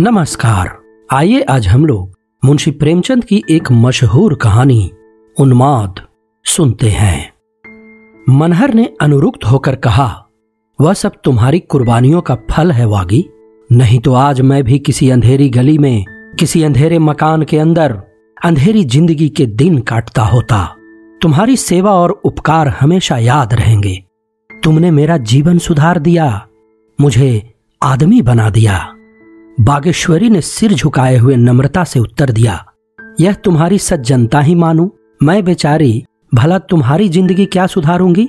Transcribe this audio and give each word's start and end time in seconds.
नमस्कार। 0.00 0.70
आइए 1.10 1.40
आज 1.40 1.66
हम 1.68 1.84
लोग 1.86 2.16
मुंशी 2.44 2.70
प्रेमचंद 2.70 3.24
की 3.24 3.42
एक 3.50 3.70
मशहूर 3.72 4.34
कहानी, 4.34 4.90
उन्माद, 5.36 6.00
सुनते 6.44 6.88
हैं। 6.88 7.32
मनहर 8.28 8.74
ने 8.74 8.88
अनुरुक्त 9.00 9.44
होकर 9.44 9.74
कहा, 9.74 10.26
वह 10.80 10.92
सब 10.92 11.12
तुम्हारी 11.24 11.58
कुर्बानियों 11.60 12.20
का 12.20 12.34
फल 12.50 12.72
है 12.72 12.86
वागी। 12.86 13.24
नहीं 13.70 14.00
तो 14.00 14.14
आज 14.14 14.40
मैं 14.40 14.62
भी 14.64 14.78
किसी 14.78 15.10
अंधेरी 15.10 15.48
गली 15.48 15.78
में, 15.78 16.04
किसी 16.38 16.62
अंधेरे 16.62 16.98
मकान 16.98 17.42
के 17.42 17.58
अंदर, 17.58 17.92
अंधेरी 18.44 18.84
ज़िंदगी 18.84 19.28
के 19.28 19.46
दिन 19.46 19.78
काटता 19.78 20.22
होता। 20.22 20.64
तुम्हारी 21.22 21.56
सेवा 21.56 21.92
और 21.92 22.10
उपकार 22.10 22.68
हमेशा 22.68 23.18
याद 23.18 23.54
रहेंगे। 23.54 24.04
तुमने 24.50 24.90
मेरा 24.90 25.16
जीवन 25.16 25.58
सुधार 25.58 25.98
दिया, 25.98 26.46
मुझे 27.00 27.54
आदमी 27.82 28.22
बना 28.22 28.50
दिया। 28.50 28.93
बागेश्वरी 29.58 30.28
ने 30.30 30.40
सिर 30.40 30.72
झुकाए 30.72 31.16
हुए 31.16 31.34
नम्रता 31.36 31.82
से 31.84 32.00
उत्तर 32.00 32.30
दिया, 32.30 32.64
यह 33.20 33.32
तुम्हारी 33.34 33.78
सज्जनता 33.78 34.40
ही 34.40 34.54
मानू? 34.54 34.90
मैं 35.20 35.44
बेचारी, 35.44 36.04
भला 36.32 36.58
तुम्हारी 36.60 37.08
ज़िंदगी 37.08 37.46
क्या 37.46 37.66
सुधारूँगी? 37.66 38.28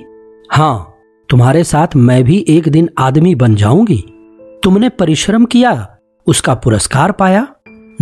हाँ 0.50 0.92
तुम्हारे 1.28 1.64
साथ 1.64 1.96
मैं 1.96 2.22
भी 2.24 2.44
एक 2.48 2.68
दिन 2.68 2.88
आदमी 2.98 3.34
बन 3.34 3.54
जाऊँगी। 3.54 3.98
तुमने 4.62 4.88
परिश्रम 4.90 5.44
किया, 5.44 5.86
उसका 6.26 6.54
पुरस्कार 6.54 7.12
पाया। 7.12 7.46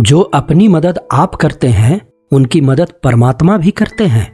जो 0.01 0.19
अपनी 0.21 0.67
मदद 0.67 0.99
आप 1.13 1.35
करते 1.35 1.67
हैं, 1.69 2.01
उनकी 2.31 2.61
मदद 2.61 2.93
परमात्मा 3.03 3.57
भी 3.57 3.71
करते 3.71 4.05
हैं। 4.05 4.27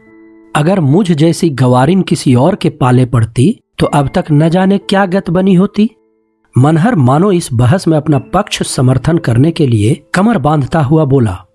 अगर 0.55 0.79
मुझ 0.81 1.11
जैसी 1.11 1.49
गवारिन 1.51 2.01
किसी 2.01 2.35
और 2.35 2.55
के 2.55 2.69
पाले 2.71 3.05
पड़ती 3.07 3.55
तो 3.79 3.85
अब 3.87 4.09
तक 4.15 4.25
न 4.31 4.49
जाने 4.49 4.77
क्या 4.79 5.05
गत 5.07 5.29
बनी 5.29 5.53
होती। 5.53 5.89
मनहर 6.55 6.95
मानो 6.95 7.31
इस 7.31 7.47
बहस 7.53 7.87
में 7.87 7.95
अपना 7.97 8.17
पक्ष 8.33 8.61
समर्थन 8.67 9.17
करने 9.17 9.51
के 9.51 9.67
लिए 9.67 9.93
कमर 10.13 10.37
बांधता 10.37 10.81
हुआ 10.81 11.05
बोला, 11.05 11.45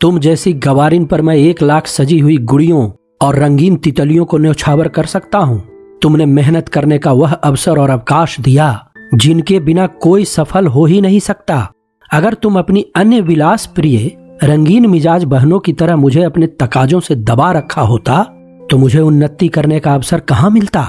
तुम 0.00 0.18
जैसी 0.18 0.52
गवारिन 0.52 1.04
पर 1.04 1.22
मैं 1.22 1.34
एक 1.36 1.62
लाख 1.62 1.86
सजी 1.86 2.18
हुई 2.18 2.36
गुड़ियों 2.38 2.90
और 3.22 3.38
रंगीन 3.38 3.76
तितलियों 3.76 4.24
को 4.24 4.38
न्यौछावर 4.38 4.88
कर 4.88 5.06
सकता 5.06 5.38
हूँ। 5.38 5.62
तुमने 6.02 6.26
मेहनत 6.26 6.68
करने 6.68 6.98
का 6.98 7.12
वह 7.12 7.32
अवसर 7.32 7.78
और 7.78 7.90
अवकाश 7.90 8.38
दिया, 8.40 8.88
जिनके 9.14 9.60
बिना 9.60 9.86
कोई 9.86 10.24
सफल 10.24 10.66
हो 10.66 10.84
ही 10.84 11.00
नहीं 11.00 11.20
सकता। 11.20 11.68
अगर 12.12 12.34
तुम 12.34 12.58
अपनी 12.58 12.84
अन्य 12.96 13.20
विलास 13.20 13.66
प्रिय 13.66 14.10
रंगीन 14.44 14.86
मिजाज 14.86 15.24
बहनों 15.24 15.58
की 15.58 15.72
तरह 15.72 15.96
मुझे 15.96 16.22
अपने 16.22 16.46
तकाजों 16.46 17.00
से 17.00 17.14
दबा 17.16 17.52
रखा 17.52 17.82
होता 17.82 18.22
तो 18.70 18.78
मुझे 18.78 19.00
उन्नति 19.00 19.48
करने 19.48 19.80
का 19.80 19.94
अवसर 19.94 20.20
कहाँ 20.20 20.50
मिलता? 20.50 20.82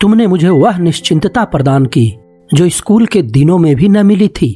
तुमने 0.00 0.26
मुझे 0.26 0.48
वह 0.48 0.78
निश्चिंतता 0.78 1.44
प्रदान 1.44 1.86
की 1.86 2.12
जो 2.50 2.68
स्कूल 2.68 3.06
के 3.06 3.22
दिनों 3.22 3.58
में 3.58 3.74
भी 3.76 3.88
न 3.88 4.04
मिली 4.06 4.28
थी, 4.28 4.48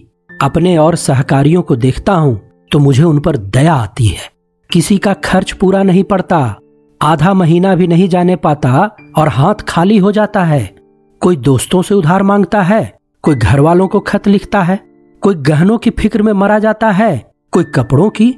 अपने 0.42 0.76
और 0.76 0.94
सहकारियों 0.96 1.62
को 1.62 1.76
देखता 1.76 2.12
हूँ 2.12 2.40
तो 2.72 2.78
मुझे 2.78 3.02
उन 3.02 3.18
पर 3.18 3.36
दया 3.36 3.74
आती 3.74 4.06
है। 4.06 4.28
किसी 4.70 4.96
का 4.98 5.12
खर्च 5.14 5.52
पूरा 5.52 5.82
नहीं 5.82 6.02
पड़ता, 6.04 6.58
आधा 7.00 7.34
महीना 7.34 7.74
भी 7.74 7.86
नहीं 7.86 8.08
जाने 8.08 8.36
पाता 8.36 8.90
और 9.16 9.28
हाथ 9.28 9.62
खाली 9.68 9.98
हो 9.98 10.12
जाता 10.12 10.44
है। 10.44 10.74
कोई 11.22 11.36
दोस्तों 11.36 11.82
से 11.82 11.94
उधार 11.94 12.22
माँगता 12.22 12.62
है, 12.62 12.98
कोई 13.24 13.34
घर 13.34 13.60
वालों 13.60 13.88
को 13.88 14.00
खत 14.00 14.28
लिखता 14.28 14.62
है, 14.62 14.78
कोई 15.22 15.34
गहनों 15.34 15.78
की 15.78 15.90
फ़िक्र 15.90 16.22
में 16.22 16.32
मरा 16.32 16.58
जाता 16.58 16.90
है, 16.90 17.24
कोई 17.52 17.64
कपड़ों 17.64 18.10
की, 18.10 18.30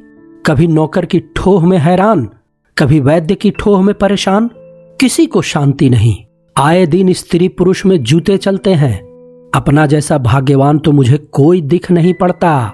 कभी 0.47 0.67
नौकर 0.67 1.07
की 1.07 1.21
ठोह 1.37 1.67
में 1.67 1.79
हैरान, 1.79 2.29
कभी 2.77 3.01
वैद्य 3.01 3.35
की 3.35 3.51
ठोह 3.51 3.83
में 3.83 3.95
परेशान, 3.95 4.51
किसी 5.01 5.27
को 5.27 5.43
शांति 5.43 5.91
नहीं। 5.91 6.17
आए 6.57 6.87
दिन 6.87 7.13
स्त्री 7.13 7.49
पुरुष 7.49 7.87
में 7.87 8.03
जूते 8.03 8.37
चलते 8.37 8.75
हैं 8.75 9.06
अपना 9.57 9.85
जैसा 9.87 10.17
भाग्यवान 10.19 10.79
तो 10.79 10.93
मुझे 10.93 11.17
कोई 11.33 11.61
दिख 11.63 11.91
नहीं 11.91 12.13
पड़ता। 12.15 12.73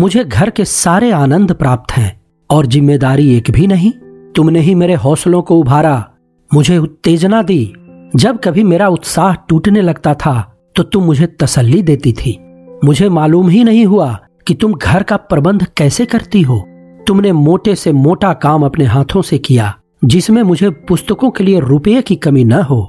मुझे 0.00 0.24
घर 0.24 0.50
के 0.50 0.64
सारे 0.64 1.10
आनंद 1.12 1.52
प्राप्त 1.52 1.92
हैं, 1.92 2.20
और 2.50 2.66
ज़िम्मेदारी 2.66 3.36
एक 3.36 3.50
भी 3.50 3.66
नहीं। 3.66 3.92
तुमने 4.36 4.60
ही 4.60 4.74
मेरे 4.74 4.94
हौसलों 4.96 5.40
को 5.42 5.56
उभारा, 5.56 6.04
मुझे 6.50 6.76
उत्तेजना 6.78 7.42
दी। 7.42 7.72
जब 8.14 8.38
कभी 8.44 8.64
मेरा 8.64 8.88
उत्साह 8.88 9.34
टूटने 9.48 9.80
लगता 9.82 10.14
था 10.16 10.34
तो 10.76 10.82
तुम 10.82 11.04
मुझे 11.04 11.26
तसल्ली 11.40 11.82
देती 11.82 12.12
थी। 12.12 12.38
मुझे 12.84 13.08
मालूम 13.10 13.48
ही 13.48 13.64
नहीं 13.64 13.86
हुआ 13.86 14.12
कि 14.46 14.54
तुम 14.54 14.74
घर 14.74 15.02
का 15.02 15.16
प्रबंध 15.16 15.66
कैसे 15.76 16.06
करती 16.06 16.42
हो। 16.42 16.62
तुमने 17.06 17.32
मोटे 17.32 17.74
से 17.74 17.92
मोटा 17.94 18.32
काम 18.36 18.64
अपने 18.64 18.84
हाथों 18.86 19.22
से 19.22 19.38
किया, 19.40 19.74
जिसमें 20.04 20.42
मुझे 20.42 20.70
पुस्तकों 20.88 21.30
के 21.30 21.44
लिए 21.44 21.60
रुपये 21.60 22.02
की 22.02 22.16
कमी 22.16 22.44
न 22.44 22.62
हो। 22.62 22.84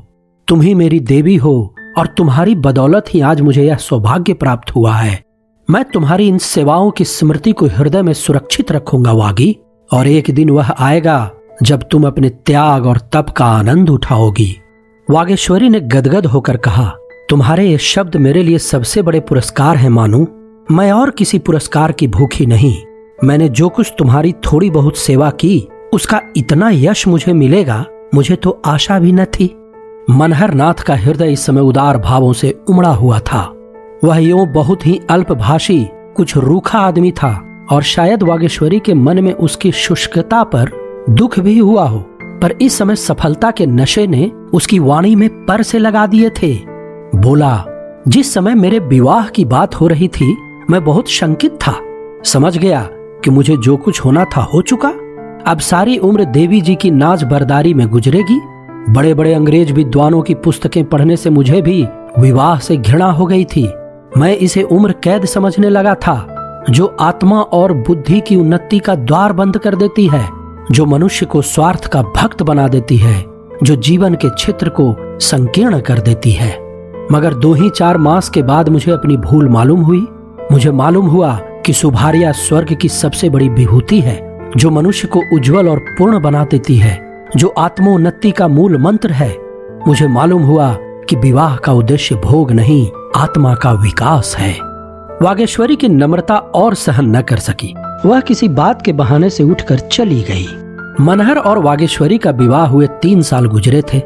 तुम 0.48 0.62
ही 0.62 0.74
मेरी 0.76 1.00
देवी 1.02 1.36
हो 1.38 1.76
और 2.00 2.08
तुम्हारी 2.08 2.56
बदौलत 2.56 3.06
ही 3.10 3.22
आज 3.22 3.42
मुझे 3.42 3.64
यह 3.64 3.76
सौभाग्य 3.76 4.34
प्राप्त 4.34 4.76
हुआ 4.76 4.94
है। 4.94 5.24
मैं 5.70 5.84
तुम्हारी 5.86 6.28
इन 6.28 6.38
सेवाओं 6.38 6.92
की 6.92 7.06
स्मृति 7.06 7.52
को 7.52 7.66
हृदय 7.66 8.02
में 8.02 8.14
सुरक्षित 8.14 8.72
रखूँगा, 8.72 9.12
वागी, 9.12 9.58
और 9.94 10.08
एक 10.08 10.32
दिन 10.32 10.50
वह 10.50 10.72
आएगा 10.72 11.32
जब 11.64 11.84
तुम 11.92 12.08
अपने 12.08 12.30
त्याग 12.30 12.86
और 12.86 12.98
तप 12.98 13.30
का 13.30 13.46
आनंद 13.46 13.90
उठाओगी। 13.90 14.56
वागेश्वरी 15.12 15.70
ने 15.70 15.80
गदगद 15.80 16.26
होकर 16.26 16.58
कहा, 16.58 16.94
तुम्हारे 17.30 17.68
ये 17.68 17.78
शब्द 17.78 18.16
मेरे 18.16 18.44
लिए 18.44 18.58
सबसे 18.58 19.02
बड़े 19.02 19.20
पुरस्कार 19.20 19.78
हैं, 19.78 19.90
मानू। 19.90 20.28
मैं 20.72 20.92
और 20.92 21.10
किसी 21.10 21.40
पुरस्कार 21.40 21.92
की 21.92 22.08
भूखी 22.08 22.46
नहीं। 22.46 22.78
मैंने 23.24 23.50
जो 23.50 23.70
कुछ 23.70 23.94
तुम्हारी 23.98 24.32
थोड़ी 24.32 24.70
बहुत 24.70 24.98
सेवा 24.98 25.30
की, 25.30 25.68
उसका 25.94 26.22
इतना 26.38 26.70
यश 26.74 27.08
मुझे 27.08 27.34
मिलेगा, 27.34 27.86
मुझे 28.16 28.36
तो 28.36 28.62
आशा 28.66 29.00
भी 29.00 29.12
न 29.12 29.26
थी। 29.26 29.56
मनहर 30.10 30.54
नाथ 30.54 30.74
का 30.74 30.96
हृदय 30.96 31.32
इस 31.32 31.46
समय 31.46 31.62
उदार 31.62 31.98
भावों 31.98 32.34
से 32.34 32.60
उमड़ा 32.70 32.90
हुआ 32.90 33.20
था। 33.20 33.42
वह 34.04 34.18
यूँ 34.18 34.46
बहुत 34.48 34.88
ही 34.88 35.00
अल्पभाषी, 35.10 35.88
कुछ 36.16 36.38
रूखा 36.38 36.80
आदमी 36.80 37.12
था 37.12 37.50
और 37.72 37.84
शायद 37.84 38.24
वागेश्वरी 38.24 38.80
के 38.80 38.94
मन 38.94 39.24
में 39.24 39.34
उसकी 39.34 39.72
शुष्कता 39.72 40.44
पर 40.44 40.72
दुख 41.10 41.40
भी 41.40 41.58
हुआ 41.60 41.84
हो, 41.84 42.00
पर 42.42 42.56
इस 42.62 42.78
समय 42.78 42.96
सफलता 42.96 43.52
के 43.52 43.66
नशे 43.66 44.08
ने 44.08 44.32
उसकी 44.54 44.80
वाणी 44.80 45.16
में 45.16 45.46
पर 45.46 45.62
से 45.62 45.80
लगा 45.80 46.06
दिए 46.08 46.30
थे। 46.30 46.54
बोला, 47.16 47.64
जिस 48.08 48.34
समय 48.34 48.56
मेरे 48.56 48.80
विवाह 48.80 49.28
की 49.28 49.46
बात 49.46 49.76
हो 49.76 49.88
रही 49.88 50.08
थी, 50.08 50.36
मैं 50.70 50.84
बहुत 50.84 51.10
शंकित 51.10 51.52
था। 51.52 51.80
समझ 52.26 52.58
गया 52.58 52.88
कि 53.24 53.32
मुझे 53.32 53.58
जो 53.58 53.78
कुछ 53.78 54.06
होना 54.06 54.26
था 54.26 54.42
हो 54.42 54.62
चुका। 54.62 54.90
अब 55.52 55.60
सारी 55.60 55.98
उम्र 55.98 56.26
देवी 56.26 56.62
जी 56.62 56.76
की 56.76 56.92
नाच 56.92 57.24
बरदारी 57.24 57.74
में 57.74 57.88
गुजरेगी 57.88 58.42
बड़े 58.90 59.14
बड़े 59.14 59.34
अंग्रेज़ 59.34 59.74
विद्वानों 59.74 60.22
की 60.22 60.34
पुस्तकें 60.34 60.86
पढ़ने 60.86 61.18
से 61.18 61.30
मुझे 61.30 61.62
भी 61.62 61.88
विवाह 62.20 62.60
से 62.60 62.78
घृणा 62.78 63.12
हो 63.12 63.26
गई 63.26 63.46
थी। 63.46 63.74
मैं 64.18 64.38
इसे 64.38 64.64
उम्र 64.64 64.92
कैद 64.92 65.26
समझने 65.26 65.70
लगा 65.70 65.96
था, 65.96 66.36
जो 66.70 66.98
आत्मा 67.00 67.42
और 67.42 67.74
बुद्धि 67.74 68.20
की 68.20 68.36
उन्नति 68.36 68.80
का 68.80 68.96
द्वार 68.96 69.34
बंद 69.34 69.58
कर 69.58 69.76
देती 69.76 70.08
है, 70.08 70.30
जो 70.72 70.86
मनुष्य 70.86 71.26
को 71.26 71.42
स्वार्थ 71.42 71.88
का 71.88 72.02
भक्त 72.02 72.44
बना 72.44 72.68
देती 72.68 72.98
है, 72.98 73.26
जो 73.64 73.76
जीवन 73.76 74.16
के 74.16 74.30
क्षेत्र 74.30 74.70
को 74.70 74.96
संकीर्ण 75.20 75.80
कर 75.80 76.00
देती 76.00 76.32
है। 76.32 76.58
मगर 77.12 77.34
दो 77.34 77.54
ही 77.54 77.70
चार 77.70 77.98
मास 77.98 78.30
के 78.30 78.42
बाद 78.42 78.70
मुझे 78.70 78.92
अपनी 78.92 79.18
भूल 79.18 79.50
मालूम 79.50 79.82
हुई। 79.82 80.08
मुझे 80.52 80.72
मालूम 80.72 81.06
हुआ 81.06 81.40
कि 81.66 81.74
सुभारिया 81.74 82.32
स्वर्ग 82.32 82.78
की 82.82 82.90
सबसे 82.90 83.30
बड़ी 83.30 83.50
विभूति 83.50 84.00
है, 84.00 84.50
जो 84.58 84.70
मनुष्य 84.70 85.08
को 85.08 85.36
उज्जवल 85.36 85.70
और 85.70 85.80
पूर्ण 85.80 86.22
बना 86.22 86.44
देती 86.44 86.76
है। 86.76 87.09
जो 87.36 87.48
आत्मोन्नति 87.48 88.32
का 88.32 88.48
मूल 88.48 88.78
मंत्र 88.78 89.12
है, 89.12 89.38
मुझे 89.88 90.08
मालूम 90.08 90.44
हुआ 90.44 90.78
कि 90.80 91.16
विवाह 91.16 91.56
का 91.56 91.74
उद्देश्य 91.74 92.16
भोग 92.16 92.52
नहीं, 92.52 92.90
आत्मा 93.18 93.56
का 93.56 93.72
विकास 93.72 94.36
है। 94.40 94.60
वागेश्वरी 95.22 95.76
की 95.76 95.88
नम्रता 95.88 96.38
और 96.38 96.74
सहन 96.74 97.18
न 97.18 97.22
कर 97.22 97.38
सकी। 97.38 97.76
वह 98.06 98.20
किसी 98.20 98.48
बात 98.48 98.82
के 98.82 98.94
बहाने 98.94 99.30
से 99.30 99.44
उठकर 99.44 99.80
चली 99.80 100.22
गई। 100.22 100.48
मनहर 101.02 101.38
और 101.38 101.60
वागेश्वरी 101.60 102.18
का 102.18 102.32
विवाह 102.32 102.68
हुए 102.68 102.88
तीन 102.88 103.22
साल 103.22 103.46
गुजरे 103.46 103.84
थे। 103.94 104.02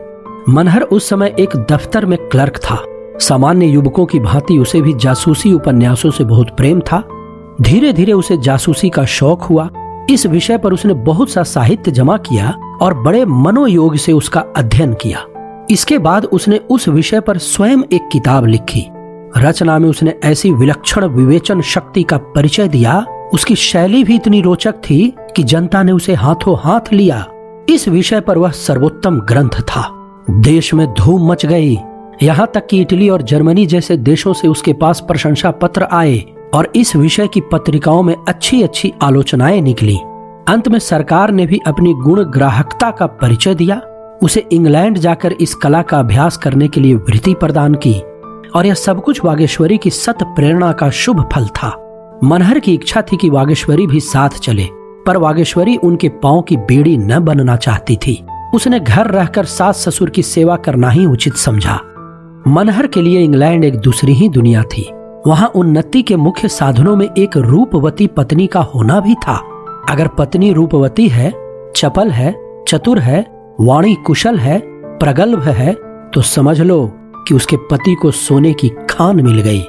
मनहर 0.49 0.81
उस 0.81 1.09
समय 1.09 1.35
एक 1.39 1.49
दफ्तर 1.71 2.05
में 2.05 2.17
क्लर्क 2.29 2.57
था। 2.57 2.83
सामान्य 3.19 3.65
युवकों 3.65 4.05
की 4.05 4.19
भांति 4.19 4.57
उसे 4.57 4.81
भी 4.81 4.93
जासूसी 4.93 5.53
उपन्यासों 5.53 6.11
से 6.11 6.23
बहुत 6.23 6.57
प्रेम 6.57 6.79
था। 6.79 7.03
धीरे 7.61 7.93
धीरे 7.93 8.13
उसे 8.13 8.37
जासूसी 8.37 8.89
का 8.89 9.05
शौक 9.05 9.41
हुआ। 9.41 9.69
इस 10.09 10.25
विषय 10.25 10.57
पर 10.57 10.73
उसने 10.73 10.93
बहुत 10.93 11.29
सा 11.29 11.43
साहित्य 11.43 11.91
जमा 11.91 12.17
किया 12.17 12.53
और 12.81 12.93
बड़े 12.93 13.25
मनोयोग 13.25 13.95
से 13.95 14.11
उसका 14.11 14.45
अध्ययन 14.57 14.93
किया। 14.93 15.25
इसके 15.71 15.97
बाद 15.97 16.25
उसने 16.25 16.57
उस 16.57 16.87
विषय 16.87 17.19
पर 17.19 17.37
स्वयं 17.37 17.77
एक 17.93 18.09
किताब 18.11 18.45
लिखी। 18.45 18.85
रचना 19.37 19.79
में 19.79 19.89
उसने 19.89 20.15
ऐसी 20.23 20.51
विलक्षण 20.51 21.05
विवेचन 21.05 21.61
शक्ति 21.61 22.03
का 22.03 22.17
परिचय 22.17 22.67
दिया। 22.67 23.05
उसकी 23.33 23.55
शैली 23.55 24.03
भी 24.03 24.15
इतनी 24.15 24.41
रोचक 24.41 24.71
थी 24.71 25.13
कि 25.35 25.43
जनता 25.43 25.83
ने 25.83 25.91
उसे 25.91 26.13
हाथों 26.13 26.57
हाथ 26.59 26.93
लिया। 26.93 27.27
इस 27.69 27.87
विषय 27.87 28.19
पर 28.19 28.37
वह 28.37 28.51
सर्वोत्तम 28.51 29.19
ग्रंथ 29.19 29.61
था। 29.61 29.89
देश 30.29 30.73
में 30.73 30.93
धूम 30.93 31.31
मच 31.31 31.45
गई। 31.45 31.77
यहाँ 32.23 32.51
तक 32.53 32.67
कि 32.67 32.81
इटली 32.81 33.09
और 33.09 33.21
जर्मनी 33.21 33.65
जैसे 33.65 33.97
देशों 33.97 34.33
से 34.33 34.47
उसके 34.47 34.73
पास 34.73 34.99
प्रशंसा 34.99 35.51
पत्र 35.51 35.83
आए। 35.83 36.23
और 36.53 36.71
इस 36.75 36.95
विषय 36.95 37.27
की 37.27 37.41
पत्रिकाओं 37.41 38.03
में 38.03 38.15
अच्छी 38.27 38.63
अच्छी 38.63 38.93
आलोचनाएँ 39.01 39.61
निकली। 39.61 39.97
अंत 40.47 40.67
में 40.67 40.79
सरकार 40.79 41.31
ने 41.31 41.45
भी 41.45 41.59
अपनी 41.67 41.93
गुण 41.93 42.23
ग्राहकता 42.23 42.91
का 42.91 43.05
परिचय 43.05 43.55
दिया। 43.55 43.81
उसे 44.23 44.47
इंग्लैंड 44.51 44.97
जाकर 44.97 45.31
इस 45.31 45.55
कला 45.55 45.81
का 45.81 45.99
अभ्यास 45.99 46.37
करने 46.37 46.67
के 46.67 46.81
लिए 46.81 46.95
वृत्ति 46.95 47.33
प्रदान 47.33 47.75
की 47.75 47.99
और 48.55 48.65
यह 48.65 48.73
सब 48.73 49.03
कुछ 49.03 49.25
वागेश्वरी 49.25 49.77
की 49.77 49.89
सत 49.89 50.17
प्रेरणा 50.23 50.71
का 50.71 50.89
शुभ 50.89 51.29
फल 51.33 51.45
था। 51.45 51.79
मनहर 52.23 52.59
की 52.59 52.73
इच्छा 52.73 53.01
थी 53.01 53.17
कि 53.17 53.29
वागेश्वरी 53.29 53.87
भी 53.87 53.99
साथ 53.99 54.29
चले, 54.29 54.67
पर 55.05 55.17
वागेश्वरी 55.17 55.77
उनके 55.77 56.09
पाँव 56.09 56.41
की 56.41 56.57
बेड़ी 56.57 56.97
न 56.97 57.19
बनना 57.19 57.55
चाहती 57.55 57.95
थी। 57.95 58.25
उसने 58.53 58.79
घर 58.79 59.07
रहकर 59.07 59.45
सास 59.45 59.77
ससुर 59.77 60.09
की 60.09 60.23
सेवा 60.23 60.55
करना 60.55 60.89
ही 60.89 61.05
उचित 61.05 61.33
समझा। 61.33 61.79
मनहर 62.47 62.87
के 62.87 63.01
लिए 63.01 63.21
इंग्लैंड 63.21 63.63
एक 63.63 63.75
दूसरी 63.75 64.13
ही 64.13 64.29
दुनिया 64.29 64.63
थी। 64.63 64.89
वहाँ 65.27 65.47
उन्नति 65.47 66.01
के 66.01 66.15
मुख्य 66.15 66.47
साधनों 66.47 66.95
में 66.95 67.07
एक 67.17 67.37
रूपवती 67.37 68.07
पत्नी 68.07 68.47
का 68.47 68.61
होना 68.61 68.99
भी 68.99 69.13
था। 69.15 69.35
अगर 69.89 70.07
पत्नी 70.07 70.51
रूपवती 70.53 71.07
है, 71.07 71.31
चपल 71.75 72.09
है, 72.09 72.33
चतुर 72.67 72.99
है, 72.99 73.21
वाणी 73.61 73.95
कुशल 73.95 74.37
है, 74.37 74.59
प्रगल्भ 74.99 75.43
है 75.43 75.73
तो 76.13 76.21
समझ 76.21 76.59
लो 76.61 76.91
कि 77.27 77.35
उसके 77.35 77.57
पति 77.71 77.95
को 77.95 78.11
सोने 78.11 78.53
की 78.53 78.69
खान 78.89 79.21
मिल 79.21 79.39
गई। 79.41 79.61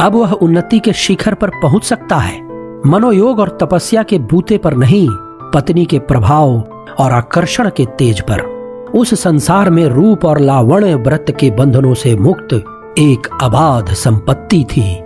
अब 0.00 0.12
वह 0.14 0.32
उन्नति 0.32 0.78
के 0.78 0.92
शिखर 0.92 1.34
पर 1.34 1.50
पहुँच 1.62 1.84
सकता 1.84 2.16
है। 2.16 2.40
मनोयोग 2.86 3.38
और 3.38 3.58
तपस्या 3.60 4.02
के 4.02 4.18
बूते 4.18 4.58
पर 4.58 4.74
नहीं, 4.74 5.08
पत्नी 5.54 5.84
के 5.84 5.98
प्रभाव 5.98 6.58
और 6.98 7.12
आकर्षण 7.12 7.70
के 7.76 7.86
तेज 7.98 8.20
पर। 8.20 8.40
उस 8.94 9.20
संसार 9.22 9.70
में 9.70 9.86
रूप 9.86 10.24
और 10.24 10.38
लावण्य 10.38 10.94
व्रत 10.94 11.36
के 11.40 11.50
बंधनों 11.50 11.94
से 11.94 12.16
मुक्त 12.16 12.62
एक 12.98 13.26
अबाध 13.42 13.86
संपत्ति 13.86 14.64
थी। 14.70 15.02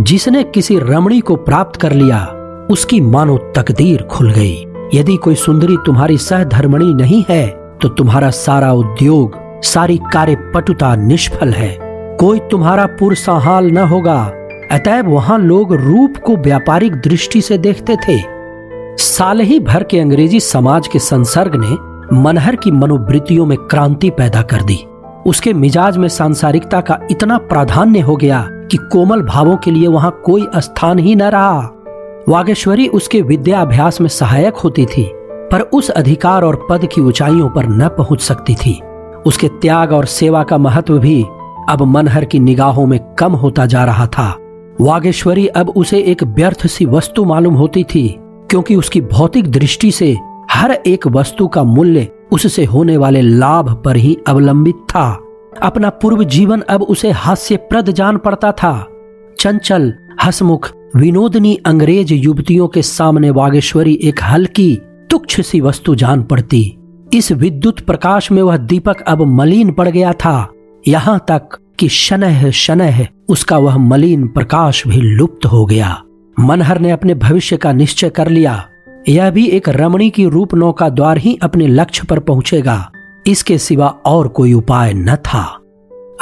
जिसने 0.00 0.42
किसी 0.44 0.78
रमणी 0.78 1.20
को 1.20 1.36
प्राप्त 1.36 1.80
कर 1.80 1.92
लिया, 1.92 2.26
उसकी 2.70 3.00
मानो 3.00 3.36
तकदीर 3.56 4.02
खुल 4.02 4.30
गई। 4.32 4.54
यदि 4.94 5.16
कोई 5.16 5.34
सुंदरी 5.34 5.76
तुम्हारी 5.86 6.16
सहधर्मणी 6.18 6.94
नहीं 6.94 7.24
है 7.28 7.46
तो 7.82 7.88
तुम्हारा 7.88 8.30
सारा 8.30 8.72
उद्योग, 8.72 9.36
सारी 9.62 10.00
कार्य 10.12 10.36
पटुता 10.54 10.96
निष्फल 10.96 11.48
है। 11.48 11.78
कोई 12.20 12.38
तुम्हारा 12.38 12.86
पुरसहाल 12.86 13.70
न 13.70 13.78
होगा। 13.78 14.24
अतएव 14.70 15.10
वहाँ 15.10 15.38
लोग 15.38 15.72
रूप 15.74 16.16
को 16.16 16.36
व्यापारिक 16.36 16.92
दृष्टि 16.92 17.40
से 17.40 17.58
देखते 17.58 17.96
थे। 17.96 18.18
साल 18.98 19.40
ही 19.40 19.60
भर 19.60 19.82
के 19.82 20.00
अंग्रेज़ी 20.00 20.40
समाज 20.40 20.88
के 20.88 20.98
संसर्ग 20.98 21.52
ने 21.56 21.76
मनहर 22.22 22.56
की 22.56 22.70
मनोवृत्तियों 22.70 23.46
में 23.46 23.58
क्रांति 23.58 24.10
पैदा 24.10 24.42
कर 24.42 24.62
दी। 24.62 24.84
उसके 25.26 25.52
मिजाज 25.52 25.96
में 25.96 26.08
सांसारिकता 26.08 26.80
का 26.80 26.98
इतना 27.10 27.38
प्राधान्य 27.38 28.00
हो 28.00 28.16
गया 28.16 28.42
कि 28.70 28.76
कोमल 28.92 29.22
भावों 29.22 29.56
के 29.56 29.70
लिए 29.70 29.88
वहाँ 29.88 30.10
कोई 30.24 30.46
स्थान 30.56 30.98
ही 30.98 31.14
न 31.14 31.22
रहा। 31.22 31.60
वागेश्वरी 32.28 32.88
उसके 32.88 33.20
विद्या 33.22 33.60
अभ्यास 33.60 34.00
में 34.00 34.08
सहायक 34.08 34.54
होती 34.54 34.86
थी, 34.86 35.10
पर 35.52 35.60
उस 35.74 35.90
अधिकार 35.90 36.44
और 36.44 36.66
पद 36.70 36.86
की 36.86 37.00
ऊंचाइयों 37.00 37.48
पर 37.48 37.66
न 37.66 37.88
पहुँच 37.88 38.20
सकती 38.20 38.54
थी। 38.54 38.80
उसके 39.26 39.48
त्याग 39.48 39.92
और 39.92 40.04
सेवा 40.04 40.42
का 40.42 40.58
महत्व 40.58 40.98
भी 40.98 41.22
अब 41.68 41.82
मनहर 41.82 42.24
की 42.24 42.38
निगाहों 42.38 42.86
में 42.86 42.98
कम 43.18 43.32
होता 43.32 43.66
जा 43.66 43.84
रहा 43.84 44.06
था। 44.06 44.36
वागेश्वरी 44.80 45.46
अब 45.46 45.70
उसे 45.70 45.98
एक 46.00 46.22
व्यर्थ 46.24 46.66
सी 46.66 46.86
वस्तु 46.86 47.24
मालूम 47.24 47.54
होती 47.54 47.84
थी, 47.84 48.08
क्योंकि 48.50 48.76
उसकी 48.76 49.00
भौतिक 49.00 49.50
दृष्टि 49.50 49.90
से 49.90 50.16
हर 50.50 50.72
एक 50.72 51.06
वस्तु 51.06 51.46
का 51.48 51.62
मूल्य 51.62 52.08
उससे 52.32 52.64
होने 52.64 52.96
वाले 52.96 53.20
लाभ 53.20 53.82
पर 53.84 53.96
ही 53.96 54.18
अवलंबित 54.26 54.74
था। 54.74 55.20
अपना 55.62 55.90
पूर्व 55.90 56.24
जीवन 56.24 56.60
अब 56.60 56.82
उसे 56.82 57.10
हास्यप्रद 57.10 57.90
जान 57.90 58.16
पड़ता 58.16 58.52
था। 58.52 58.88
चंचल, 59.38 59.94
हसमुख, 60.24 60.70
विनोदनी 60.96 61.54
अंग्रेज़ 61.66 62.14
युवतियों 62.14 62.68
के 62.68 62.82
सामने 62.82 63.30
वागेश्वरी 63.30 64.00
एक 64.02 64.20
हल्की, 64.22 64.78
तुच्छ 65.10 65.40
सी 65.40 65.60
वस्तु 65.60 65.94
जान 65.94 66.22
पड़ती। 66.22 66.76
इस 67.14 67.32
विद्युत 67.32 67.80
प्रकाश 67.80 68.32
में 68.32 68.42
वह 68.42 68.56
दीपक 68.56 69.00
अब 69.00 69.22
मलिन 69.22 69.72
पड़ 69.72 69.88
गया 69.88 70.12
था। 70.12 70.52
यहाँ 70.88 71.24
तक 71.28 71.58
कि 71.78 71.88
शनह 71.88 72.50
शनह 72.50 73.06
उसका 73.28 73.58
वह 73.58 73.76
मलिन 73.76 74.26
प्रकाश 74.26 74.86
भी 74.86 75.00
लुप्त 75.00 75.46
हो 75.46 75.66
गया। 75.66 76.02
मनहर 76.40 76.80
ने 76.80 76.90
अपने 76.90 77.14
भविष्य 77.14 77.56
का 77.56 77.72
निश्चय 77.72 78.08
कर 78.08 78.28
लिया। 78.28 78.68
यह 79.08 79.30
भी 79.30 79.46
एक 79.46 79.68
रमणी 79.68 80.10
की 80.10 80.26
रूप 80.26 80.54
नौका 80.54 80.88
द्वार 80.88 81.18
ही 81.18 81.38
अपने 81.42 81.66
लक्ष्य 81.66 82.06
पर 82.10 82.18
पहुंचेगा। 82.18 82.92
इसके 83.26 83.58
सिवा 83.58 83.86
और 83.86 84.28
कोई 84.28 84.52
उपाय 84.52 84.92
न 84.94 85.16
था। 85.16 85.58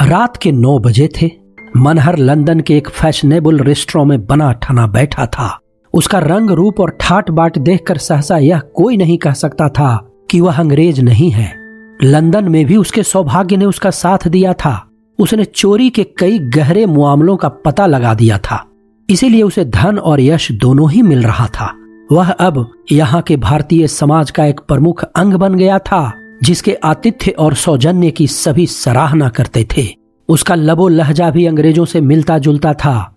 रात 0.01 0.37
के 0.37 0.51
नौ 0.51 0.79
बजे 0.79 1.09
थे। 1.21 1.31
मनहर 1.77 2.17
लंदन 2.17 2.59
के 2.59 2.77
एक 2.77 2.89
फैशनेबल 2.89 3.59
रेस्टोरेंट 3.59 4.09
में 4.09 4.25
बना 4.25 4.51
ठना 4.51 4.87
बैठा 4.87 5.25
था। 5.25 5.59
उसका 5.93 6.19
रंग, 6.19 6.49
रूप 6.49 6.79
और 6.79 6.97
ठाट 7.01 7.31
बाट 7.31 7.57
देखकर 7.57 7.97
सहसा 7.97 8.37
यह 8.37 8.59
कोई 8.59 8.97
नहीं 8.97 9.17
कह 9.17 9.33
सकता 9.33 9.69
था 9.69 10.09
कि 10.31 10.41
वह 10.41 10.59
अंग्रेज़ 10.59 11.01
नहीं 11.01 11.31
है। 11.31 11.55
लंदन 12.03 12.49
में 12.49 12.65
भी 12.65 12.77
उसके 12.77 13.03
सौभाग्य 13.03 13.57
ने 13.57 13.65
उसका 13.65 13.89
साथ 13.89 14.27
दिया 14.27 14.53
था। 14.53 14.89
उसने 15.19 15.45
चोरी 15.45 15.89
के 15.89 16.03
कई 16.03 16.39
गहरे 16.39 16.85
मामलों 16.85 17.37
का 17.37 17.47
पता 17.47 17.85
लगा 17.85 18.13
दिया 18.13 18.37
था। 18.37 18.65
इसीलिए 19.09 19.43
उसे 19.43 19.65
धन 19.65 19.97
और 19.97 20.21
यश 20.21 20.51
दोनों 20.51 20.91
ही 20.91 21.01
मिल 21.01 21.21
रहा 21.21 21.47
था। 21.47 21.79
वह 22.11 22.31
अब 22.31 22.73
यहाँ 22.91 23.21
के 23.21 23.37
भारतीय 23.37 23.87
समाज 23.87 24.31
का 24.31 24.45
एक 24.45 24.59
प्रमुख 24.59 25.03
अंग 25.03 25.33
बन 25.33 25.55
गया 25.55 25.79
था, 25.79 26.13
जिसके 26.43 26.73
आतिथ्य 26.73 27.31
और 27.31 27.53
सौजन्य 27.53 28.11
की 28.11 28.27
सभी 28.27 28.67
सराहना 28.67 29.29
करते 29.29 29.67
थे। 29.77 29.87
उसका 30.29 30.55
लबो 30.55 30.87
लहजा 30.87 31.29
भी 31.29 31.45
अंग्रेज़ों 31.45 31.85
से 31.85 32.01
मिलता 32.01 32.37
जुलता 32.37 32.73
था। 32.73 33.15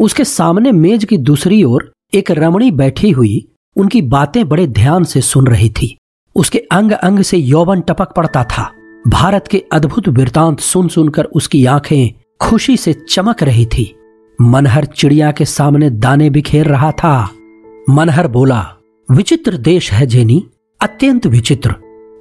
उसके 0.00 0.24
सामने 0.24 0.72
मेज 0.72 1.04
की 1.04 1.18
दूसरी 1.18 1.64
ओर 1.64 1.92
एक 2.14 2.30
रमणी 2.30 2.70
बैठी 2.70 3.10
हुई, 3.10 3.48
उनकी 3.76 4.02
बातें 4.02 4.48
बड़े 4.48 4.66
ध्यान 4.66 5.04
से 5.04 5.20
सुन 5.20 5.46
रही 5.46 5.70
थी। 5.70 5.98
उसके 6.36 6.58
अंग 6.58 6.92
अंग 6.92 7.20
से 7.20 7.38
यौवन 7.38 7.80
टपक 7.80 8.12
पड़ता 8.12 8.44
था। 8.44 8.72
भारत 9.08 9.48
के 9.48 9.64
अद्भुत 9.72 10.08
वृतांत 10.08 10.60
सुन 10.60 10.88
सुनकर 10.88 11.24
उसकी 11.24 11.66
आँखें 11.66 12.20
खुशी 12.40 12.76
से 12.76 12.92
चमक 12.92 13.42
रही 13.42 13.66
थी। 13.66 13.94
मनहर 14.40 14.84
चिड़िया 14.84 15.32
के 15.32 15.44
सामने 15.44 15.90
दाने 15.90 16.30
बिखेर 16.30 16.66
रहा 16.66 16.92
था। 16.92 17.30
मनहर 17.90 18.28
बोला, 18.28 18.66
विचित्र 19.10 19.56
देश 19.56 19.92
है 19.92 20.06
जेनी, 20.06 20.46
अत्यंत 20.80 21.26
विचित्र। 21.26 21.74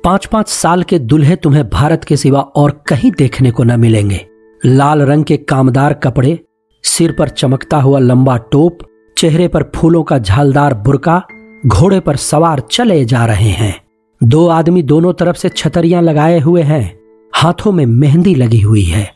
पाँच 0.03 0.25
पाँच 0.25 0.47
साल 0.47 0.83
के 0.83 0.99
दुल्हे 0.99 1.35
तुम्हें 1.35 1.69
भारत 1.69 2.03
के 2.03 2.17
सिवा 2.17 2.39
और 2.39 2.83
कहीं 2.87 3.11
देखने 3.17 3.51
को 3.51 3.63
न 3.63 3.79
मिलेंगे। 3.79 4.27
लाल 4.65 5.01
रंग 5.01 5.23
के 5.23 5.37
कामदार 5.37 5.93
कपड़े, 5.93 6.39
सिर 6.83 7.15
पर 7.19 7.29
चमकता 7.29 7.77
हुआ 7.77 7.99
लंबा 7.99 8.37
टोप, 8.37 8.77
चेहरे 9.17 9.47
पर 9.47 9.71
फूलों 9.75 10.03
का 10.03 10.17
झालदार 10.17 10.73
बुरका, 10.73 11.23
घोड़े 11.65 11.99
पर 11.99 12.15
सवार 12.15 12.59
चले 12.59 13.05
जा 13.05 13.25
रहे 13.25 13.49
हैं। 13.49 13.81
दो 14.23 14.47
आदमी 14.47 14.83
दोनों 14.83 15.13
तरफ़ 15.13 15.37
से 15.37 15.49
छतरियाँ 15.49 16.01
लगाए 16.01 16.39
हुए 16.39 16.61
हैं। 16.61 16.99
हाथों 17.35 17.71
में 17.71 17.85
मेहंदी 17.85 18.35
लगी 18.35 18.61
हुई 18.61 18.83
है। 18.83 19.15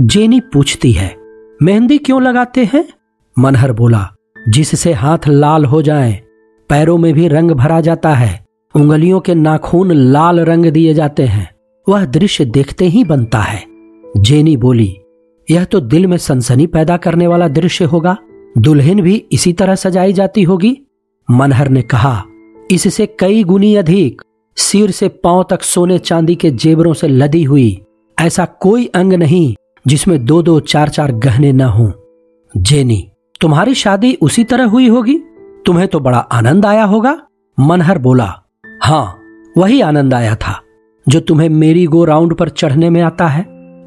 जेनी 0.00 0.40
पूछती 0.40 0.92
है, 0.92 1.16
मेहंदी 1.62 1.98
क्यों 1.98 2.22
लगाते 2.22 2.64
हैं? 2.64 2.88
मनहर 3.38 3.72
बोला 3.72 4.14
जिससे 4.48 4.92
हाथ 4.92 5.18
लाल 5.28 5.64
हो 5.64 5.82
जाएँ, 5.82 6.12
पैरों 6.68 6.98
में 6.98 7.12
भी 7.14 7.28
रंग 7.28 7.50
भरा 7.50 7.80
जाता 7.80 8.14
है 8.14 8.44
उंगलियों 8.74 9.20
के 9.20 9.34
नाखून 9.34 9.92
लाल 9.92 10.40
रंग 10.40 10.66
दिए 10.66 10.94
जाते 10.94 11.22
हैं 11.22 11.50
वह 11.88 12.04
दृश्य 12.04 12.44
देखते 12.44 12.84
ही 12.84 13.04
बनता 13.04 13.38
है। 13.38 13.64
जेनी 14.16 14.56
बोली 14.56 14.96
यह 15.50 15.64
तो 15.64 15.80
दिल 15.80 16.06
में 16.06 16.16
सनसनी 16.16 16.66
पैदा 16.66 16.96
करने 16.96 17.26
वाला 17.26 17.48
दृश्य 17.48 17.84
होगा 17.84 18.16
दुल्हन 18.58 19.00
भी 19.00 19.24
इसी 19.32 19.52
तरह 19.52 19.74
सजाई 19.74 20.12
जाती 20.12 20.42
होगी? 20.42 20.76
मनहर 21.30 21.68
ने 21.68 21.82
कहा 21.82 22.24
इससे 22.70 23.06
कई 23.06 23.44
गुनी 23.44 23.74
अधिक 23.74 24.22
सिर 24.56 24.90
से 24.90 25.08
पाँव 25.08 25.46
तक 25.50 25.62
सोने 25.62 25.98
चांदी 25.98 26.34
के 26.34 26.50
जेबरों 26.50 26.94
से 26.94 27.08
लदी 27.08 27.42
हुई 27.44 27.80
ऐसा 28.18 28.44
कोई 28.44 28.86
अंग 28.86 29.12
नहीं 29.12 29.54
जिसमें 29.86 30.24
दो 30.24 30.42
दो 30.42 30.60
चार 30.60 30.88
चार 30.88 31.12
गहने 31.12 31.52
न 31.52 31.60
हों। 31.60 31.90
जेनी 32.56 33.08
तुम्हारी 33.40 33.74
शादी 33.74 34.12
उसी 34.22 34.42
तरह 34.44 34.64
हुई 34.64 34.88
होगी? 34.88 35.14
तुम्हें 35.66 35.86
तो 35.88 36.00
बड़ा 36.00 36.18
आनंद 36.18 36.66
आया 36.66 36.84
होगा। 36.84 37.16
मनहर 37.58 37.98
बोला 37.98 38.24
हाँ 38.82 39.18
वही 39.56 39.80
आनंद 39.80 40.14
आया 40.14 40.34
था, 40.36 40.60
जो 41.06 41.20
तुम्हें 41.20 41.48
मेरी 41.48 41.86
गो 41.86 42.04
राउंड 42.04 42.34
पर 42.34 42.48
चढ़ने 42.48 42.90
में 42.90 43.00
आता 43.02 43.26
है। 43.26 43.44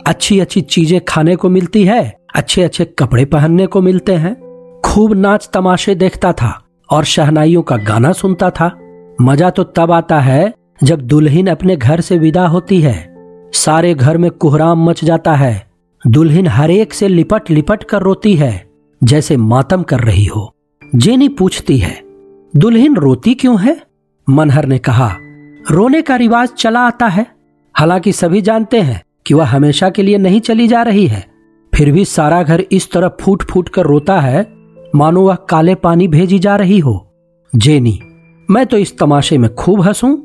अच्छी 0.08 0.40
अच्छी 0.40 0.62
चीज़ें 0.62 1.00
खाने 1.06 1.36
को 1.36 1.50
मिलती 1.50 1.84
है 1.84 2.02
अच्छे 2.36 2.64
अच्छे 2.64 2.86
कपड़े 3.00 3.26
पहनने 3.26 3.66
को 3.68 3.82
मिलते 3.82 4.16
हैं। 4.16 4.36
खूब 4.86 5.14
नाच 5.14 5.50
तमाशे 5.54 5.96
देखता 5.96 6.32
था 6.34 6.54
और 6.90 7.04
शहनाइयों 7.06 7.62
का 7.62 7.78
गाना 7.78 8.12
सुनता 8.14 8.50
था। 8.50 8.72
मज़ा 9.22 9.50
तो 9.50 9.64
तब 9.66 9.92
आता 9.92 10.20
है, 10.20 10.54
जब 10.84 11.02
दुल्हन 11.02 11.48
अपने 11.48 11.76
घर 11.76 12.02
से 12.02 12.18
विदा 12.18 12.48
होती 12.48 12.82
है। 12.82 13.52
सारे 13.56 13.94
घर 13.94 14.18
में 14.18 14.32
कोहराम 14.32 14.90
मच 14.90 15.04
जाता 15.06 15.36
है। 15.36 15.72
दुल्हन 16.04 16.48
हरेक 16.48 16.94
से 16.94 17.08
लिपट 17.08 17.50
लिपट 17.50 17.84
कर 17.84 18.02
रोती 18.02 18.36
है। 18.36 18.71
जैसे 19.04 19.38
मातम 19.38 19.84
कर 19.84 20.00
रही 20.00 20.26
हो। 20.26 20.56
जेनी 20.96 21.30
पूछती 21.30 21.78
है, 21.78 22.02
दुल्हन 22.56 22.96
रोती 22.96 23.34
क्यों 23.34 23.62
है? 23.62 23.82
मनहर 24.30 24.66
ने 24.66 24.78
कहा, 24.78 25.16
रोने 25.72 26.02
का 26.02 26.16
रिवाज 26.16 26.50
चला 26.50 26.80
आता 26.80 27.08
है। 27.08 27.28
हालाँकि 27.78 28.12
सभी 28.12 28.42
जानते 28.42 28.82
हैं 28.82 29.04
कि 29.26 29.34
वह 29.34 29.46
हमेशा 29.46 29.90
के 29.90 30.04
लिए 30.04 30.18
नहीं 30.18 30.42
चली 30.42 30.68
जा 30.68 30.82
रही 30.82 31.08
है। 31.08 31.28
फिर 31.76 31.92
भी 31.92 32.06
सारा 32.06 32.44
घर 32.44 32.66
इस 32.72 32.92
तरह 32.92 33.12
फूट 33.22 33.44
फूट 33.44 33.70
कर 33.70 33.82
रोता 33.82 34.20
है। 34.20 34.54
मानो 34.96 35.22
वह 35.22 35.36
काले 35.36 35.76
पानी 35.76 36.08
भेजी 36.08 36.40
जा 36.40 36.56
रही 36.56 36.80
हो। 36.80 37.14
जेनी, 37.56 38.00
मैं 38.50 38.66
तो 38.66 38.78
इस 38.78 38.98
तमाशे 38.98 39.38
में 39.38 39.56
खूब 39.56 39.82
हंसूं। 39.82 40.18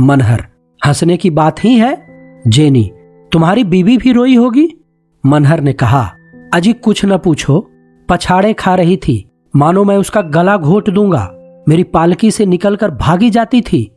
मनहर, 0.00 0.46
हंसने 0.86 1.16
की 1.16 1.30
बात 1.30 1.64
ही 1.64 1.74
है। 1.74 2.06
जेनी, 2.48 2.92
तुम्हारी 3.32 3.64
बीवी 3.64 3.96
भी 3.96 4.12
रोई 4.12 4.34
होगी? 4.34 4.84
मनहर 5.26 5.60
ने 5.60 5.72
कहा, 5.72 6.12
अजी 6.54 6.72
कुछ 6.72 7.04
न 7.04 7.18
पूछो। 7.18 7.70
पछाड़े 8.08 8.52
खा 8.52 8.74
रही 8.74 8.96
थी। 8.96 9.24
मानो 9.56 9.84
मैं 9.84 9.96
उसका 9.96 10.20
गला 10.20 10.56
घोट 10.56 10.90
दूँगा। 10.90 11.30
मेरी 11.68 11.82
पालकी 11.84 12.30
से 12.30 12.46
निकलकर 12.46 12.90
भागी 12.90 13.30
जाती 13.30 13.60
थी। 13.62 13.90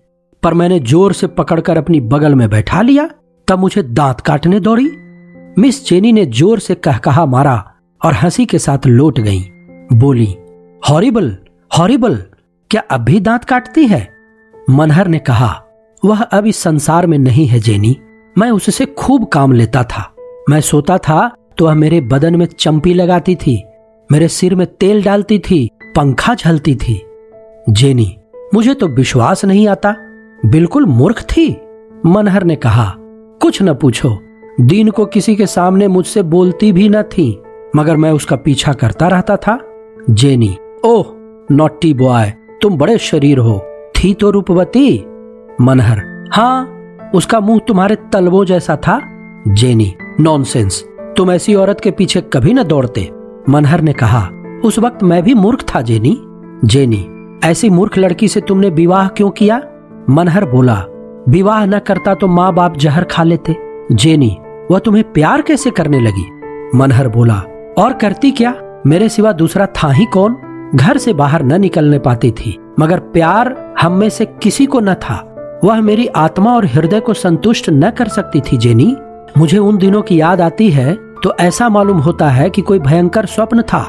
पर 0.44 0.54
मैंने 0.54 0.80
ज़ोर 0.80 1.14
से 1.14 1.28
पकड़कर 1.28 1.78
अपनी 1.78 2.02
बगल 2.02 2.36
में 2.36 2.50
बैठा 2.50 2.82
लिया। 2.82 3.10
तब 3.48 3.60
मुझे 3.60 3.84
दांत 3.84 4.22
काटने 4.22 4.60
दौड़ी। 4.60 4.90
मिस 5.58 5.86
चेनी 5.86 6.12
ने 6.12 6.26
ज़ोर 6.26 6.60
से 6.60 6.76
कह 6.76 6.98
कहा 6.98 7.26
मारा 7.26 7.64
और 8.02 8.14
हँसी 8.14 8.46
के 8.46 8.60
साथ 8.60 8.86
लौट 8.88 9.20
गई। 9.20 9.40
बोली, 9.94 10.36
हॉरिबल 10.90 11.36
हॉरिबल, 11.72 12.16
क्या 12.72 12.82
अब 12.92 13.02
भी 13.02 13.20
दांत 13.20 13.44
काटती 13.44 13.86
है? 13.86 14.08
मनहर 14.70 15.08
ने 15.08 15.20
कहा, 15.20 15.50
वह 16.04 16.22
अब 16.22 16.46
इस 16.46 16.58
संसार 16.58 17.08
में 17.08 17.18
नहीं 17.18 17.48
है 17.48 17.60
जेनी। 17.60 17.96
मैं 18.38 18.50
उससे 18.52 18.86
खूब 18.88 19.26
काम 19.26 19.52
लेता 19.52 19.84
था। 19.84 20.12
मैं 20.50 20.62
सोता 20.62 20.98
था 20.98 21.32
तो 21.58 21.66
वह 21.66 21.74
मेरे 21.74 22.02
बदन 22.02 22.36
में 22.36 22.46
चंपी 22.46 22.94
लगाती 22.94 23.36
थी। 23.36 23.64
मेरे 24.12 24.28
सिर 24.28 24.56
में 24.56 24.68
तेल 24.68 25.04
डालती 25.04 25.40
थी, 25.40 25.70
पंखा 25.96 26.36
झलती 26.36 26.76
थी। 26.76 27.06
जेनी, 27.70 28.18
मुझे 28.54 28.74
तो 28.74 28.88
विश्वास 28.88 29.46
नहीं 29.46 29.68
आता। 29.68 29.96
बिल्कुल 30.46 30.86
मूर्ख 30.86 31.22
थी। 31.22 31.62
मनहर 32.06 32.44
ने 32.44 32.56
कहा, 32.56 32.94
कुछ 33.42 33.62
न 33.62 33.74
पूछो। 33.74 34.18
दीन 34.62 34.90
को 34.90 35.06
किसी 35.06 35.36
के 35.36 35.46
सामने 35.46 35.88
मुझसे 35.88 36.24
बोलती 36.24 36.72
भी 36.72 36.90
न 36.90 37.02
थी, 37.02 37.42
मगर 37.76 37.98
मैं 37.98 38.12
उसका 38.12 38.36
पीछा 38.36 38.74
करता 38.74 39.08
रहता 39.08 39.38
था। 39.38 39.60
जेनी, 40.10 40.58
ओह, 40.86 41.06
नॉटी 41.52 41.94
बॉय, 41.94 42.34
तुम 42.62 42.78
बड़े 42.78 42.98
शरीर 42.98 43.38
हो। 43.38 43.62
थी 43.96 44.14
तो 44.14 44.30
रूपवती। 44.30 45.04
मनहर 45.62 46.30
हाँ 46.34 46.74
उसका 47.16 47.40
मुँह 47.40 47.60
तुम्हारे 47.68 47.96
तलवों 47.96 48.46
जैसा 48.46 48.76
था। 48.76 49.02
जेनी, 49.48 49.96
नॉनसेंस, 50.20 50.84
तुम 51.18 51.32
ऐसी 51.32 51.56
औरत 51.56 51.80
के 51.80 51.92
पीछे 51.92 52.22
कभी 52.22 52.54
न 52.54 52.64
दौड़ते। 52.64 53.17
मनहर 53.50 53.82
ने 53.82 53.94
कहा, 53.94 54.30
उस 54.66 54.80
वक्त 54.80 55.04
मैं 55.04 55.24
भी 55.24 55.34
मूर्ख 55.34 55.66
था, 55.76 55.82
जेनी। 55.82 56.22
जेनी, 56.66 57.08
ऐसी 57.44 57.70
मूर्ख 57.70 57.98
लड़की 57.98 58.28
से 58.28 58.42
तुमने 58.42 58.70
विवाह 58.70 59.08
क्यों 59.08 59.30
किया? 59.30 59.62
मनहर 60.10 60.46
बोला, 60.46 60.84
विवाह 61.30 61.66
न 61.66 61.80
करता 61.80 62.14
तो 62.14 62.28
माँ 62.28 62.54
बाप 62.54 62.78
जहर 62.78 63.04
खा 63.04 63.24
लेते। 63.24 63.56
जेनी, 63.92 64.38
वह 64.72 64.80
तुम्हें 64.80 65.14
प्यार 65.14 65.42
कैसे 65.42 65.72
करने 65.72 66.00
लगी? 66.00 66.26
मनहर 66.76 67.08
बोला, 67.08 67.42
और 67.78 67.94
करती 67.94 68.32
क्या? 68.32 68.82
मेरे 68.88 69.10
सिवा 69.10 69.32
दूसरा 69.32 69.66
था 69.66 69.92
ही 69.92 70.06
कौन? 70.06 70.38
घर 70.76 70.98
से 70.98 71.14
बाहर 71.14 71.44
न 71.44 71.62
निकलने 71.62 72.00
पाती 72.00 72.32
थी, 72.32 72.58
मगर 72.80 73.00
प्यार 73.00 73.76
हम 73.82 73.94
में 73.94 74.10
से 74.10 74.26
किसी 74.26 74.66
को 74.66 74.80
न 74.80 74.94
था। 74.94 75.34
वह 75.64 75.82
मेरी 75.82 76.08
आत्मा 76.08 76.54
और 76.54 76.66
हृदय 76.66 77.00
को 77.00 77.14
संतुष्ट 77.14 77.70
न 77.70 77.90
कर 77.90 78.08
सकती 78.08 78.40
थी, 78.40 78.58
जेनी। 78.58 78.96
मुझे 79.38 79.58
उन 79.58 79.78
दिनों 79.78 80.02
की 80.02 80.20
याद 80.20 80.42
आती 80.42 80.70
है 80.70 81.07
तो 81.28 81.34
ऐसा 81.40 81.68
मालूम 81.70 81.98
होता 81.98 82.30
है 82.30 82.50
कि 82.50 82.62
कोई 82.62 82.80
भयंकर 82.80 83.26
स्वप्न 83.26 83.62
था। 83.62 83.80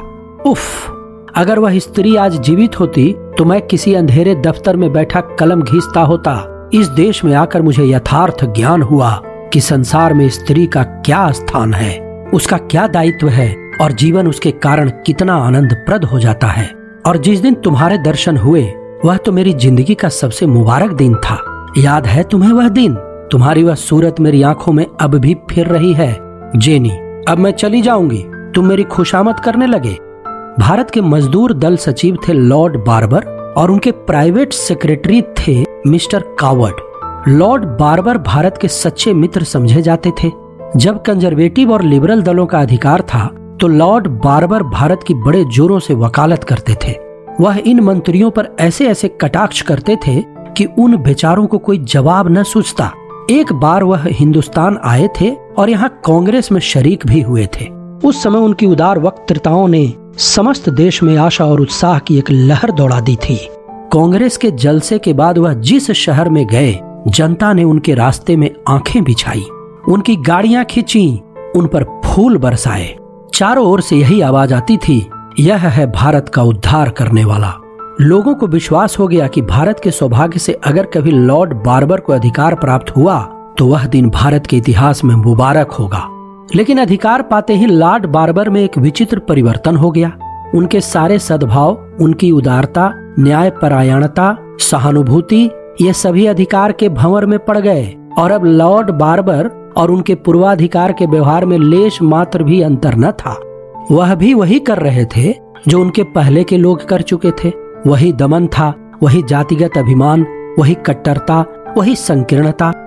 उफ, 0.45 0.89
अगर 1.35 1.59
वह 1.59 1.77
स्त्री 1.79 2.15
आज 2.15 2.35
जीवित 2.41 2.79
होती 2.79 3.11
तो 3.37 3.45
मैं 3.45 3.61
किसी 3.61 3.93
अंधेरे 3.93 4.33
दफ्तर 4.37 4.77
में 4.77 4.91
बैठा 4.93 5.21
कलम 5.39 5.61
घीसता 5.61 6.01
होता। 6.01 6.33
इस 6.73 6.87
देश 6.89 7.23
में 7.25 7.33
आकर 7.33 7.61
मुझे 7.61 7.85
यथार्थ 7.85 8.45
ज्ञान 8.45 8.81
हुआ 8.81 9.11
कि 9.53 9.61
संसार 9.61 10.13
में 10.13 10.27
स्त्री 10.29 10.67
का 10.67 10.83
क्या 10.83 11.31
स्थान 11.31 11.73
है, 11.73 11.99
उसका 12.33 12.57
क्या 12.57 12.87
दायित्व 12.87 13.29
है, 13.29 13.55
और 13.81 13.91
जीवन 13.93 14.27
उसके 14.27 14.51
कारण 14.59 14.89
कितना 15.05 15.35
आनंद 15.37 15.73
प्रद 15.87 16.03
हो 16.03 16.19
जाता 16.19 16.47
है। 16.49 16.69
और 17.07 17.17
जिस 17.17 17.39
दिन 17.39 17.53
तुम्हारे 17.55 17.97
दर्शन 18.03 18.37
हुए, 18.37 18.69
वह 19.05 19.17
तो 19.17 19.31
मेरी 19.31 19.53
ज़िंदगी 19.55 19.95
का 19.95 20.09
सबसे 20.13 20.45
मुबारक 20.45 20.93
दिन 20.93 21.15
था। 21.15 21.43
याद 21.77 22.07
है 22.07 22.23
तुम्हें 22.23 22.51
वह 22.51 22.69
दिन? 22.69 22.95
तुम्हारी 23.31 23.63
वह 23.63 23.75
सूरत 23.79 24.19
मेरी 24.19 24.41
आँखों 24.43 24.73
में 24.73 24.85
अब 25.01 25.15
भी 25.15 25.37
फिर 25.49 25.67
रही 25.67 25.93
है। 25.93 26.17
जेनी 26.57 26.99
अब 27.29 27.37
मैं 27.37 27.51
चली 27.51 27.81
जाऊँगी। 27.81 28.23
तुम 28.55 28.65
मेरी 28.65 28.83
खुशामद 28.83 29.39
करने 29.39 29.65
लगे। 29.67 29.91
भारत 30.59 30.89
के 30.89 31.01
मजदूर 31.01 31.53
दल 31.53 31.75
सचिव 31.77 32.17
थे 32.27 32.33
लॉर्ड 32.33 32.77
बार्बर 32.85 33.25
और 33.57 33.71
उनके 33.71 33.91
प्राइवेट 33.91 34.53
सेक्रेटरी 34.53 35.21
थे 35.21 35.53
mister 35.87 36.23
Coward. 36.39 37.29
Lord 37.29 37.65
Barber 37.79 38.17
Bharat 38.17 38.57
के 38.61 38.67
सच्चे 38.67 39.13
मित्र 39.13 39.43
समझे 39.43 39.81
जाते 39.81 40.11
थे। 40.23 40.31
जब 40.75 41.01
कंजर्वेटिव 41.01 41.73
और 41.73 41.81
लिबरल 41.81 42.21
दलों 42.21 42.45
का 42.45 42.59
अधिकार 42.59 43.01
था 43.01 43.25
तो 43.61 43.67
लॉर्ड 43.67 44.07
बार्बर 44.23 44.63
भारत 44.63 45.03
की 45.07 45.13
बड़े 45.15 45.43
जोरों 45.45 45.79
से 45.79 45.93
वकालत 45.95 46.43
करते 46.43 46.75
थे। 46.85 46.95
वह 47.41 47.61
इन 47.65 47.79
मंत्रियों 47.79 48.31
पर 48.31 48.49
ऐसे 48.59 48.87
ऐसे 48.87 49.07
कटाक्ष 49.21 49.61
करते 49.61 49.95
थे 50.07 50.21
कि 50.57 50.65
उन 50.79 50.97
बेचारों 50.97 51.45
को 51.47 51.57
कोई 51.57 51.77
जवाब 51.85 52.31
न 52.31 52.43
सूझता। 52.43 52.91
एक 53.31 53.53
बार 53.53 53.83
वह 53.83 54.07
हिंदुस्तान 54.07 54.79
आए 54.83 55.07
थे 55.21 55.29
और 55.59 55.69
यहाँ 55.69 55.89
कांग्रेस 56.05 56.51
में 56.51 56.61
शरीक 56.61 57.05
भी 57.05 57.21
हुए 57.21 57.45
थे। 57.45 57.65
उस 58.03 58.23
समय 58.23 58.39
उनकी 58.39 58.65
उदार 58.65 58.99
वक्तृताओं 58.99 59.67
ने 59.67 59.93
समस्त 60.17 60.69
देश 60.69 61.03
में 61.03 61.17
आशा 61.17 61.45
और 61.45 61.61
उत्साह 61.61 61.99
की 61.99 62.17
एक 62.17 62.31
लहर 62.31 62.71
दौड़ा 62.71 62.99
दी 62.99 63.15
थी। 63.15 63.49
कांग्रेस 63.93 64.37
के 64.37 64.51
जलसे 64.51 64.99
के 64.99 65.13
बाद 65.13 65.37
वह 65.37 65.53
जिस 65.53 65.91
शहर 65.91 66.29
में 66.29 66.47
गए, 66.47 66.79
जनता 67.07 67.53
ने 67.53 67.63
उनके 67.63 67.93
रास्ते 67.93 68.35
में 68.35 68.55
आँखें 68.69 69.03
बिछाई, 69.03 69.43
उनकी 69.89 70.15
गाड़ियाँ 70.15 70.65
खींची, 70.65 71.21
उन 71.55 71.67
पर 71.67 71.83
फूल 71.83 72.37
बरसाए। 72.37 72.97
चारों 73.33 73.65
ओर 73.65 73.81
से 73.81 73.95
यही 73.95 74.21
आवाज़ 74.21 74.53
आती 74.53 74.77
थी, 74.77 75.09
यह 75.39 75.57
है 75.57 75.91
भारत 75.91 76.29
का 76.29 76.43
उद्धार 76.43 76.89
करने 76.89 77.25
वाला। 77.25 77.53
लोगों 78.01 78.35
को 78.35 78.47
विश्वास 78.47 78.99
हो 78.99 79.07
गया 79.07 79.27
कि 79.27 79.41
भारत 79.41 79.79
के 79.83 79.91
सौभाग्य 79.91 80.39
से 80.39 80.53
अगर 80.53 80.85
कभी 80.85 81.11
लॉर्ड 81.11 81.53
बार्बर 81.53 81.99
को 81.99 82.13
अधिकार 82.13 82.55
प्राप्त 82.55 82.95
हुआ 82.97 83.35
तो 83.59 83.67
वह 83.67 83.85
दिन 83.85 84.09
भारत 84.09 84.47
के 84.47 84.57
इतिहास 84.57 85.03
में 85.03 85.15
मुबारक 85.15 85.71
होगा। 85.71 86.07
लेकिन 86.55 86.77
अधिकार 86.77 87.21
पाते 87.21 87.53
ही 87.53 87.65
लॉर्ड 87.65 88.05
बार्बर 88.05 88.49
में 88.49 88.61
एक 88.61 88.77
विचित्र 88.77 89.19
परिवर्तन 89.19 89.75
हो 89.75 89.91
गया। 89.91 90.11
उनके 90.55 90.81
सारे 90.81 91.19
सद्भाव, 91.19 91.89
उनकी 92.01 92.31
उदारता 92.31 92.91
न्याय 93.19 93.49
परायणता 93.49 94.37
सहानुभूति, 94.59 95.49
ये 95.81 95.93
सभी 95.93 96.25
अधिकार 96.25 96.71
के 96.71 96.89
भंवर 96.89 97.25
में 97.25 97.39
पड़ 97.39 97.57
गए। 97.57 97.95
और 98.17 98.31
अब 98.31 98.45
लॉर्ड 98.45 98.89
बार्बर 98.89 99.73
और 99.77 99.91
उनके 99.91 100.15
पूर्वाधिकार 100.15 100.91
के 100.91 101.05
व्यवहार 101.05 101.45
में 101.45 101.57
लेश 101.57 102.01
मात्र 102.01 102.43
भी 102.43 102.61
अंतर 102.61 102.95
न 102.95 103.11
था। 103.11 103.39
वह 103.91 104.15
भी 104.15 104.33
वही 104.33 104.59
कर 104.59 104.77
रहे 104.77 105.05
थे 105.05 105.35
जो 105.67 105.81
उनके 105.81 106.03
पहले 106.03 106.43
के 106.43 106.57
लोग 106.57 106.85
कर 106.85 107.01
चुके 107.01 107.31
थे। 107.31 107.53
वही 107.87 108.13
दमन 108.13 108.47
था, 108.47 108.73
वही 109.03 109.23
जातिगत 109.23 109.77
अभिमान, 109.77 110.25
वही 110.59 110.73
कट्टरता, 110.73 111.45
वही 111.77 111.95
संकीर्णता 111.95 112.78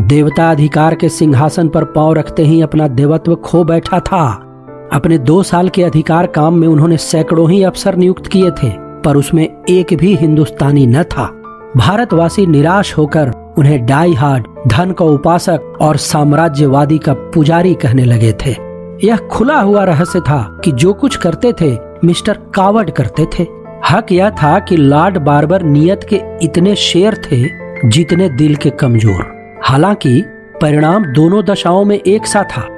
देवता 0.00 0.50
अधिकार 0.50 0.94
के 0.94 1.08
सिंहासन 1.08 1.68
पर 1.68 1.84
पाँव 1.84 2.12
रखते 2.12 2.42
ही 2.42 2.60
अपना 2.62 2.86
देवत्व 2.88 3.34
खो 3.36 3.62
बैठा 3.64 3.98
था। 4.00 4.22
अपने 4.92 5.16
दो 5.18 5.42
साल 5.42 5.68
के 5.68 5.82
अधिकार 5.82 6.26
काम 6.26 6.54
में 6.54 6.66
उन्होंने 6.68 6.96
सैकड़ों 6.96 7.50
ही 7.50 7.62
अफसर 7.62 7.96
नियुक्त 7.96 8.26
किए 8.26 8.50
थे, 8.52 8.70
पर 9.04 9.16
उसमें 9.16 9.42
एक 9.70 9.94
भी 9.94 10.14
हिंदुस्तानी 10.14 10.86
न 10.86 11.02
था। 11.02 11.24
भारतवासी 11.76 12.46
निराश 12.46 12.96
होकर 12.98 13.30
उन्हें 13.58 13.84
डाई 13.86 14.12
हार्ड 14.12 14.46
धन 14.68 14.92
का 14.92 15.04
उपासक 15.04 15.78
और 15.80 15.96
साम्राज्यवादी 15.96 16.98
का 16.98 17.12
पुजारी 17.34 17.74
कहने 17.74 18.04
लगे 18.04 18.32
थे। 18.46 18.54
यह 19.06 19.16
खुला 19.30 19.58
हुआ 19.60 19.84
रहस्य 19.84 20.20
था 20.20 20.42
कि 20.64 20.72
जो 20.72 20.92
कुछ 20.92 21.16
करते 21.16 21.52
थे, 21.52 21.76
मिस्टर 22.04 22.38
कावड 22.54 22.90
करते 22.90 23.26
थे। 23.34 23.46
हक 23.90 24.12
यह 24.12 24.30
था 24.32 24.58
कि 24.58 24.76
लॉर्ड 24.76 25.18
बार्बर 25.18 25.62
नियत 25.62 26.06
के 26.12 26.20
इतने 26.42 26.74
शेर 26.76 27.14
थे, 27.24 27.44
जितने 27.88 28.28
दिल 28.28 28.56
के 28.56 28.70
कमज़ोर। 28.70 29.39
हालाँकि, 29.64 30.22
परिणाम 30.62 31.04
दोनों 31.04 31.44
दशाओं 31.44 31.84
में 31.84 32.00
एक 32.00 32.26
सा 32.26 32.42
था। 32.42 32.68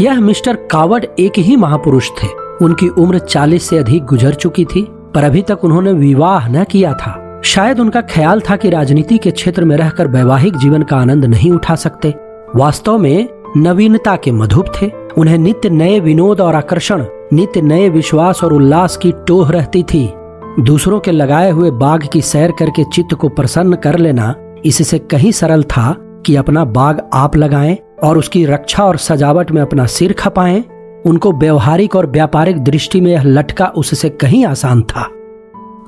यह 0.00 0.20
मिस्टर 0.20 0.56
कावड 0.56 1.06
एक 1.18 1.32
ही 1.38 1.56
महापुरुष 1.56 2.10
थे। 2.10 2.26
उनकी 2.64 2.88
उम्र 2.88 3.18
40 3.18 3.68
से 3.68 3.78
अधिक 3.78 4.04
गुजर 4.04 4.34
चुकी 4.34 4.64
थी, 4.64 4.86
पर 4.90 5.24
अभी 5.24 5.42
तक 5.42 5.64
उन्होंने 5.64 5.92
विवाह 5.92 6.48
न 6.48 6.64
किया 6.64 6.92
था। 6.92 7.40
शायद 7.44 7.80
उनका 7.80 8.00
ख्याल 8.00 8.40
था 8.40 8.56
कि 8.56 8.70
राजनीति 8.70 9.18
के 9.18 9.30
क्षेत्र 9.30 9.64
में 9.64 9.76
रहकर 9.76 10.08
वैवाहिक 10.08 10.56
जीवन 10.56 10.82
का 10.82 10.96
आनंद 10.96 11.24
नहीं 11.24 11.52
उठा 11.52 11.74
सकते। 11.74 12.14
वास्तव 12.56 12.98
में, 12.98 13.28
नवीनता 13.56 14.16
के 14.16 14.32
मधुप 14.32 14.66
थे। 14.82 14.90
उन्हें 15.18 15.38
नित्य 15.38 15.70
नए 15.70 16.00
विनोद 16.00 16.40
और 16.40 16.54
आकर्षण, 16.54 17.04
नित्य 17.32 17.60
नए 17.62 17.88
विश्वास 17.88 18.44
और 18.44 18.52
उल्लास 18.52 18.96
की 18.96 19.12
टोह 19.12 19.50
रहती 19.50 19.82
थी। 19.82 20.12
दूसरों 20.60 21.00
के 21.00 21.10
लगाए 21.10 21.50
हुए 21.50 21.70
बाग 21.70 22.08
की 22.12 22.20
सैर 22.22 22.52
करके 22.58 22.84
चित्त 22.84 23.14
को 23.14 23.28
प्रसन्न 23.28 23.74
कर 23.74 23.98
लेना, 23.98 24.34
इससे 24.64 24.98
कहीं 24.98 25.32
सरल 25.32 25.62
था 25.62 25.96
कि 26.26 26.36
अपना 26.36 26.64
बाग 26.64 27.10
आप 27.14 27.36
लगाएँ 27.36 27.78
और 28.04 28.18
उसकी 28.18 28.46
रक्षा 28.46 28.84
और 28.84 28.96
सजावट 28.96 29.50
में 29.50 29.62
अपना 29.62 29.86
सिर 29.86 30.12
खपाएँ, 30.12 30.64
उनको 31.06 31.32
व्यवहारिक 31.32 31.96
और 31.96 32.06
व्यापारिक 32.06 32.64
दृष्टि 32.64 33.00
में 33.00 33.12
यह 33.12 33.22
लटका 33.22 33.66
उससे 33.66 34.08
कहीं 34.08 34.46
आसान 34.46 34.82
था। 34.82 35.08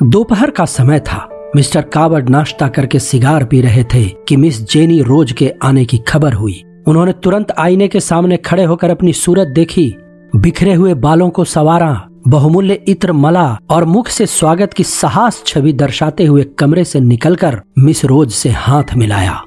दोपहर 0.03 0.51
का 0.51 0.65
समय 0.65 1.01
था। 1.01 1.51
मिस्टर 1.57 1.81
कावड 1.83 2.29
नाश्ता 2.29 2.69
करके 2.69 2.99
सिगार 2.99 3.45
पी 3.45 3.61
रहे 3.61 3.85
थे 3.85 4.05
कि 4.05 4.37
मिस 4.37 4.71
जेनी 4.71 5.03
रोज 5.03 5.33
के 5.33 5.53
आने 5.63 5.85
की 5.85 5.99
खबर 5.99 6.33
हुई। 6.33 6.65
उन्होंने 6.87 7.13
तुरंत 7.13 7.53
आईने 7.59 7.89
के 7.89 8.01
सामने 8.01 8.37
खड़े 8.37 8.65
होकर 8.65 8.91
अपनी 8.91 9.13
सूरत 9.13 9.49
देखी। 9.49 9.95
बिखरे 10.37 10.75
हुए 10.75 10.95
बालों 10.95 11.31
को 11.31 11.45
सवारा, 11.45 12.07
बहुमूल्य 12.29 12.85
इत्र 12.89 13.13
मला 13.13 13.59
और 13.71 13.85
मुख 13.85 14.09
से 14.09 14.27
स्वागत 14.27 14.73
की 14.73 14.85
साहस 14.85 15.43
छवि 15.47 15.73
दर्शाते 15.73 16.25
हुए 16.25 16.43
कमरे 16.43 16.85
से 16.85 17.01
निकलकर 17.01 17.61
मिस 17.79 18.05
रोज 18.05 18.31
से 18.31 18.49
हाथ 18.49 18.85
मिलाया। 18.97 19.43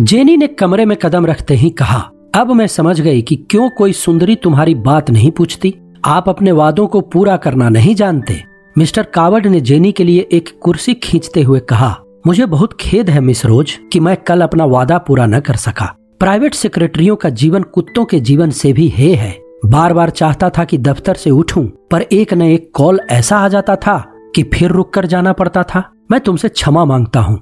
जेनी 0.00 0.36
ने 0.36 0.46
कमरे 0.46 0.84
में 0.84 0.96
कदम 0.96 1.26
रखते 1.26 1.54
ही 1.54 1.70
कहा 1.70 1.98
अब 2.34 2.50
मैं 2.52 2.66
समझ 2.66 3.00
गई 3.00 3.22
कि 3.22 3.36
क्यों 3.50 3.68
कोई 3.70 3.92
सुंदरी 3.92 4.34
तुम्हारी 4.36 4.74
बात 4.74 5.10
नहीं 5.10 5.30
पूछती। 5.30 5.74
आप 6.04 6.28
अपने 6.28 6.52
वादों 6.52 6.86
को 6.86 7.00
पूरा 7.00 7.36
करना 7.36 7.68
नहीं 7.68 7.94
जानते। 7.94 8.42
मिस्टर 8.78 9.02
कावड 9.02 9.46
ने 9.46 9.60
जेनी 9.60 9.92
के 9.92 10.04
लिए 10.04 10.26
एक 10.32 10.48
कुर्सी 10.62 10.94
खींचते 10.94 11.42
हुए 11.42 11.60
कहा 11.60 11.96
मुझे 12.26 12.46
बहुत 12.46 12.76
खेद 12.80 13.10
है 13.10 13.20
मिस 13.20 13.44
रोज 13.46 13.72
कि 13.92 14.00
मैं 14.00 14.16
कल 14.16 14.40
अपना 14.40 14.64
वादा 14.64 14.98
पूरा 14.98 15.26
न 15.26 15.40
कर 15.40 15.56
सका। 15.56 15.86
प्राइवेट 16.20 16.54
सेक्रेटरियों 16.54 17.16
का 17.16 17.28
जीवन 17.28 17.62
कुत्तों 17.62 18.04
के 18.04 18.20
जीवन 18.20 18.50
से 18.50 18.72
भी 18.72 18.88
हे 18.88 19.12
है। 19.14 19.34
बार 19.64 19.92
बार 19.92 20.10
चाहता 20.10 20.50
था 20.50 20.64
कि 20.64 20.78
दफ्तर 20.78 21.14
से 21.14 21.30
उठूं, 21.30 21.64
पर 21.90 22.02
एक 22.02 22.34
न 22.34 22.42
एक 22.42 22.70
कॉल 22.74 23.00
ऐसा 23.10 23.38
आ 23.38 23.48
जाता 23.48 23.76
था 23.76 23.98
कि 24.34 24.42
फिर 24.42 24.70
रुक 24.70 24.92
कर 24.94 25.06
जाना 25.06 25.32
पड़ता 25.32 25.62
था। 25.62 25.90
मैं 26.10 26.20
तुमसे 26.20 26.48
क्षमा 26.48 26.84
माँगता 26.84 27.20
हूँ। 27.20 27.40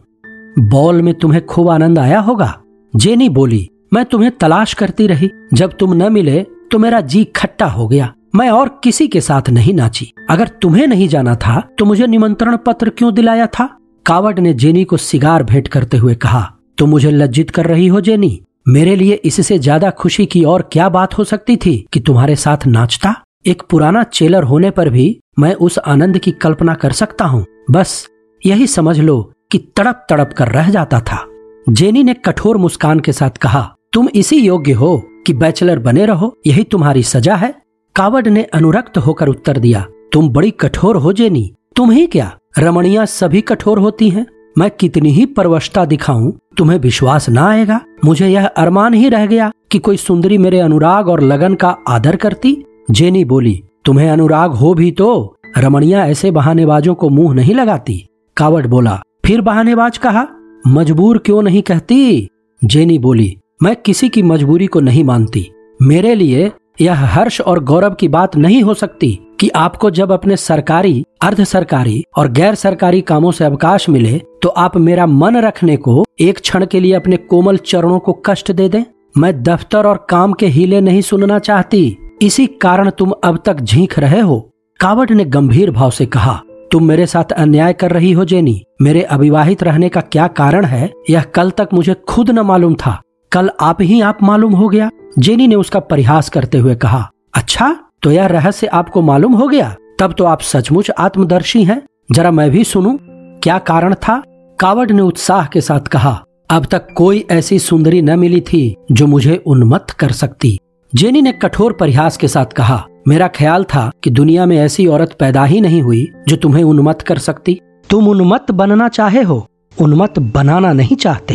बॉल 0.56 1.02
में 1.02 1.12
तुम्हें 1.14 1.44
खूब 1.46 1.68
आनंद 1.70 1.99
आया 1.99 2.18
होगा। 2.20 2.54
जेनी 2.94 3.28
बोली, 3.28 3.68
मैं 3.94 4.04
तुम्हें 4.04 4.30
तलाश 4.30 4.75
करती 4.75 5.06
रही। 5.06 5.30
जब 5.52 5.76
तुम 5.78 5.94
न 5.94 6.12
मिले 6.12 6.42
तो 6.70 6.78
मेरा 6.78 7.00
जी 7.02 7.25
खट्टा 7.37 7.66
हो 7.66 7.87
गया। 7.88 8.12
मैं 8.34 8.49
और 8.50 8.68
किसी 8.84 9.06
के 9.08 9.20
साथ 9.20 9.49
नहीं 9.50 9.75
नाची। 9.75 10.12
अगर 10.30 10.49
तुम्हें 10.62 10.87
नहीं 10.87 11.08
जाना 11.08 11.34
था 11.37 11.61
तो 11.78 11.84
मुझे 11.84 12.06
निमंत्रण 12.06 12.56
पत्र 12.56 12.90
क्यों 12.90 13.12
दिलाया 13.14 13.46
था? 13.49 13.68
कावड 14.06 14.38
ने 14.38 14.52
जेनी 14.54 14.84
को 14.84 14.96
सिगार 14.96 15.42
भेंट 15.42 15.68
करते 15.68 15.96
हुए 15.96 16.14
कहा, 16.16 16.40
तुम 16.78 16.90
मुझे 16.90 17.11
लज्जित 17.11 17.50
कर 17.50 17.66
रही 17.66 17.87
हो, 17.87 18.00
जेनी। 18.00 18.40
मेरे 18.66 18.96
लिए 18.96 19.20
इससे 19.25 19.58
ज़्यादा 19.58 19.90
खुशी 19.92 20.26
की 20.26 20.42
और 20.44 20.68
क्या 20.73 20.88
बात 20.88 21.18
हो 21.18 21.25
सकती 21.25 21.56
थी 21.56 21.76
कि 21.92 22.00
तुम्हारे 22.00 22.37
साथ 22.37 22.66
नाचता? 22.66 23.14
एक 23.46 23.62
पुराना 23.70 24.02
चेलर 24.04 24.42
होने 24.42 24.70
पर 24.70 24.88
भी 24.90 25.06
मैं 25.38 25.54
उस 25.56 25.78
आनंद 25.78 26.18
की 26.18 26.30
कल्पना 26.32 26.75
कर 26.75 26.92
सकता 26.92 27.25
हूँ। 27.25 27.44
बस, 27.70 28.06
यही 28.42 28.66
समझ 28.66 28.99
लो 29.00 29.32
कि 29.51 29.59
तड़प 29.77 30.07
तड़प 30.11 30.33
कर 30.33 30.49
रह 30.49 30.71
जाता 30.71 31.01
था। 31.01 31.25
जेनी 31.69 32.03
ने 32.03 32.15
कठोर 32.15 32.57
मुस्कान 32.57 33.01
के 33.01 33.13
साथ 33.13 33.31
कहा, 33.31 33.75
तुम 33.93 34.09
इसी 34.09 34.37
योग्य 34.37 34.73
हो 34.73 34.97
कि 35.27 35.33
बैचलर 35.33 35.79
बने 35.79 36.07
रहो, 36.07 36.37
यही 36.47 36.65
तुम्हारी 36.65 37.03
सजा 37.03 37.35
है? 37.35 37.55
कावड 37.97 38.29
ने 38.29 38.43
अनुरक्त 38.45 38.99
होकर 38.99 39.29
उत्तर 39.29 39.59
दिया, 39.59 39.87
तुम 40.13 40.29
बड़ी 40.29 40.51
कठोर 40.51 40.97
हो, 40.97 41.13
जेनी। 41.13 41.53
तुम 41.77 41.91
ही 41.91 42.07
क्या 42.07 42.37
रमणिया 42.59 43.05
सभी 43.05 43.41
कठोर 43.41 43.79
होती 43.79 44.11
हैं? 44.11 44.27
मैं 44.59 44.71
कितनी 44.71 45.11
ही 45.11 45.27
परवशता 45.27 45.85
दिखाऊँ, 45.85 46.39
तुम्हें 46.57 46.79
विश्वास 46.79 47.29
न 47.29 47.39
आएगा? 47.39 47.81
मुझे 48.05 48.29
यह 48.29 48.47
अरमान 48.47 48.95
ही 48.95 49.09
रह 49.09 49.27
गया 49.27 49.51
कि 49.71 49.79
कोई 49.79 49.97
सुंदरी 49.97 50.39
मेरे 50.39 50.61
अनुराग 50.61 51.09
और 51.09 51.21
लगन 51.21 51.55
का 51.55 51.77
आदर 51.89 52.17
करती? 52.17 52.57
जेनी 52.91 53.25
बोली, 53.25 53.63
तुम्हें 53.85 54.11
अनुराग 54.11 54.51
हो 54.51 54.75
भी 54.75 54.91
तो 54.91 55.37
रमणिया 55.59 56.07
ऐसे 56.07 56.31
बहानेबाजों 56.31 56.95
को 56.95 57.09
मुँह 57.09 57.35
नहीं 57.35 57.55
लगाती? 57.55 58.07
कावड़ 58.37 58.67
बोला 58.67 59.03
फिर 59.25 59.40
बहानेबाज 59.40 59.99
कहा, 59.99 60.26
मजबूर 60.66 61.19
क्यों 61.19 61.43
नहीं 61.43 61.62
कहती? 61.62 62.28
जेनी 62.64 62.99
बोली, 62.99 63.37
मैं 63.62 63.76
किसी 63.76 64.09
की 64.09 64.23
मजबूरी 64.23 64.66
को 64.66 64.81
नहीं 64.81 65.04
मानती। 65.04 65.47
मेरे 65.83 66.14
लिए 66.14 66.50
यह 66.81 67.04
हर्ष 67.07 67.40
और 67.40 67.62
गौरव 67.64 67.95
की 67.95 68.09
बात 68.09 68.37
नहीं 68.37 68.62
हो 68.62 68.75
सकती 68.75 69.19
कि 69.40 69.49
आपको 69.49 69.90
जब 69.90 70.12
अपने 70.12 70.37
सरकारी, 70.37 71.04
अर्ध 71.23 71.45
सरकारी 71.45 72.04
और 72.16 72.31
गैर 72.33 72.54
सरकारी 72.54 73.00
कामों 73.00 73.33
से 73.33 73.45
अवकाश 73.45 73.88
मिले 73.88 74.19
तो 74.43 74.49
आप 74.49 74.76
मेरा 74.76 75.07
मन 75.07 75.37
रखने 75.37 75.76
को 75.76 76.04
एक 76.21 76.38
क्षण 76.38 76.66
के 76.66 76.81
लिए 76.81 76.93
अपने 76.93 77.16
कोमल 77.16 77.57
चरणों 77.57 77.99
को 77.99 78.12
कष्ट 78.26 78.52
दे 78.52 78.69
दें। 78.69 78.85
मैं 79.19 79.43
दफ्तर 79.43 79.87
और 79.87 80.07
काम 80.11 80.33
के 80.33 80.47
हीले 80.47 80.81
नहीं 80.81 81.00
सुनना 81.00 81.38
चाहती। 81.38 81.97
इसी 82.23 82.47
कारण 82.47 82.90
तुम 82.90 83.12
अब 83.25 83.43
तक 83.47 83.61
झींक 83.61 83.99
रहे 83.99 84.21
हो। 84.21 84.50
कावट 84.81 85.12
ने 85.12 85.25
गंभीर 85.25 85.71
भाव 85.71 85.90
से 85.90 86.07
कहा 86.07 86.43
तुम 86.75 86.85
मेरे 86.85 87.07
साथ 87.07 87.33
अन्याय 87.33 87.73
कर 87.73 87.90
रही 87.90 88.12
हो, 88.12 88.25
जेनी। 88.25 88.64
मेरे 88.83 89.02
अविवाहित 89.02 89.62
रहने 89.62 89.88
का 89.88 90.00
क्या 90.00 90.26
कारण 90.26 90.64
है? 90.64 90.93
यह 91.11 91.23
कल 91.23 91.50
तक 91.50 91.69
मुझे 91.75 91.95
खुद 92.09 92.31
न 92.31 92.38
मालूम 92.38 92.75
था। 92.75 93.00
कल 93.33 93.50
आप 93.61 93.83
ही 93.83 94.00
आप 94.00 94.19
मालूम 94.23 94.52
हो 94.52 94.69
गया, 94.69 94.90
जेनी 95.19 95.47
ने 95.47 95.54
उसका 95.54 95.81
परिहास 95.81 96.28
करते 96.28 96.59
हुए 96.59 96.75
कहा। 96.75 97.11
अच्छा 97.35 97.76
तो 98.02 98.12
यह 98.12 98.26
रहस्य 98.26 98.66
आपको 98.66 99.02
मालूम 99.02 99.33
हो 99.33 99.49
गया? 99.49 99.75
तब 99.99 100.14
तो 100.19 100.25
आप 100.25 100.40
सचमुच 100.40 100.90
आत्मदर्शी 100.90 101.64
हैं। 101.64 101.82
जरा 102.13 102.30
मैं 102.30 102.50
भी 102.50 102.65
सुनूं, 102.65 102.97
क्या 103.41 103.58
कारण 103.58 103.95
था? 103.95 104.23
कावड़ 104.60 104.91
ने 104.91 105.02
उत्साह 105.02 105.47
के 105.47 105.60
साथ 105.60 105.80
कहा। 105.80 106.25
अब 106.50 106.67
तक 106.67 106.87
कोई 106.95 107.26
ऐसी 107.30 107.58
सुंदरी 107.58 108.02
न 108.02 108.19
मिली 108.19 108.41
थी, 108.41 108.76
जो 108.93 109.06
मुझे 109.06 109.43
उन्मत्त 109.47 109.91
कर 109.91 110.13
सकती। 110.13 110.58
जेनी 110.95 111.23
ने 111.23 111.32
कठोर 111.32 111.73
परिहास 111.73 112.17
के 112.17 112.28
साथ 112.28 112.47
कहा। 112.47 112.84
मेरा 113.08 113.28
ख्याल 113.28 113.64
था 113.64 113.90
कि 114.04 114.10
दुनिया 114.10 114.47
में 114.47 114.58
ऐसी 114.58 114.86
औरत 114.86 115.17
पैदा 115.21 115.45
ही 115.45 115.60
नहीं 115.60 115.82
हुई 115.82 116.12
जो 116.28 116.36
तुम्हें 116.36 116.64
उन्मत्त 116.64 117.02
कर 117.02 117.19
सकती। 117.19 117.60
तुम 117.90 118.08
उन्मत्त 118.08 118.50
बनना 118.50 118.88
चाहे 118.88 119.23
हो, 119.23 119.49
उन्मत्त 119.80 120.19
बनाना 120.19 120.73
नहीं 120.73 120.97
चाहते। 120.97 121.34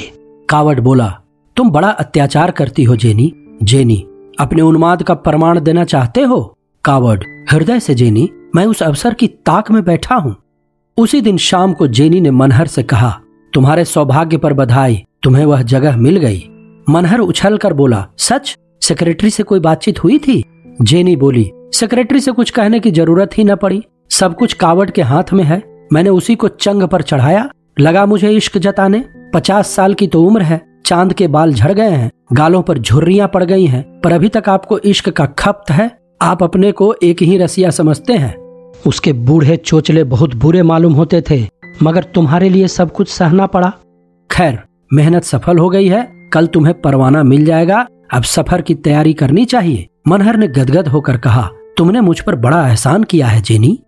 कावड़ 0.50 0.80
बोला, 0.80 1.20
तुम 1.56 1.72
बड़ा 1.72 1.90
अत्याचार 1.90 2.52
करती 2.52 2.84
हो, 2.84 2.96
जेनी। 2.96 3.34
जेनी, 3.64 4.08
अपने 4.40 4.62
उन्माद 4.62 5.04
का 5.04 5.14
प्रमाण 5.14 5.60
देना 5.60 5.84
चाहते 5.84 6.22
हो? 6.22 6.58
कावड़, 6.84 7.20
हृदय 7.52 7.80
से, 7.80 7.96
जेनी, 7.96 8.30
मैं 8.56 8.66
उस 8.66 8.84
अवसर 8.84 9.14
की 9.14 9.28
ताक 9.28 9.72
में 9.72 9.84
बैठा 9.84 10.16
हूँ। 10.16 10.36
उसी 10.98 11.22
दिन 11.22 11.38
शाम 11.38 11.74
को 11.74 11.88
जेनी 11.88 12.22
ने 12.22 12.32
मनहर 12.32 12.68
से 12.68 12.84
कहा, 12.84 13.20
तुम्हारे 13.54 13.86
सौभाग्य 13.86 14.38
पर 14.38 14.54
बधाई, 14.54 15.04
तुम्हें 15.24 15.46
वह 15.46 15.62
जगह 15.62 15.98
मिल 15.98 16.18
गई। 16.18 16.50
मनहर 16.90 17.20
उछल 17.20 17.58
कर 17.58 17.74
बोला, 17.74 18.08
सच? 18.18 18.58
सेक्रेटरी 18.82 19.30
से 19.30 19.44
कोई 19.44 19.60
बातचीत 19.60 20.04
हुई 20.04 20.18
थी? 20.18 20.44
जेनी 20.82 21.16
बोली 21.16 21.52
सेक्रेटरी 21.74 22.20
से 22.20 22.32
कुछ 22.32 22.50
कहने 22.50 22.80
की 22.80 22.92
ज़रूरत 22.92 23.38
ही 23.38 23.44
न 23.44 23.56
पड़ी। 23.56 23.84
सब 24.12 24.36
कुछ 24.36 24.54
कावड़ 24.54 24.90
के 24.90 25.02
हाथ 25.02 25.24
में 25.34 25.44
है। 25.44 25.88
मैंने 25.94 26.10
उसी 26.10 26.36
को 26.36 26.48
चंग 26.48 26.84
पर 26.84 27.02
चढ़ाया। 27.02 27.50
लगा 27.80 28.06
मुझे 28.06 28.30
इश्क 28.30 28.58
जताने। 28.58 29.06
पचास 29.34 29.68
साल 29.68 29.94
की 29.94 30.08
तो 30.08 30.24
उम्र 30.24 30.42
है। 30.42 30.62
चाँद 30.86 31.14
के 31.14 31.28
बाल 31.28 31.54
झड़ 31.54 31.72
गए 31.72 31.90
हैं। 31.90 32.12
गालों 32.34 32.62
पर 32.62 32.78
झुर्रियाँ 32.78 33.28
पड़ 33.28 33.44
गई 33.44 33.66
हैं। 33.66 34.02
पर 34.02 34.12
अभी 34.12 34.30
तक 34.30 34.44
आपको 34.50 34.80
इश्क 34.80 35.10
का 35.10 35.26
खपत 35.26 35.72
है। 35.72 35.92
आप 36.22 36.44
अपने 36.44 36.72
को 36.72 36.96
एक 37.04 37.22
ही 37.22 37.38
रसिया 37.38 37.70
समझते 37.70 38.14
हैं। 38.14 38.38
उसके 38.88 39.14
बूढ़े 39.14 39.58
चोचले 39.58 40.04
बहुत 40.04 40.36
बुरे 40.36 40.64
मालूम 40.64 40.94
होते 40.94 41.24
थे। 41.30 41.48
मगर 41.84 42.04
तुम्हारे 42.04 42.50
लिए 42.50 42.68
सब 42.68 42.92
कुछ 42.92 43.10
सहना 43.10 43.46
पड़ा। 43.46 43.74
खैर, 44.32 44.60
मेहनत 44.94 45.24
सफल 45.24 45.58
हो 45.58 45.70
गई 45.70 45.88
है। 45.88 46.30
कल 46.34 46.48
तुम्हें 46.48 46.82
परवाना 46.82 47.24
मिल 47.24 47.46
जाएगा। 47.46 47.88
अब 48.14 48.24
सफ़र 48.24 48.62
की 48.62 48.76
तैयारी 48.76 49.14
करनी 49.14 49.46
चाहिए। 49.46 49.88
मनहर 50.08 50.38
ने 50.38 50.48
गदगद 50.48 50.88
होकर 50.88 51.18
कहा 51.18 51.50
तुमने 51.80 52.02
मुझ 52.02 52.20
पर 52.20 52.36
बड़ा 52.36 52.68
एहसान 52.68 53.04
किया 53.04 53.28
है, 53.28 53.42
जेनी। 53.42 53.80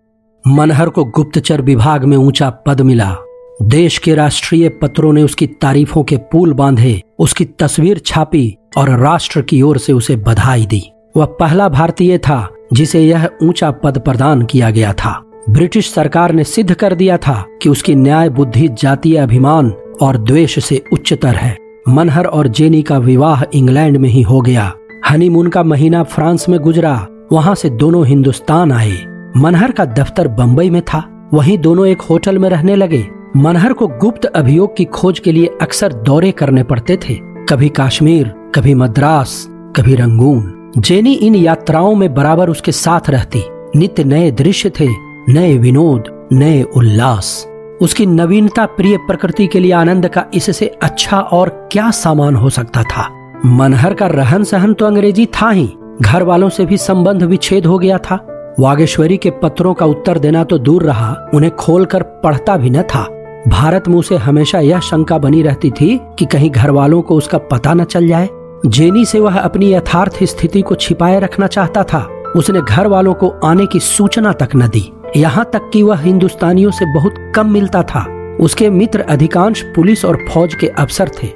मनहर 0.46 0.88
को 0.88 1.04
गुप्तचर 1.04 1.62
विभाग 1.62 2.04
में 2.04 2.16
ऊँचा 2.16 2.50
पद 2.50 2.80
मिला। 2.80 3.16
देश 3.62 3.98
के 3.98 4.14
राष्ट्रीय 4.14 4.68
पत्रों 4.68 5.12
ने 5.12 5.22
उसकी 5.22 5.46
तारीफों 5.46 6.02
के 6.02 6.16
पुल 6.16 6.52
बांधे, 6.52 7.02
उसकी 7.18 7.44
तस्वीर 7.44 7.98
छापी 7.98 8.56
और 8.76 8.90
राष्ट्र 8.90 9.42
की 9.42 9.62
ओर 9.62 9.78
से 9.78 9.92
उसे 9.92 10.16
बधाई 10.16 10.66
दी। 10.66 10.92
वह 11.16 11.24
पहला 11.24 11.68
भारतीय 11.68 12.18
था, 12.18 12.54
जिसे 12.72 13.00
यह 13.00 13.30
ऊँचा 13.42 13.70
पद 13.70 13.98
प्रदान 13.98 14.42
किया 14.42 14.70
गया 14.70 14.92
था। 14.92 15.30
ब्रिटिश 15.50 15.90
सरकार 15.90 16.32
ने 16.32 16.44
सिद्ध 16.44 16.74
कर 16.74 16.94
दिया 16.94 17.16
था 17.16 17.44
कि 17.62 17.68
उसकी 17.68 17.94
न्याय 17.94 18.28
बुद्धि 18.28 18.68
जातीय 18.68 19.16
अभिमान 19.16 19.74
और 20.02 20.18
द्वेष 20.18 20.64
से 20.64 20.84
उच्चतर 20.92 21.34
है। 21.34 21.56
मनहर 21.88 22.24
और 22.24 22.48
जेनी 22.48 22.82
का 22.82 22.98
विवाह 22.98 23.42
इंग्लैंड 23.54 23.96
में 23.96 24.08
ही 24.08 24.22
हो 24.22 24.40
गया। 24.40 24.72
हनीमून 25.10 25.48
का 25.48 25.62
महीना 25.62 26.02
फ्रांस 26.02 26.48
में 26.48 26.60
गुजरा 26.60 27.06
वहाँ 27.32 27.54
से 27.54 27.70
दोनों 27.70 28.06
हिंदुस्तान 28.06 28.72
आए। 28.72 29.06
मनहर 29.36 29.72
का 29.72 29.84
दफ्तर 29.84 30.28
बम्बई 30.28 30.70
में 30.70 30.82
था। 30.82 31.28
वहीं 31.34 31.58
दोनों 31.58 31.86
एक 31.86 32.00
होटल 32.00 32.38
में 32.38 32.50
रहने 32.50 32.76
लगे। 32.76 33.08
मनहर 33.36 33.72
को 33.72 33.86
गुप्त 33.86 34.24
अभियोग 34.24 34.76
की 34.76 34.84
खोज 34.84 35.18
के 35.18 35.32
लिए 35.32 35.46
अक्सर 35.62 35.92
दौरे 35.92 36.30
करने 36.30 36.62
पड़ते 36.62 36.96
थे। 36.96 37.14
कभी 37.22 37.68
कश्मीर, 37.68 38.28
कभी 38.54 38.74
मद्रास, 38.74 39.46
कभी 39.50 39.94
रंगून। 39.94 40.72
जेनी 40.78 41.12
इन 41.12 41.34
यात्राओं 41.34 41.94
में 41.94 42.14
बराबर 42.14 42.50
उसके 42.50 42.72
साथ 42.72 43.10
रहती। 43.10 43.42
नित्य 43.76 44.04
नए 44.04 44.30
दृश्य 44.30 44.70
थे, 44.70 44.88
नए 45.28 45.58
विनोद, 45.58 46.28
नए 46.32 46.62
उल्लास। 46.62 47.48
उसकी 47.82 48.06
नवीनता 48.06 48.66
प्रिय 48.66 48.96
प्रकृति 48.96 49.46
के 49.46 49.60
लिए 49.60 49.72
आनंद 49.72 50.08
का 50.08 50.24
इससे 50.34 50.66
अच्छा 50.66 51.20
और 51.20 51.68
क्या 51.72 51.90
सामान 51.90 52.36
हो 52.36 52.50
सकता 52.50 52.82
था? 52.82 53.32
मनहर 53.46 53.94
का 53.94 54.06
रहन 54.06 54.44
सहन 54.44 54.72
तो 54.72 54.86
अंग्रेज़ी 54.86 55.26
था 55.26 55.50
ही। 55.50 55.74
घर 56.00 56.22
वालों 56.22 56.48
से 56.48 56.66
भी 56.66 56.76
संबंध 56.76 57.22
विच्छेद 57.22 57.66
हो 57.66 57.78
गया 57.78 57.98
था। 57.98 58.26
वागेश्वरी 58.60 59.16
के 59.16 59.30
पत्रों 59.30 59.74
का 59.74 59.86
उत्तर 59.86 60.18
देना 60.18 60.44
तो 60.44 60.58
दूर 60.58 60.82
रहा, 60.82 61.16
उन्हें 61.34 61.56
खोलकर 61.56 62.02
पढ़ता 62.02 62.56
भी 62.56 62.70
न 62.70 62.82
था। 62.82 63.02
भारत 63.48 63.88
मुँह 63.88 64.02
से 64.02 64.16
हमेशा 64.16 64.58
यह 64.58 64.80
शंका 64.80 65.18
बनी 65.18 65.42
रहती 65.42 65.70
थी 65.70 66.00
कि 66.18 66.24
कहीं 66.24 66.50
घर 66.50 66.70
वालों 66.70 67.02
को 67.02 67.16
उसका 67.16 67.38
पता 67.38 67.74
न 67.74 67.84
चल 67.84 68.08
जाए। 68.08 68.28
जेनी 68.66 69.04
से 69.04 69.20
वह 69.20 69.38
अपनी 69.38 69.74
यथार्थ 69.74 70.24
स्थिति 70.24 70.62
को 70.62 70.74
छिपाए 70.74 71.20
रखना 71.20 71.46
चाहता 71.46 71.82
था। 71.82 72.22
उसने 72.36 72.60
घर 72.60 72.86
वालों 72.86 73.14
को 73.14 73.28
आने 73.44 73.66
की 73.66 73.80
सूचना 73.80 74.32
तक 74.32 74.48
न 74.56 74.68
दी। 74.68 74.92
यहाँ 75.16 75.50
तक 75.52 75.70
कि 75.72 75.82
वह 75.82 75.98
हिंदुस्तानियों 75.98 76.70
से 76.70 76.94
बहुत 76.94 77.14
कम 77.36 77.52
मिलता 77.52 77.82
था। 77.82 78.06
उसके 78.40 78.70
मित्र 78.70 79.00
अधिकांश 79.00 79.62
पुलिस 79.62 80.04
और 80.04 80.18
फौज 80.32 80.54
के 80.54 80.66
अफसर 80.66 81.10
थे। 81.22 81.28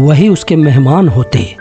वही 0.00 0.28
उसके 0.28 0.56
मेहमान 0.56 1.08
होते। 1.08 1.56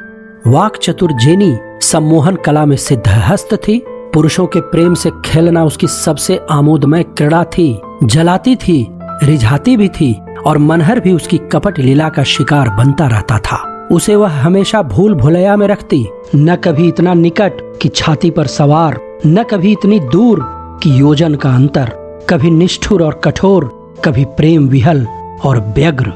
वाक 0.47 0.77
चतुर 0.77 1.11
जेनी 1.11 1.57
सम्मोहन 1.81 2.35
कला 2.35 2.65
में 2.65 2.77
सिद्ध 2.77 3.07
हस्त 3.07 3.53
थी। 3.53 3.83
पुरुषों 3.87 4.45
के 4.47 4.61
प्रेम 4.61 4.93
से 4.93 5.11
खेलना 5.25 5.63
उसकी 5.63 5.87
सबसे 5.87 6.39
आमोदमय 6.51 7.03
क्रीड़ा 7.03 7.43
थी। 7.43 7.81
जलाती 8.03 8.55
थी, 8.55 8.87
रिझाती 9.23 9.77
भी 9.77 9.87
थी 9.89 10.21
और 10.45 10.57
मनहर 10.57 10.99
भी 10.99 11.13
उसकी 11.13 11.37
कपट 11.37 11.79
लीला 11.79 12.09
का 12.09 12.23
शिकार 12.23 12.69
बनता 12.69 13.07
रहता 13.07 13.37
था। 13.37 13.87
उसे 13.91 14.15
वह 14.15 14.29
हमेशा 14.29 14.81
भूल 14.81 15.13
भुलैया 15.13 15.55
में 15.55 15.67
रखती। 15.67 16.07
न 16.35 16.55
कभी 16.55 16.87
इतना 16.87 17.13
निकट 17.13 17.79
कि 17.81 17.89
छाती 17.89 18.29
पर 18.29 18.47
सवार, 18.47 18.99
न 19.25 19.43
कभी 19.43 19.71
इतनी 19.71 19.99
दूर 19.99 20.39
कि 20.83 21.01
योजन 21.01 21.35
का 21.35 21.55
अंतर। 21.55 21.91
कभी 22.29 22.51
निष्ठुर 22.51 23.03
और 23.03 23.21
कठोर, 23.23 23.93
कभी 24.05 24.25
प्रेम 24.25 24.67
विहल 24.67 25.07
और 25.45 25.59
व्यग्र। 25.59 26.13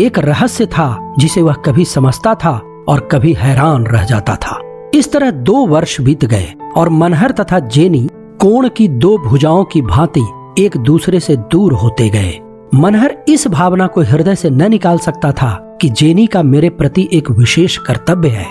एक 0.00 0.18
रहस्य 0.18 0.66
था 0.66 1.14
जिसे 1.18 1.42
वह 1.42 1.54
कभी 1.54 1.84
समझता 1.84 2.34
था 2.34 2.62
और 2.88 3.08
कभी 3.12 3.32
हैरान 3.32 3.86
रह 3.86 4.04
जाता 4.04 4.34
था। 4.34 4.60
इस 4.98 5.10
तरह 5.12 5.30
दो 5.30 5.66
वर्ष 5.66 6.00
बीत 6.00 6.24
गए 6.24 6.52
और 6.76 6.88
मनहर 6.88 7.30
तथा 7.30 7.58
जेनी 7.58 8.08
कोण 8.40 8.68
की 8.68 8.88
दो 8.88 9.16
भुजाओं 9.18 9.64
की 9.64 9.82
भांति 9.82 10.24
एक 10.58 10.76
दूसरे 10.76 11.20
से 11.20 11.36
दूर 11.36 11.72
होते 11.72 12.08
गए। 12.08 12.38
मनहर 12.74 13.16
इस 13.28 13.46
भावना 13.48 13.86
को 13.86 14.02
हृदय 14.02 14.34
से 14.34 14.50
न 14.50 14.70
निकाल 14.70 14.98
सकता 14.98 15.32
था 15.32 15.78
कि 15.80 15.88
जेनी 15.88 16.26
का 16.26 16.42
मेरे 16.42 16.70
प्रति 16.70 17.08
एक 17.12 17.30
विशेष 17.30 17.76
कर्तव्य 17.76 18.28
है। 18.28 18.46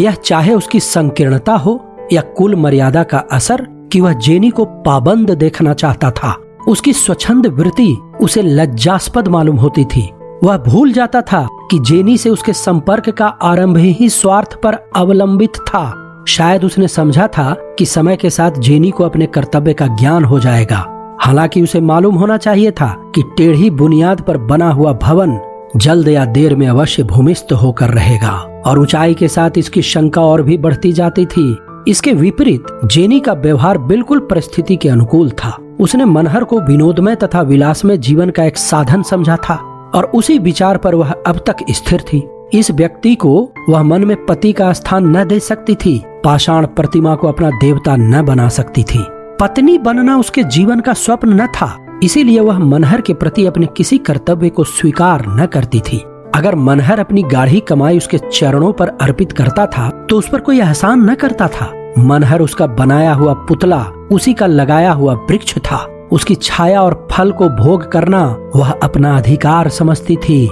यह 0.00 0.14
चाहे 0.14 0.54
उसकी 0.54 0.80
संकीर्णता 0.80 1.54
हो 1.56 1.78
या 2.12 2.20
कुल 2.36 2.54
मर्यादा 2.54 3.02
का 3.02 3.18
असर 3.32 3.66
कि 3.92 4.00
वह 4.00 4.12
जेनी 4.12 4.50
को 4.50 4.64
पाबंद 4.64 5.30
देखना 5.30 5.74
चाहता 5.74 6.10
था, 6.10 6.36
उसकी 6.68 6.92
स्वच्छंद 6.92 7.46
वृत्ति 7.46 7.96
उसे 8.20 8.42
लज्जास्पद 8.42 9.28
मालूम 9.28 9.56
होती 9.56 9.84
थी। 9.84 10.08
वह 10.44 10.56
भूल 10.56 10.92
जाता 10.92 11.20
था 11.20 11.48
कि 11.70 11.78
जेनी 11.78 12.18
से 12.18 12.30
उसके 12.30 12.52
संपर्क 12.52 13.10
का 13.10 13.26
आरंभ 13.26 13.76
ही 13.76 14.08
स्वार्थ 14.08 14.54
पर 14.62 14.74
अवलंबित 14.96 15.50
था। 15.50 16.24
शायद 16.28 16.64
उसने 16.64 16.88
समझा 16.88 17.26
था 17.26 17.52
कि 17.78 17.86
समय 17.86 18.16
के 18.16 18.30
साथ 18.30 18.50
जेनी 18.50 18.90
को 18.90 19.04
अपने 19.04 19.26
कर्तव्य 19.26 19.74
का 19.74 19.86
ज्ञान 19.86 20.24
हो 20.24 20.40
जाएगा। 20.40 20.84
हालाँकि 21.20 21.62
उसे 21.62 21.80
मालूम 21.80 22.14
होना 22.14 22.36
चाहिए 22.36 22.70
था 22.70 22.94
कि 23.14 23.22
टेढ़ी 23.36 23.70
बुनियाद 23.70 24.20
पर 24.20 24.36
बना 24.36 24.70
हुआ 24.70 24.92
भवन 24.92 25.38
जल्द 25.76 26.08
या 26.08 26.24
देर 26.24 26.56
में 26.56 26.66
अवश्य 26.68 27.02
भूमिस्त 27.02 27.52
होकर 27.52 27.88
रहेगा, 27.88 28.62
और 28.66 28.78
ऊंचाई 28.78 29.14
के 29.14 29.28
साथ 29.28 29.50
इसकी 29.56 29.82
शंका 29.82 30.22
और 30.22 30.42
भी 30.42 30.58
बढ़ती 30.58 30.92
जाती 30.92 31.26
थी। 31.26 31.56
इसके 31.88 32.12
विपरीत, 32.12 32.66
जेनी 32.84 33.20
का 33.20 33.32
व्यवहार 33.32 33.78
बिल्कुल 33.78 34.18
परिस्थिति 34.18 34.76
के 34.76 34.88
अनुकूल 34.88 35.30
था। 35.30 35.76
उसने 35.80 36.04
मनहर 36.04 36.44
को 36.44 36.60
विनोदमय 36.60 37.14
तथा 37.14 37.42
विलासमय 37.42 37.96
जीवन 37.96 38.30
का 38.30 38.44
एक 38.44 38.56
साधन 38.56 39.02
समझा 39.02 39.36
था। 39.36 39.71
और 39.94 40.04
उसी 40.14 40.38
विचार 40.38 40.76
पर 40.76 40.94
वह 40.94 41.10
अब 41.26 41.44
तक 41.46 41.56
स्थिर 41.70 42.00
थी। 42.02 42.22
इस 42.54 42.70
व्यक्ति 42.70 43.14
को 43.14 43.32
वह 43.68 43.82
मन 43.82 44.04
में 44.04 44.16
पति 44.26 44.52
का 44.52 44.72
स्थान 44.72 45.16
न 45.16 45.24
दे 45.24 45.38
सकती 45.40 45.74
थी, 45.74 46.02
पाषाण 46.24 46.66
प्रतिमा 46.66 47.14
को 47.14 47.28
अपना 47.28 47.50
देवता 47.50 47.96
न 47.96 48.22
बना 48.24 48.48
सकती 48.48 48.82
थी। 48.84 49.04
पत्नी 49.40 49.76
बनना 49.78 50.16
उसके 50.16 50.42
जीवन 50.44 50.80
का 50.80 50.92
स्वप्न 50.92 51.40
न 51.40 51.46
था, 51.46 51.76
इसीलिए 52.02 52.40
वह 52.40 52.58
मनहर 52.58 53.00
के 53.00 53.14
प्रति 53.14 53.46
अपने 53.46 53.66
किसी 53.66 53.98
कर्तव्य 53.98 54.48
को 54.48 54.64
स्वीकार 54.64 55.24
न 55.28 55.46
करती 55.46 55.80
थी। 55.80 55.98
अगर 56.34 56.54
मनहर 56.54 57.00
अपनी 57.00 57.22
गाढ़ी 57.22 57.60
कमाई 57.60 57.96
उसके 57.96 58.18
चरणों 58.18 58.72
पर 58.72 58.88
अर्पित 59.00 59.32
करता 59.32 59.66
था 59.66 59.88
तो 60.10 60.18
उस 60.18 60.28
पर 60.28 60.40
कोई 60.40 60.60
एहसान 60.60 61.10
न 61.10 61.14
करता 61.14 61.48
था। 61.48 61.72
मनहर 61.98 62.40
उसका 62.40 62.66
बनाया 62.66 63.12
हुआ 63.14 63.32
पुतला, 63.48 63.82
उसी 64.12 64.32
का 64.34 64.46
लगाया 64.46 64.92
हुआ 64.92 65.14
वृक्ष 65.30 65.58
था। 65.58 65.86
उसकी 66.12 66.34
छाया 66.34 66.82
और 66.82 67.08
फल 67.12 67.32
को 67.32 67.48
भोग 67.48 67.92
करना 67.92 68.38
वह 68.56 68.70
अपना 68.70 69.16
अधिकार 69.16 69.68
समझती 69.68 70.16
थी। 70.16 70.50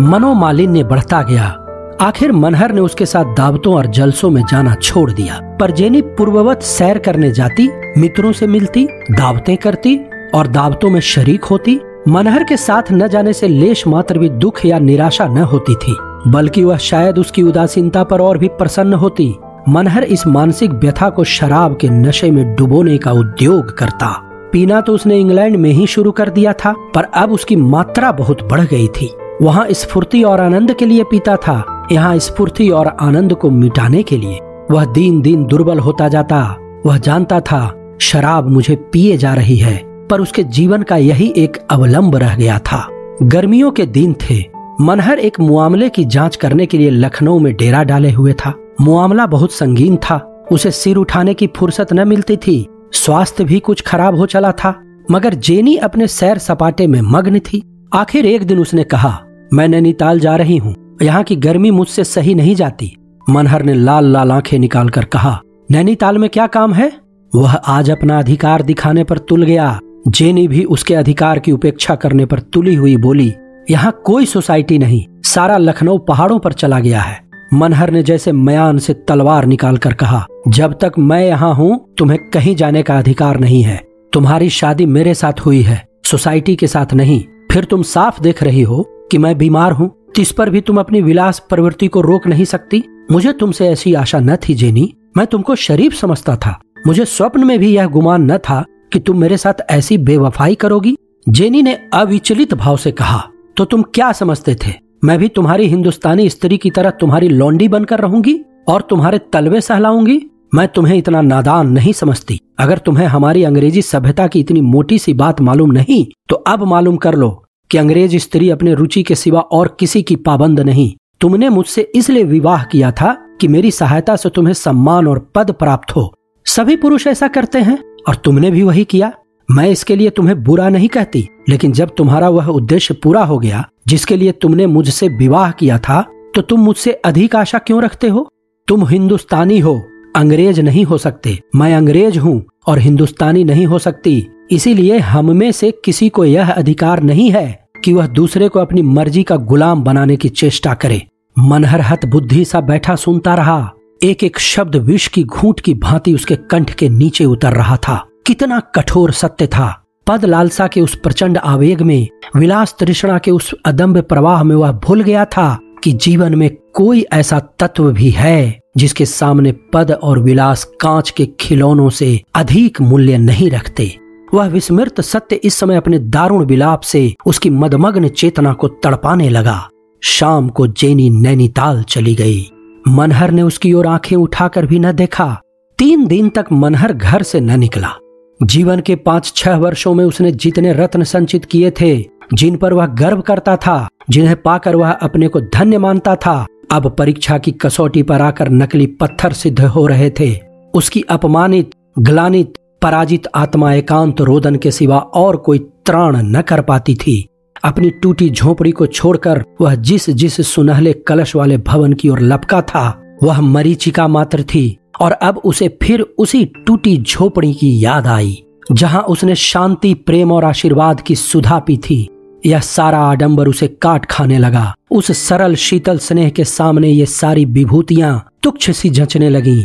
मनोमालिन्य 0.00 0.84
बढ़ता 0.84 1.22
गया। 1.22 1.56
आखिर 2.00 2.32
मनहर 2.32 2.72
ने 2.72 2.80
उसके 2.80 3.06
साथ 3.06 3.24
दावतों 3.24 3.74
और 3.74 3.86
जलसों 3.86 4.30
में 4.30 4.42
जाना 4.50 4.74
छोड़ 4.74 5.12
दिया। 5.12 5.56
पर 5.60 5.70
जेनी 5.70 6.02
पूर्ववत 6.02 6.62
सैर 6.62 6.98
करने 6.98 7.30
जाती, 7.30 7.68
मित्रों 7.98 8.32
से 8.32 8.46
मिलती, 8.46 8.88
दावतें 9.10 9.56
करती 9.56 10.00
और 10.34 10.46
दावतों 10.46 10.90
में 10.90 11.00
शरीक 11.00 11.44
होती, 11.44 11.80
मनहर 12.08 12.44
के 12.44 12.56
साथ 12.56 12.82
न 12.92 13.08
जाने 13.08 13.32
से 13.32 13.48
लेश 13.48 13.86
मात्र 13.86 14.18
भी 14.18 14.28
दुख 14.28 14.66
या 14.66 14.78
निराशा 14.78 15.26
न 15.26 15.38
होती 15.38 15.74
थी। 15.74 15.96
बल्कि 16.28 16.64
वह 16.64 16.76
शायद 16.76 17.18
उसकी 17.18 17.42
उदासीनता 17.42 18.04
पर 18.04 18.20
और 18.20 18.38
भी 18.38 18.48
प्रसन्न 18.48 18.94
होती। 18.94 19.36
मनहर 19.68 20.02
इस 20.02 20.26
मानसिक 20.26 20.70
व्यथा 20.70 21.10
को 21.10 21.24
शराब 21.24 21.78
के 21.80 21.88
नशे 21.88 22.30
में 22.30 22.56
डुबोने 22.56 22.98
का 22.98 23.12
उद्योग 23.12 23.78
करता। 23.78 24.26
पीना 24.52 24.80
तो 24.80 24.94
उसने 24.94 25.18
इंग्लैंड 25.18 25.56
में 25.56 25.70
ही 25.70 25.86
शुरू 25.86 26.10
कर 26.10 26.28
दिया 26.28 26.52
था, 26.52 26.74
पर 26.94 27.04
अब 27.04 27.32
उसकी 27.32 27.56
मात्रा 27.56 28.12
बहुत 28.12 28.42
बढ़ 28.42 28.60
गई 28.60 28.88
थी। 28.88 29.10
वहाँ 29.42 29.66
स्फूर्ति 29.70 30.22
और 30.22 30.40
आनंद 30.40 30.74
के 30.74 30.86
लिए 30.86 31.04
पीता 31.04 31.36
था। 31.36 31.86
यहाँ 31.92 32.18
स्फूर्ति 32.18 32.68
और 32.68 32.96
आनंद 33.00 33.34
को 33.34 33.50
मिटाने 33.50 34.02
के 34.02 34.16
लिए 34.16 34.38
वह 34.70 34.84
दिन 34.84 35.20
दिन 35.20 35.44
दुर्बल 35.44 35.78
होता 35.78 36.08
जाता। 36.08 36.56
वह 36.86 36.98
जानता 36.98 37.40
था, 37.40 37.94
शराब 38.00 38.48
मुझे 38.48 38.76
पिए 38.76 39.16
जा 39.16 39.34
रही 39.34 39.56
है, 39.56 39.76
पर 40.10 40.20
उसके 40.20 40.42
जीवन 40.42 40.82
का 40.82 40.96
यही 40.96 41.32
एक 41.36 41.56
अवलंब 41.70 42.16
रह 42.16 42.34
गया 42.34 42.58
था। 42.58 42.86
गर्मियों 43.22 43.70
के 43.70 43.86
दिन 43.86 44.14
थे। 44.14 44.44
मनहर 44.80 45.18
एक 45.18 45.40
मुआमले 45.40 45.88
की 45.88 46.04
जाँच 46.04 46.36
करने 46.36 46.66
के 46.66 46.78
लिए 46.78 46.90
लखनऊ 46.90 47.38
में 47.38 47.56
डेरा 47.56 47.82
डाले 47.82 48.10
हुए 48.10 48.32
था। 48.32 48.54
मुआमला 48.80 49.26
बहुत 49.26 49.52
संगीन 49.52 49.96
था। 49.96 50.44
उसे 50.52 50.70
सिर 50.70 50.96
उठाने 50.96 51.34
की 51.34 51.46
फुर्सत 51.56 51.92
न 51.92 52.08
मिलती 52.08 52.36
थी। 52.36 52.68
स्वास्थ्य 52.92 53.44
भी 53.44 53.58
कुछ 53.58 53.80
खराब 53.82 54.16
हो 54.16 54.26
चला 54.26 54.52
था, 54.52 54.74
मगर 55.10 55.34
जेनी 55.34 55.76
अपने 55.76 56.06
सैर 56.06 56.38
सपाटे 56.38 56.86
में 56.86 57.00
मग्न 57.02 57.38
थी। 57.38 57.62
आखिर 57.94 58.26
एक 58.26 58.46
दिन 58.46 58.58
उसने 58.58 58.84
कहा, 58.84 59.18
मैं 59.52 59.68
नैनीताल 59.68 60.20
जा 60.20 60.36
रही 60.36 60.56
हूँ, 60.56 60.74
यहाँ 61.02 61.22
की 61.22 61.36
गर्मी 61.36 61.70
मुझसे 61.70 62.04
सही 62.04 62.34
नहीं 62.34 62.54
जाती। 62.54 62.96
मनहर 63.30 63.62
ने 63.62 63.74
लाल 63.74 64.12
लाल 64.12 64.32
आँखें 64.32 64.58
निकालकर 64.58 65.04
कहा, 65.04 65.40
नैनीताल 65.70 66.18
में 66.18 66.28
क्या 66.30 66.46
काम 66.46 66.74
है? 66.74 66.92
वह 67.32 67.54
आज 67.54 67.90
अपना 67.90 68.18
अधिकार 68.18 68.62
दिखाने 68.62 69.04
पर 69.04 69.18
तुल 69.18 69.42
गया। 69.42 69.78
जेनी 70.08 70.46
भी 70.48 70.64
उसके 70.64 70.94
अधिकार 70.94 71.38
की 71.38 71.52
उपेक्षा 71.52 71.94
करने 71.94 72.26
पर 72.26 72.40
तुली 72.44 72.74
हुई 72.74 72.96
बोली, 72.96 73.32
यहाँ 73.70 73.92
कोई 74.04 74.26
सोसाइटी 74.26 74.78
नहीं, 74.78 75.04
सारा 75.24 75.56
लखनऊ 75.56 75.98
पहाड़ों 75.98 76.38
पर 76.38 76.52
चला 76.52 76.78
गया 76.80 77.00
है। 77.00 77.18
मनहर 77.52 77.90
ने 77.90 78.02
जैसे 78.02 78.32
मयान 78.32 78.78
से 78.78 78.94
तलवार 78.94 79.46
निकालकर 79.46 79.92
कहा, 79.92 80.26
जब 80.48 80.72
तक 80.74 80.92
मैं 80.98 81.24
यहाँ 81.26 81.54
हूँ, 81.54 81.94
तुम्हें 81.98 82.18
कहीं 82.30 82.54
जाने 82.56 82.82
का 82.82 82.98
अधिकार 82.98 83.38
नहीं 83.40 83.62
है। 83.62 83.76
तुम्हारी 84.12 84.48
शादी 84.50 84.86
मेरे 84.86 85.14
साथ 85.14 85.40
हुई 85.40 85.62
है, 85.62 85.84
सोसाइटी 86.04 86.56
के 86.56 86.66
साथ 86.66 86.94
नहीं। 86.94 87.22
फिर 87.52 87.64
तुम 87.64 87.82
साफ़ 87.82 88.20
देख 88.20 88.42
रही 88.42 88.62
हो 88.62 88.82
कि 89.10 89.18
मैं 89.18 89.36
बीमार 89.38 89.72
हूँ। 89.72 89.90
इस 90.18 90.32
पर 90.32 90.50
भी 90.50 90.60
तुम 90.60 90.80
अपनी 90.80 91.00
विलास 91.00 91.38
प्रवृत्ति 91.48 91.86
को 91.86 92.00
रोक 92.00 92.26
नहीं 92.26 92.44
सकती। 92.44 92.82
मुझे 93.10 93.32
तुमसे 93.32 93.68
ऐसी 93.68 93.94
आशा 93.94 94.18
न 94.18 94.36
थी 94.38 94.54
जेनी। 94.54 94.92
मैं 95.16 95.26
तुमको 95.26 95.54
शरीफ 95.54 95.94
समझता 95.94 96.36
था। 96.36 96.58
मुझे 96.86 97.04
स्वप्न 97.04 97.44
में 97.44 97.58
भी 97.58 97.74
यह 97.74 97.86
गुमान 97.86 98.30
न 98.32 98.36
था 98.38 98.64
कि 98.92 98.98
तुम 98.98 99.20
मेरे 99.20 99.36
साथ 99.36 99.62
ऐसी 99.70 99.98
बेवफाई 99.98 100.54
करोगी। 100.54 100.96
जेनी 101.28 101.62
ने 101.62 101.74
अविचलित 101.94 102.54
भाव 102.54 102.76
से 102.76 102.90
कहा 102.92 103.22
तो 103.56 103.64
तुम 103.64 103.82
क्या 103.84 104.12
समझते 104.12 104.54
थे? 104.54 104.72
मैं 105.02 105.18
भी 105.18 105.28
तुम्हारी 105.28 105.66
हिंदुस्तानी 105.66 106.28
स्त्री 106.30 106.56
की 106.58 106.70
तरह 106.70 106.90
तुम्हारी 106.90 107.28
लौंडी 107.28 107.68
बनकर 107.68 108.00
रहूँगी 108.00 108.38
और 108.68 108.82
तुम्हारे 108.82 109.18
तलवे 109.32 109.60
सहलाऊँगी। 109.60 110.20
मैं 110.54 110.66
तुम्हें 110.68 110.96
इतना 110.98 111.20
नादान 111.20 111.68
नहीं 111.68 111.92
समझती। 111.92 112.38
अगर 112.58 112.78
तुम्हें 112.78 113.06
हमारी 113.06 113.44
अंग्रेज़ी 113.44 113.82
सभ्यता 113.82 114.26
की 114.26 114.40
इतनी 114.40 114.60
मोटी 114.60 114.98
सी 114.98 115.14
बात 115.14 115.40
मालूम 115.40 115.70
नहीं 115.72 116.04
तो 116.28 116.36
अब 116.36 116.64
मालूम 116.64 116.96
कर 116.96 117.14
लो 117.14 117.30
कि 117.70 117.78
अंग्रेज़ 117.78 118.16
स्त्री 118.16 118.50
अपने 118.50 118.74
रुचि 118.74 119.02
के 119.02 119.14
सिवा 119.14 119.40
और 119.40 119.76
किसी 119.80 120.02
की 120.02 120.16
पाबंद 120.16 120.60
नहीं। 120.60 120.92
तुमने 121.20 121.48
मुझसे 121.48 121.90
इसलिए 121.94 122.24
विवाह 122.24 122.64
किया 122.64 122.90
था 122.92 123.16
कि 123.40 123.48
मेरी 123.48 123.70
सहायता 123.70 124.16
से 124.16 124.28
तुम्हें 124.28 124.54
सम्मान 124.54 125.08
और 125.08 125.18
पद 125.34 125.50
प्राप्त 125.50 125.96
हो। 125.96 126.12
सभी 126.46 126.76
पुरुष 126.76 127.06
ऐसा 127.06 127.28
करते 127.28 127.58
हैं 127.58 127.78
और 128.08 128.16
तुमने 128.16 128.50
भी 128.50 128.62
वही 128.62 128.84
किया। 128.84 129.12
मैं 129.50 129.68
इसके 129.68 129.96
लिए 129.96 130.10
तुम्हें 130.10 130.42
बुरा 130.44 130.68
नहीं 130.68 130.88
कहती, 130.88 131.28
लेकिन 131.48 131.72
जब 131.72 131.90
तुम्हारा 131.96 132.28
वह 132.28 132.46
उद्देश्य 132.46 132.94
पूरा 132.94 133.22
हो 133.24 133.38
गया, 133.38 133.64
जिसके 133.88 134.16
लिए 134.16 134.32
तुमने 134.32 134.66
मुझसे 134.66 135.08
विवाह 135.08 135.50
किया 135.50 135.78
था 135.78 136.00
तो 136.34 136.40
तुम 136.40 136.60
मुझसे 136.60 136.92
अधिक 136.94 137.34
आशा 137.36 137.58
क्यों 137.58 137.82
रखते 137.82 138.08
हो? 138.08 138.28
तुम 138.68 138.86
हिंदुस्तानी 138.86 139.58
हो, 139.58 139.74
अंग्रेज़ 140.16 140.60
नहीं 140.62 140.84
हो 140.84 140.98
सकते। 140.98 141.38
मैं 141.56 141.74
अंग्रेज़ 141.74 142.18
हूँ 142.18 142.42
और 142.66 142.78
हिंदुस्तानी 142.78 143.42
नहीं 143.44 143.66
हो 143.66 143.78
सकती। 143.78 144.26
इसीलिए 144.50 144.98
हम 144.98 145.36
में 145.36 145.50
से 145.52 145.70
किसी 145.84 146.08
को 146.08 146.24
यह 146.24 146.50
अधिकार 146.50 147.02
नहीं 147.02 147.30
है 147.30 147.64
कि 147.84 147.92
वह 147.92 148.06
दूसरे 148.06 148.48
को 148.48 148.60
अपनी 148.60 148.82
मर्ज़ी 148.82 149.22
का 149.22 149.36
गुलाम 149.36 149.82
बनाने 149.82 150.16
की 150.16 150.28
चेष्टा 150.28 150.74
करे। 150.74 151.02
मनहर 151.36 151.80
हत 151.80 152.06
बुद्धि 152.06 152.44
सा 152.44 152.60
बैठा 152.60 152.96
सुनता 152.96 153.34
रहा। 153.34 153.70
एक 154.02 154.24
एक 154.24 154.38
शब्द 154.38 154.76
विष 154.76 155.08
की 155.08 155.24
घूट 155.24 155.60
की 155.60 155.74
भांति 155.74 156.14
उसके 156.14 156.36
कंठ 156.50 156.70
के 156.70 156.88
नीचे 156.88 157.24
उतर 157.24 157.52
रहा 157.52 157.76
था। 157.78 158.04
कितना 158.26 158.60
कठोर 158.60 159.12
सत्य 159.12 159.46
था। 159.46 159.84
पद 160.06 160.24
लालसा 160.24 160.66
के 160.66 160.80
उस 160.80 160.94
प्रचंड 160.94 161.38
आवेग 161.38 161.82
में, 161.82 162.08
विलास 162.36 162.76
तृष्णा 162.80 163.18
के 163.18 163.30
उस 163.30 163.54
अदम्ब 163.66 164.00
प्रवाह 164.00 164.42
में 164.42 164.56
वह 164.56 164.72
भूल 164.72 165.02
गया 165.02 165.24
था 165.24 165.58
कि 165.84 165.92
जीवन 165.92 166.34
में 166.34 166.50
कोई 166.74 167.04
ऐसा 167.12 167.38
तत्व 167.38 167.92
भी 167.92 168.10
है, 168.10 168.60
जिसके 168.76 169.06
सामने 169.06 169.52
पद 169.52 169.90
और 169.90 170.18
विलास 170.18 170.64
कांच 170.80 171.10
के 171.10 171.26
खिलौनों 171.40 171.90
से 171.90 172.22
अधिक 172.34 172.80
मूल्य 172.80 173.18
नहीं 173.18 173.50
रखते। 173.50 173.96
वह 174.34 174.46
विस्मृत 174.46 175.00
सत्य 175.00 175.36
इस 175.36 175.54
समय 175.54 175.76
अपने 175.76 175.98
दारुण 175.98 176.44
विलाप 176.44 176.80
से 176.80 177.14
उसकी 177.26 177.50
मदमग्न 177.50 178.08
चेतना 178.08 178.52
को 178.52 178.68
तड़पाने 178.68 179.28
लगा। 179.28 179.68
शाम 180.02 180.48
को 180.48 180.66
जेनी 180.66 181.10
नैनीताल 181.10 181.82
चली 181.82 182.14
गई। 182.14 182.50
मनहर 182.88 183.30
ने 183.30 183.42
उसकी 183.42 183.72
ओर 183.72 183.86
आँखें 183.86 184.16
उठाकर 184.16 184.66
भी 184.66 184.78
न 184.78 184.92
देखा। 184.92 185.40
तीन 185.78 186.06
दिन 186.06 186.28
तक 186.28 186.46
मनहर 186.52 186.92
घर 186.92 187.22
से 187.22 187.40
न 187.40 187.58
निकला। 187.58 187.94
जीवन 188.42 188.80
के 188.80 188.96
पाँच 188.96 189.32
छह 189.36 189.56
वर्षों 189.56 189.94
में 189.94 190.04
उसने 190.04 190.32
जितने 190.32 190.72
रत्न 190.72 191.02
संचित 191.02 191.44
किए 191.44 191.70
थे, 191.70 192.04
जिन 192.34 192.56
पर 192.56 192.72
वह 192.72 192.86
गर्व 192.86 193.20
करता 193.20 193.56
था, 193.56 193.88
जिन्हें 194.10 194.42
पाकर 194.42 194.76
वह 194.76 194.90
अपने 194.90 195.28
को 195.28 195.40
धन्य 195.40 195.78
मानता 195.78 196.16
था, 196.16 196.46
अब 196.70 196.96
परीक्षा 196.98 197.38
की 197.38 197.52
कसौटी 197.52 198.02
पर 198.02 198.22
आकर 198.22 198.48
नकली 198.48 198.86
पत्थर 198.86 199.32
सिद्ध 199.32 199.60
हो 199.60 199.86
रहे 199.86 200.10
थे। 200.10 200.40
उसकी 200.74 201.02
अपमानित, 201.02 201.70
ग्लानित, 201.98 202.54
पराजित 202.82 203.22
आत्मा 203.34 203.74
एकांत 203.74 204.20
रोदन 204.20 204.56
के 204.56 204.70
सिवा 204.70 204.98
और 204.98 205.36
कोई 205.36 205.58
त्राण 205.58 206.16
न 206.16 206.42
कर 206.42 206.62
पाती 206.62 206.94
थी। 206.94 207.28
अपनी 207.64 207.90
टूटी 207.90 208.30
झोपड़ी 208.30 208.70
को 208.70 208.86
छोड़कर 208.86 209.44
वह 209.60 209.74
जिस 209.74 210.10
जिस 210.10 210.54
सुनहले 210.54 210.92
कलश 210.92 211.36
वाले 211.36 211.58
भवन 211.58 211.92
की 211.92 212.08
ओर 212.08 212.20
लपका 212.20 212.62
था, 212.62 213.16
वह 213.22 213.40
मरीचिका 213.40 214.08
मात्र 214.08 214.42
थी। 214.42 214.76
और 215.00 215.12
अब 215.12 215.40
उसे 215.44 215.68
फिर 215.82 216.00
उसी 216.18 216.44
टूटी 216.66 216.96
झोपड़ी 216.98 217.52
की 217.54 217.84
याद 217.84 218.06
आई, 218.06 218.42
जहाँ 218.72 219.02
उसने 219.02 219.34
शांति, 219.34 219.92
प्रेम 219.96 220.32
और 220.32 220.44
आशीर्वाद 220.44 221.00
की 221.00 221.14
सुधा 221.14 221.58
पी 221.58 221.76
थी। 221.76 222.08
यह 222.46 222.60
सारा 222.60 222.98
आडंबर 223.00 223.48
उसे 223.48 223.68
काट 223.68 224.06
खाने 224.06 224.38
लगा। 224.38 224.72
उस 224.90 225.10
सरल, 225.18 225.54
शीतल 225.54 225.98
स्नेह 225.98 226.28
के 226.30 226.44
सामने 226.44 226.88
ये 226.88 227.06
सारी 227.06 227.44
विभूतियाँ 227.44 228.28
तुक्ष 228.42 228.70
सी 228.70 228.90
जचने 228.90 229.28
लगी। 229.28 229.60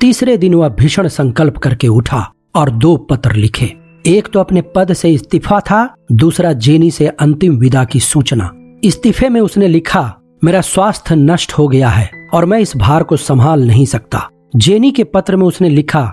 तीसरे 0.00 0.36
दिन 0.36 0.54
वह 0.54 0.68
भीषण 0.68 1.08
संकल्प 1.08 1.56
करके 1.56 1.88
उठा 1.88 2.30
और 2.54 2.70
दो 2.70 2.96
पत्र 3.10 3.32
लिखे। 3.32 3.72
एक 4.06 4.28
तो 4.28 4.40
अपने 4.40 4.62
पद 4.74 4.92
से 4.92 5.10
इस्तीफा 5.10 5.60
था, 5.60 5.94
दूसरा 6.12 6.52
जेनी 6.52 6.90
से 6.90 7.06
अंतिम 7.08 7.56
विदा 7.56 7.84
की 7.84 8.00
सूचना। 8.00 8.50
इस्तीफे 8.84 9.28
में 9.28 9.40
उसने 9.40 9.68
लिखा, 9.68 10.14
मेरा 10.44 10.60
स्वास्थ्य 10.60 11.14
नष्ट 11.14 11.52
हो 11.52 11.68
गया 11.68 11.88
है 11.88 12.10
और 12.34 12.44
मैं 12.44 12.58
इस 12.58 12.76
भार 12.76 13.02
को 13.02 13.16
संभाल 13.16 13.66
नहीं 13.66 13.86
सकता। 13.86 14.28
जेनी 14.52 14.90
के 14.90 15.04
पत्र 15.04 15.36
में 15.36 15.46
उसने 15.46 15.68
लिखा, 15.68 16.12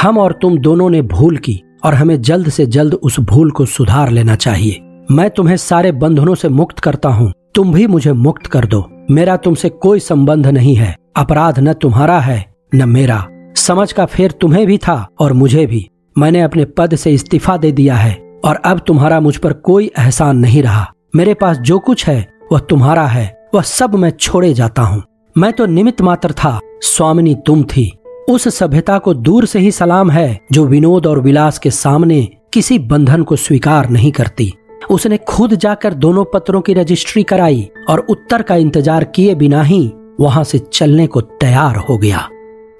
हम 0.00 0.18
और 0.18 0.32
तुम 0.32 0.56
दोनों 0.58 0.88
ने 0.90 1.00
भूल 1.02 1.36
की 1.36 1.62
और 1.84 1.94
हमें 1.94 2.20
जल्द 2.22 2.48
से 2.48 2.66
जल्द 2.66 2.94
उस 2.94 3.18
भूल 3.20 3.50
को 3.50 3.64
सुधार 3.66 4.10
लेना 4.10 4.34
चाहिए। 4.34 4.80
मैं 5.10 5.28
तुम्हें 5.30 5.56
सारे 5.56 5.92
बंधनों 5.92 6.34
से 6.34 6.48
मुक्त 6.48 6.78
करता 6.78 7.08
हूँ। 7.08 7.32
तुम 7.54 7.72
भी 7.72 7.86
मुझे 7.86 8.12
मुक्त 8.12 8.46
कर 8.46 8.64
दो। 8.64 8.84
मेरा 9.10 9.36
तुमसे 9.36 9.68
कोई 9.68 10.00
संबंध 10.00 10.46
नहीं 10.46 10.74
है। 10.74 10.96
अपराध 11.16 11.58
न 11.58 11.72
तुम्हारा 11.72 12.18
है, 12.20 12.44
न 12.74 12.88
मेरा। 12.88 13.24
समझ 13.56 13.92
का 13.92 14.06
फेर 14.06 14.30
तुम्हें 14.30 14.66
भी 14.66 14.78
था 14.78 15.06
और 15.20 15.32
मुझे 15.32 15.66
भी। 15.66 15.88
मैंने 16.18 16.42
अपने 16.42 16.64
पद 16.64 16.96
से 16.96 17.10
इस्तीफा 17.10 17.56
दे 17.56 17.72
दिया 17.72 17.94
है 17.94 18.40
और 18.44 18.56
अब 18.56 18.80
तुम्हारा 18.86 19.20
मुझ 19.20 19.36
पर 19.36 19.52
कोई 19.52 19.90
एहसान 19.98 20.36
नहीं 20.36 20.62
रहा। 20.62 20.90
मेरे 21.16 21.34
पास 21.34 21.58
जो 21.58 21.78
कुछ 21.78 22.06
है, 22.06 22.26
वह 22.52 22.58
तुम्हारा 22.58 23.06
है। 23.06 23.30
वह 23.54 23.62
सब 23.62 23.94
मैं 23.94 24.10
छोड़े 24.10 24.54
जाता 24.54 24.82
हूँ। 24.82 25.02
मैं 25.36 25.52
तो 25.52 25.66
निमित्त 25.66 26.02
मात्र 26.02 26.32
था 26.32 26.58
स्वामिनी, 26.82 27.34
तुम 27.46 27.62
थी। 27.64 27.92
उस 28.30 28.48
सभ्यता 28.48 28.98
को 28.98 29.14
दूर 29.14 29.46
से 29.46 29.58
ही 29.58 29.70
सलाम 29.70 30.10
है, 30.10 30.38
जो 30.52 30.64
विनोद 30.66 31.06
और 31.06 31.20
विलास 31.20 31.58
के 31.58 31.70
सामने 31.70 32.28
किसी 32.52 32.78
बंधन 32.78 33.22
को 33.22 33.36
स्वीकार 33.36 33.88
नहीं 33.90 34.10
करती। 34.12 34.52
उसने 34.90 35.16
खुद 35.28 35.54
जाकर 35.54 35.94
दोनों 35.94 36.24
पत्रों 36.24 36.60
की 36.60 36.74
रजिस्ट्री 36.74 37.22
कराई 37.22 37.68
और 37.88 38.06
उत्तर 38.10 38.42
का 38.42 38.56
इंतज़ार 38.56 39.04
किए 39.06 39.34
बिना 39.34 39.62
ही 39.62 39.92
वहाँ 40.20 40.44
से 40.44 40.58
चलने 40.58 41.06
को 41.06 41.20
तैयार 41.20 41.76
हो 41.78 41.96
गया। 41.98 42.28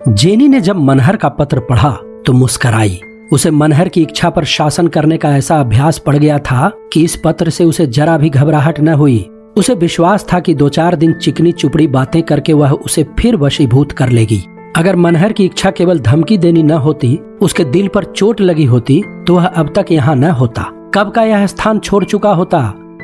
जेनी 0.09 0.49
ने 0.49 0.61
जब 0.61 0.77
मनहर 0.77 1.17
का 1.17 1.29
पत्र 1.31 1.61
पढ़ा 1.61 1.91
तो 2.27 2.33
मुस्कराई। 2.33 3.01
उसे 3.33 3.51
मनहर 3.51 3.89
की 3.89 4.03
इच्छा 4.03 4.31
पर 4.31 4.45
शासन 4.45 4.89
करने 4.89 5.17
का 5.17 5.37
ऐसा 5.37 5.61
अभ्यास 5.61 5.99
पड़ 5.99 6.17
गया 6.17 6.39
था 6.41 6.71
कि 6.93 7.05
इस 7.05 7.17
पत्र 7.25 7.51
से 7.51 7.65
उसे 7.65 7.87
जरा 7.89 8.17
भी 8.19 8.31
घबराहट 8.31 8.81
न 8.81 8.89
हुई। 8.89 9.19
उसे 9.57 9.75
विश्वास 9.75 10.27
था 10.33 10.39
कि 10.41 10.55
दो 10.55 10.69
चार 10.69 10.95
दिन 10.97 11.13
चिकनी 11.13 11.53
चुपड़ी 11.53 11.87
बातें 11.87 12.23
करके 12.23 12.53
वह 12.53 12.71
उसे 12.71 13.03
फिर 13.19 13.37
वशीभूत 13.37 13.93
कर 13.93 14.09
लेगी। 14.09 14.43
अगर 14.77 14.97
मनहर 14.97 15.33
की 15.33 15.45
इच्छा 15.45 15.71
केवल 15.71 15.99
धमकी 16.01 16.39
देनी 16.39 16.63
न 16.63 16.71
होती, 16.71 17.17
उसके 17.43 17.65
दिल 17.65 17.89
पर 17.89 18.05
चोट 18.07 18.41
लगी 18.41 18.65
होती 18.65 19.03
तो 19.27 19.35
वह 19.35 19.47
अब 19.47 19.73
तक 19.77 19.93
यहाँ 19.93 20.15
न 20.17 20.31
होता। 20.31 20.63
कब 20.95 21.11
का 21.11 21.23
यह 21.23 21.47
स्थान 21.47 21.79
छोड़ 21.79 22.05
चुका 22.05 22.33
होता? 22.33 22.63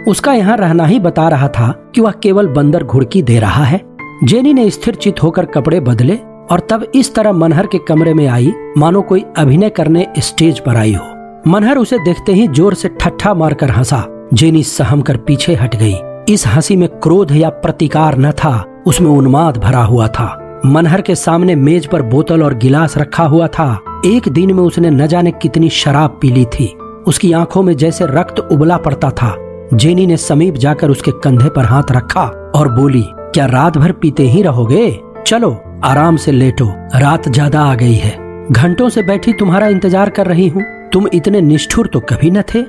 उसका 0.09 0.33
यहाँ 0.33 0.57
रहना 0.57 0.87
ही 0.87 0.99
बता 1.01 1.29
रहा 1.29 1.49
था 1.49 1.71
कि 1.95 2.01
वह 2.01 2.13
केवल 2.23 2.47
बंदर 2.47 2.85
घुड़की 2.85 3.23
दे 3.23 3.39
रहा 3.39 3.65
है। 3.65 3.81
जेनी 4.25 4.53
ने 4.53 4.69
स्थिर 4.71 4.95
चित 4.95 5.23
होकर 5.23 5.47
कपड़े 5.47 5.81
बदले 5.81 6.17
और 6.51 6.67
तब 6.71 6.91
इस 6.95 7.15
तरह 7.15 7.33
मनहर 7.33 7.67
के 7.67 7.79
कमरे 7.79 8.15
में 8.15 8.27
आई, 8.27 8.53
मानो 8.79 9.03
कोई 9.03 9.25
अभिनय 9.37 9.71
करने 9.71 10.07
स्टेज 10.19 10.59
पर 10.59 10.77
आई 10.77 10.95
हो। 10.95 11.51
मनहर 11.51 11.79
उसे 11.79 11.99
देखते 11.99 12.33
ही 12.33 12.49
ज़ोर 12.49 12.75
से 12.75 12.89
ठट्ठा 13.01 13.35
मारकर 13.35 13.71
हंसा। 13.71 14.05
जेनी 14.35 14.63
सहम 14.63 15.01
कर 15.01 15.17
पीछे 15.17 15.55
हट 15.55 15.77
गई। 15.77 15.95
इस 16.29 16.47
हँसी 16.47 16.75
में 16.77 16.89
क्रोध 16.89 17.33
या 17.33 17.49
प्रतिकार 17.51 18.17
न 18.19 18.31
था, 18.31 18.83
उसमें 18.87 19.11
उन्माद 19.11 19.57
भरा 19.57 19.83
हुआ 19.83 20.09
था। 20.09 20.61
मनहर 20.67 21.01
के 21.01 21.15
सामने 21.15 21.55
मेज 21.55 21.87
पर 21.87 22.03
बोतल 22.03 22.43
और 22.43 22.55
गिलास 22.55 22.97
रखा 22.99 23.25
हुआ 23.25 23.47
था। 23.47 23.69
एक 24.07 24.29
दिन 24.29 24.53
में 24.53 24.63
उसने 24.63 24.91
न 24.91 25.07
जाने 25.07 25.31
कितनी 25.33 25.71
शराब 25.71 26.19
पी 26.23 26.31
ली 26.31 26.45
थी। 26.45 26.67
उसकी 27.07 27.33
आँखों 27.33 27.63
में 27.63 27.77
जैसे 27.77 28.07
रक्त 28.07 28.39
उबला 28.53 28.77
पड़ता 28.77 29.11
था। 29.11 29.35
जेनी 29.75 30.07
ने 30.07 30.17
समीप 30.17 30.55
जाकर 30.55 30.91
उसके 30.91 31.11
कंधे 31.11 31.49
पर 31.49 31.65
हाथ 31.65 31.93
रखा 31.93 32.25
और 32.55 32.73
बोली, 32.73 33.05
क्या 33.11 33.47
रात 33.47 33.79
भर 33.79 33.93
पीते 33.93 34.23
ही 34.23 34.43
रहोगे? 34.43 35.01
चलो, 35.27 35.51
आराम 35.85 36.17
से 36.17 36.33
लेटो। 36.33 36.67
रात 36.95 37.29
ज़्यादा 37.29 37.61
आ 37.61 37.75
गई 37.75 37.95
है। 37.95 38.17
घंटों 38.53 38.89
से 38.89 39.03
बैठी 39.03 39.33
तुम्हारा 39.33 39.67
इंतज़ार 39.67 40.11
कर 40.11 40.27
रही 40.27 40.49
हूँ। 40.49 40.63
तुम 40.93 41.09
इतने 41.15 41.41
निष्ठुर 41.41 41.87
तो 41.87 42.01
कभी 42.01 42.31
न 42.31 42.43
थे? 42.43 42.65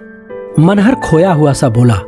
मनहर 0.59 0.95
खोया 0.95 1.33
हुआ 1.33 1.53
सा 1.53 1.69
बोला 1.69 2.01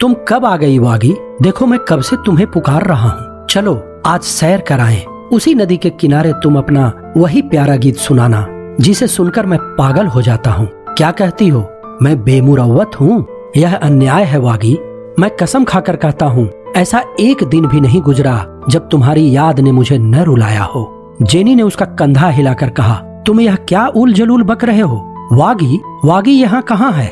तुम 0.00 0.14
कब 0.28 0.44
आ 0.44 0.56
गई 0.56 0.78
वागी? 0.78 1.14
देखो 1.42 1.66
मैं 1.66 1.78
कब 1.88 2.00
से 2.00 2.16
तुम्हें 2.16 2.46
पुकार 2.46 2.82
रहा 2.82 3.08
हूँ। 3.08 3.46
चलो, 3.46 4.02
आज 4.06 4.20
सैर 4.20 4.60
कराएँ। 4.60 5.04
उसी 5.32 5.54
नदी 5.54 5.76
के 5.76 5.90
किनारे 5.90 6.32
तुम 6.32 6.58
अपना 6.58 7.12
वही 7.16 7.42
प्यारा 7.42 7.76
गीत 7.76 7.96
सुनाना, 7.96 8.46
जिसे 8.80 9.06
सुनकर 9.06 9.46
मैं 9.46 9.58
पागल 9.76 10.06
हो 10.06 10.22
जाता 10.22 10.50
हूँ। 10.50 10.68
क्या 10.88 11.10
कहती 11.10 11.48
हो? 11.48 11.66
मैं 12.02 12.22
बेमुरवत 12.24 13.00
हूँ। 13.00 13.26
यह 13.56 13.76
अन्याय 13.76 14.24
है 14.24 14.38
वागी। 14.38 14.76
मैं 15.18 15.30
कसम 15.36 15.64
खाकर 15.64 15.96
कहता 15.96 16.26
हूँ, 16.26 16.48
ऐसा 16.76 17.02
एक 17.20 17.44
दिन 17.44 17.66
भी 17.66 17.80
नहीं 17.80 18.02
गुजरा 18.02 18.64
जब 18.70 18.88
तुम्हारी 18.88 19.36
याद 19.36 19.60
ने 19.60 19.72
मुझे 19.72 19.98
न 19.98 20.22
रुलाया 20.22 20.62
हो। 20.64 21.16
जेनी 21.22 21.54
ने 21.54 21.62
उसका 21.62 21.84
कंधा 21.98 22.28
हिलाकर 22.28 22.70
कहा, 22.70 22.94
तुम 23.26 23.40
यह 23.40 23.56
क्या 23.68 23.86
उल 23.86 24.12
जलूल 24.12 24.42
बक 24.42 24.64
रहे 24.64 24.80
हो? 24.80 25.04
वागी 25.32 25.80
वागी 26.04 26.32
यहाँ 26.32 26.62
कहाँ 26.62 26.92
है? 26.92 27.08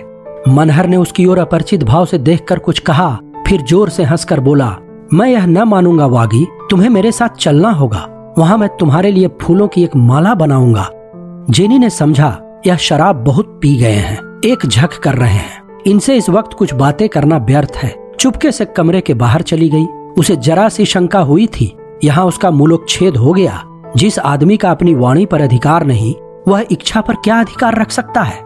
मनहर 0.48 0.86
ने 0.86 0.96
उसकी 0.96 1.26
ओर 1.26 1.38
अपरिचित 1.38 1.84
भाव 1.84 2.04
से 2.06 2.18
देखकर 2.18 2.58
कुछ 2.58 2.78
कहा, 2.78 3.18
फिर 3.48 3.62
ज़ोर 3.62 3.88
से 3.88 4.04
हंसकर 4.04 4.40
बोला, 4.40 4.76
मैं 5.14 5.28
यह 5.28 5.46
न 5.46 5.62
मानूँगा 5.62 6.06
वागी, 6.06 6.46
तुम्हें 6.70 6.88
मेरे 6.88 7.12
साथ 7.12 7.28
चलना 7.28 7.70
होगा। 7.70 8.34
वहाँ 8.38 8.58
मैं 8.58 8.68
तुम्हारे 8.76 9.10
लिए 9.10 9.28
फूलों 9.42 9.68
की 9.68 9.84
एक 9.84 9.96
माला 9.96 10.34
बनाऊँगा। 10.34 10.88
जेनी 11.50 11.78
ने 11.78 11.90
समझा, 11.90 12.62
यह 12.66 12.76
शराब 12.76 13.16
बहुत 13.16 13.58
पी 13.62 13.76
गए 13.76 13.92
हैं, 13.92 14.18
एक 14.44 14.66
झक 14.66 14.94
कर 14.94 15.14
रहे 15.14 15.34
हैं। 15.34 15.82
इनसे 15.86 16.16
इस 16.16 16.30
वक्त 16.30 16.52
कुछ 16.52 16.74
बातें 16.74 17.08
करना 17.08 17.36
व्यर्थ 17.38 17.76
है। 17.76 17.94
चुपके 18.20 18.52
से 18.52 18.64
कमरे 18.64 19.00
के 19.00 19.14
बाहर 19.14 19.42
चली 19.42 19.68
गई। 19.68 19.84
उसे 20.18 20.36
जरा 20.36 20.68
सी 20.68 20.84
शंका 20.84 21.20
हुई 21.20 21.46
थी, 21.46 21.76
यहाँ 22.04 22.24
उसका 22.24 22.50
मुलुक 22.50 22.88
छेद 22.88 23.16
हो 23.16 23.32
गया। 23.32 23.62
जिस 23.96 24.18
आदमी 24.18 24.56
का 24.56 24.70
अपनी 24.70 24.94
वाणी 24.94 25.26
पर 25.26 25.40
अधिकार 25.40 25.86
नहीं, 25.86 26.14
वह 26.48 26.64
इच्छा 26.70 27.00
पर 27.00 27.14
क्या 27.14 27.40
अधिकार 27.40 27.80
रख 27.80 27.90
सकता 27.90 28.22
है? 28.22 28.45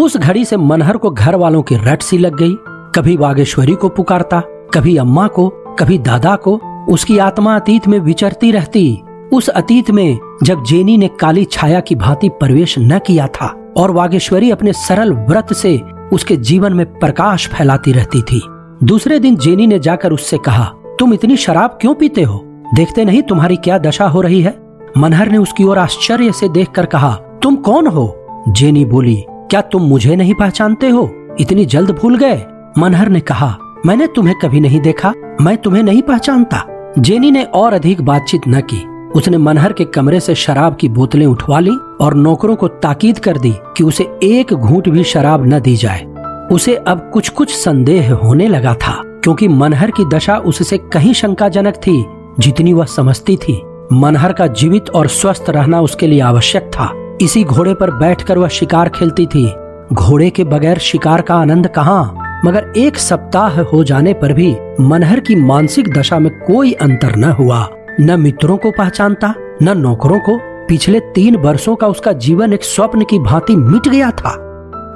उस 0.00 0.16
घड़ी 0.16 0.44
से 0.44 0.56
मनहर 0.56 0.96
को 0.96 1.10
घर 1.10 1.34
वालों 1.34 1.62
की 1.62 1.76
रट 1.76 2.02
सी 2.02 2.18
लग 2.18 2.36
गई। 2.36 2.54
कभी 2.94 3.16
बागेश्वरी 3.16 3.74
को 3.74 3.88
पुकारता, 3.88 4.40
कभी 4.74 4.96
अम्मा 4.96 5.26
को, 5.26 5.48
कभी 5.48 5.98
दादा 5.98 6.36
को, 6.36 6.60
उसकी 6.88 7.18
आत्मा 7.18 7.56
अतीत 7.56 7.88
में 7.88 7.98
विचरती 7.98 8.52
रहती। 8.52 9.02
उस 9.32 9.48
अतीत 9.48 9.90
में 9.90 10.18
जब 10.42 10.64
जेनी 10.64 10.96
ने 10.96 11.08
काली 11.20 11.44
छाया 11.44 11.80
की 11.80 11.94
भांति 11.94 12.28
प्रवेश 12.28 12.74
न 12.78 12.98
किया 12.98 13.26
था 13.26 13.72
और 13.76 13.90
वागेश्वरी 13.90 14.50
अपने 14.50 14.72
सरल 14.72 15.12
व्रत 15.12 15.52
से 15.52 15.80
उसके 16.12 16.36
जीवन 16.36 16.72
में 16.72 16.98
प्रकाश 16.98 17.48
फैलाती 17.48 17.92
रहती 17.92 18.22
थी। 18.22 18.42
दूसरे 18.84 19.18
दिन 19.18 19.36
जेनी 19.36 19.66
ने 19.66 19.78
जाकर 19.78 20.12
उससे 20.12 20.38
कहा, 20.38 20.64
तुम 20.98 21.14
इतनी 21.14 21.36
शराब 21.36 21.78
क्यों 21.80 21.94
पीते 21.94 22.22
हो? 22.22 22.42
देखते 22.74 23.04
नहीं 23.04 23.22
तुम्हारी 23.22 23.56
क्या 23.56 23.78
दशा 23.78 24.08
हो 24.08 24.20
रही 24.20 24.40
है? 24.42 24.58
मनहर 24.96 25.28
ने 25.28 25.38
उसकी 25.38 25.64
ओर 25.64 25.78
आश्चर्य 25.78 26.32
से 26.32 26.48
देखकर 26.48 26.86
कहा, 26.86 27.14
तुम 27.42 27.56
कौन 27.56 27.86
हो? 27.86 28.16
जेनी 28.48 28.84
बोली 28.84 29.24
क्या 29.50 29.60
तुम 29.60 29.82
मुझे 29.82 30.16
नहीं 30.16 30.34
पहचानते 30.34 30.88
हो? 30.88 31.34
इतनी 31.40 31.64
जल्द 31.64 31.90
भूल 31.90 32.18
गए? 32.18 32.46
मनहर 32.78 33.08
ने 33.08 33.20
कहा, 33.20 33.58
मैंने 33.86 34.06
तुम्हें 34.06 34.34
कभी 34.42 34.60
नहीं 34.60 34.80
देखा, 34.80 35.14
मैं 35.40 35.56
तुम्हें 35.56 35.82
नहीं 35.82 36.02
पहचानता। 36.02 36.92
जेनी 36.98 37.30
ने 37.30 37.42
और 37.42 37.72
अधिक 37.72 38.00
बातचीत 38.02 38.40
न 38.48 38.60
की। 38.60 38.86
उसने 39.10 39.38
मनहर 39.38 39.72
के 39.72 39.84
कमरे 39.84 40.20
से 40.20 40.34
शराब 40.34 40.76
की 40.76 40.88
बोतलें 40.88 41.26
उठवा 41.26 41.60
ली 41.60 41.76
और 42.00 42.14
नौकरों 42.14 42.56
को 42.56 42.68
ताकीद 42.68 43.18
कर 43.18 43.38
दी 43.38 43.54
कि 43.76 43.84
उसे 43.84 44.04
एक 44.22 44.54
घूंट 44.54 44.88
भी 44.88 45.04
शराब 45.04 45.46
न 45.46 45.60
दी 45.60 45.76
जाए। 45.76 46.04
उसे 46.52 46.74
अब 46.74 47.10
कुछ 47.14 47.28
कुछ 47.28 47.54
संदेह 47.54 48.14
होने 48.14 48.48
लगा 48.48 48.74
था, 48.74 49.02
क्योंकि 49.06 49.48
मनहर 49.48 49.90
की 49.90 50.04
दशा 50.04 50.36
उससे 50.36 50.78
कहीं 50.78 51.12
शंकाजनक 51.12 51.74
थी, 51.74 52.06
जितनी 52.38 52.72
वह 52.72 52.84
समझती 52.84 53.36
थी। 53.36 53.62
मनहर 53.92 54.32
का 54.32 54.46
जीवित 54.46 54.90
और 54.90 55.06
स्वस्थ 55.06 55.44
रहना 55.50 55.80
उसके 55.80 56.06
लिए 56.06 56.20
आवश्यक 56.20 56.62
था। 56.62 56.92
इसी 57.20 57.44
घोड़े 57.44 57.74
पर 57.74 57.90
बैठकर 57.90 58.38
वह 58.38 58.48
शिकार 58.48 58.88
खेलती 58.88 59.26
थी। 59.26 59.52
घोड़े 59.92 60.30
के 60.30 60.44
बगैर 60.44 60.78
शिकार 60.78 61.20
का 61.20 61.34
आनंद 61.34 61.66
कहाँ? 61.66 62.16
मगर 62.44 62.72
एक 62.76 62.98
सप्ताह 62.98 63.60
हो 63.62 63.84
जाने 63.84 64.12
पर 64.12 64.32
भी 64.32 64.56
मनहर 64.80 65.20
की 65.20 65.34
मानसिक 65.34 65.92
दशा 65.98 66.18
में 66.18 66.30
कोई 66.40 66.72
अंतर 66.72 67.16
न 67.16 67.24
हुआ। 67.24 67.68
न 68.00 68.20
मित्रों 68.20 68.56
को 68.56 68.70
पहचानता, 68.70 69.34
न 69.62 69.78
नौकरों 69.78 70.18
को। 70.18 70.38
पिछले 70.68 71.00
तीन 71.00 71.36
वर्षों 71.36 71.76
का 71.76 71.86
उसका 71.86 72.12
जीवन 72.12 72.52
एक 72.52 72.64
स्वप्न 72.64 73.04
की 73.04 73.18
भांति 73.18 73.56
मिट 73.56 73.88
गया 73.88 74.10
था। 74.10 74.36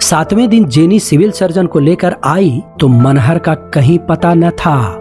सातवें 0.02 0.48
दिन 0.48 0.64
जेनी 0.64 1.00
सिविल 1.00 1.30
सर्जन 1.30 1.66
को 1.66 1.78
लेकर 1.78 2.16
आई 2.24 2.62
तो 2.80 2.88
मनहर 2.88 3.38
का 3.38 3.54
कहीं 3.54 3.98
पता 3.98 4.34
न 4.34 4.50
था। 4.50 4.98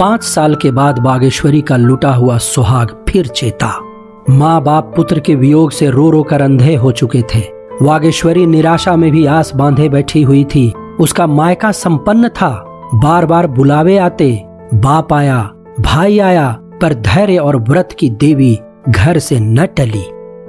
पाँच 0.00 0.22
साल 0.22 0.54
के 0.54 0.70
बाद 0.70 0.98
बागेश्वरी 0.98 1.60
का 1.60 1.76
लुटा 1.76 2.14
हुआ 2.14 2.38
सुहाग 2.38 3.04
फिर 3.08 3.26
चेता। 3.26 3.87
माँ 4.30 4.62
बाप 4.62 4.92
पुत्र 4.96 5.20
के 5.20 5.34
वियोग 5.34 5.70
से 5.70 5.90
रो 5.90 6.10
रो 6.10 6.22
कर 6.22 6.42
अंधे 6.42 6.74
हो 6.74 6.90
चुके 6.92 7.22
थे। 7.34 7.40
वागेश्वरी 7.82 8.46
निराशा 8.46 8.96
में 8.96 9.10
भी 9.12 9.24
आस 9.26 9.52
बांधे 9.56 9.88
बैठी 9.88 10.22
हुई 10.22 10.44
थी। 10.44 10.72
उसका 11.00 11.26
मायका 11.26 11.70
संपन्न 11.72 12.28
था। 12.28 12.50
बार 12.94 13.26
बार 13.26 13.46
बुलावे 13.46 13.96
आते, 13.98 14.44
बाप 14.74 15.12
आया, 15.12 15.38
भाई 15.80 16.18
आया, 16.18 16.50
पर 16.82 16.94
धैर्य 16.94 17.36
और 17.36 17.56
व्रत 17.56 17.96
की 17.98 18.10
देवी 18.10 18.58
घर 18.88 19.18
से 19.18 19.40
न 19.40 19.66
टली। 19.66 20.04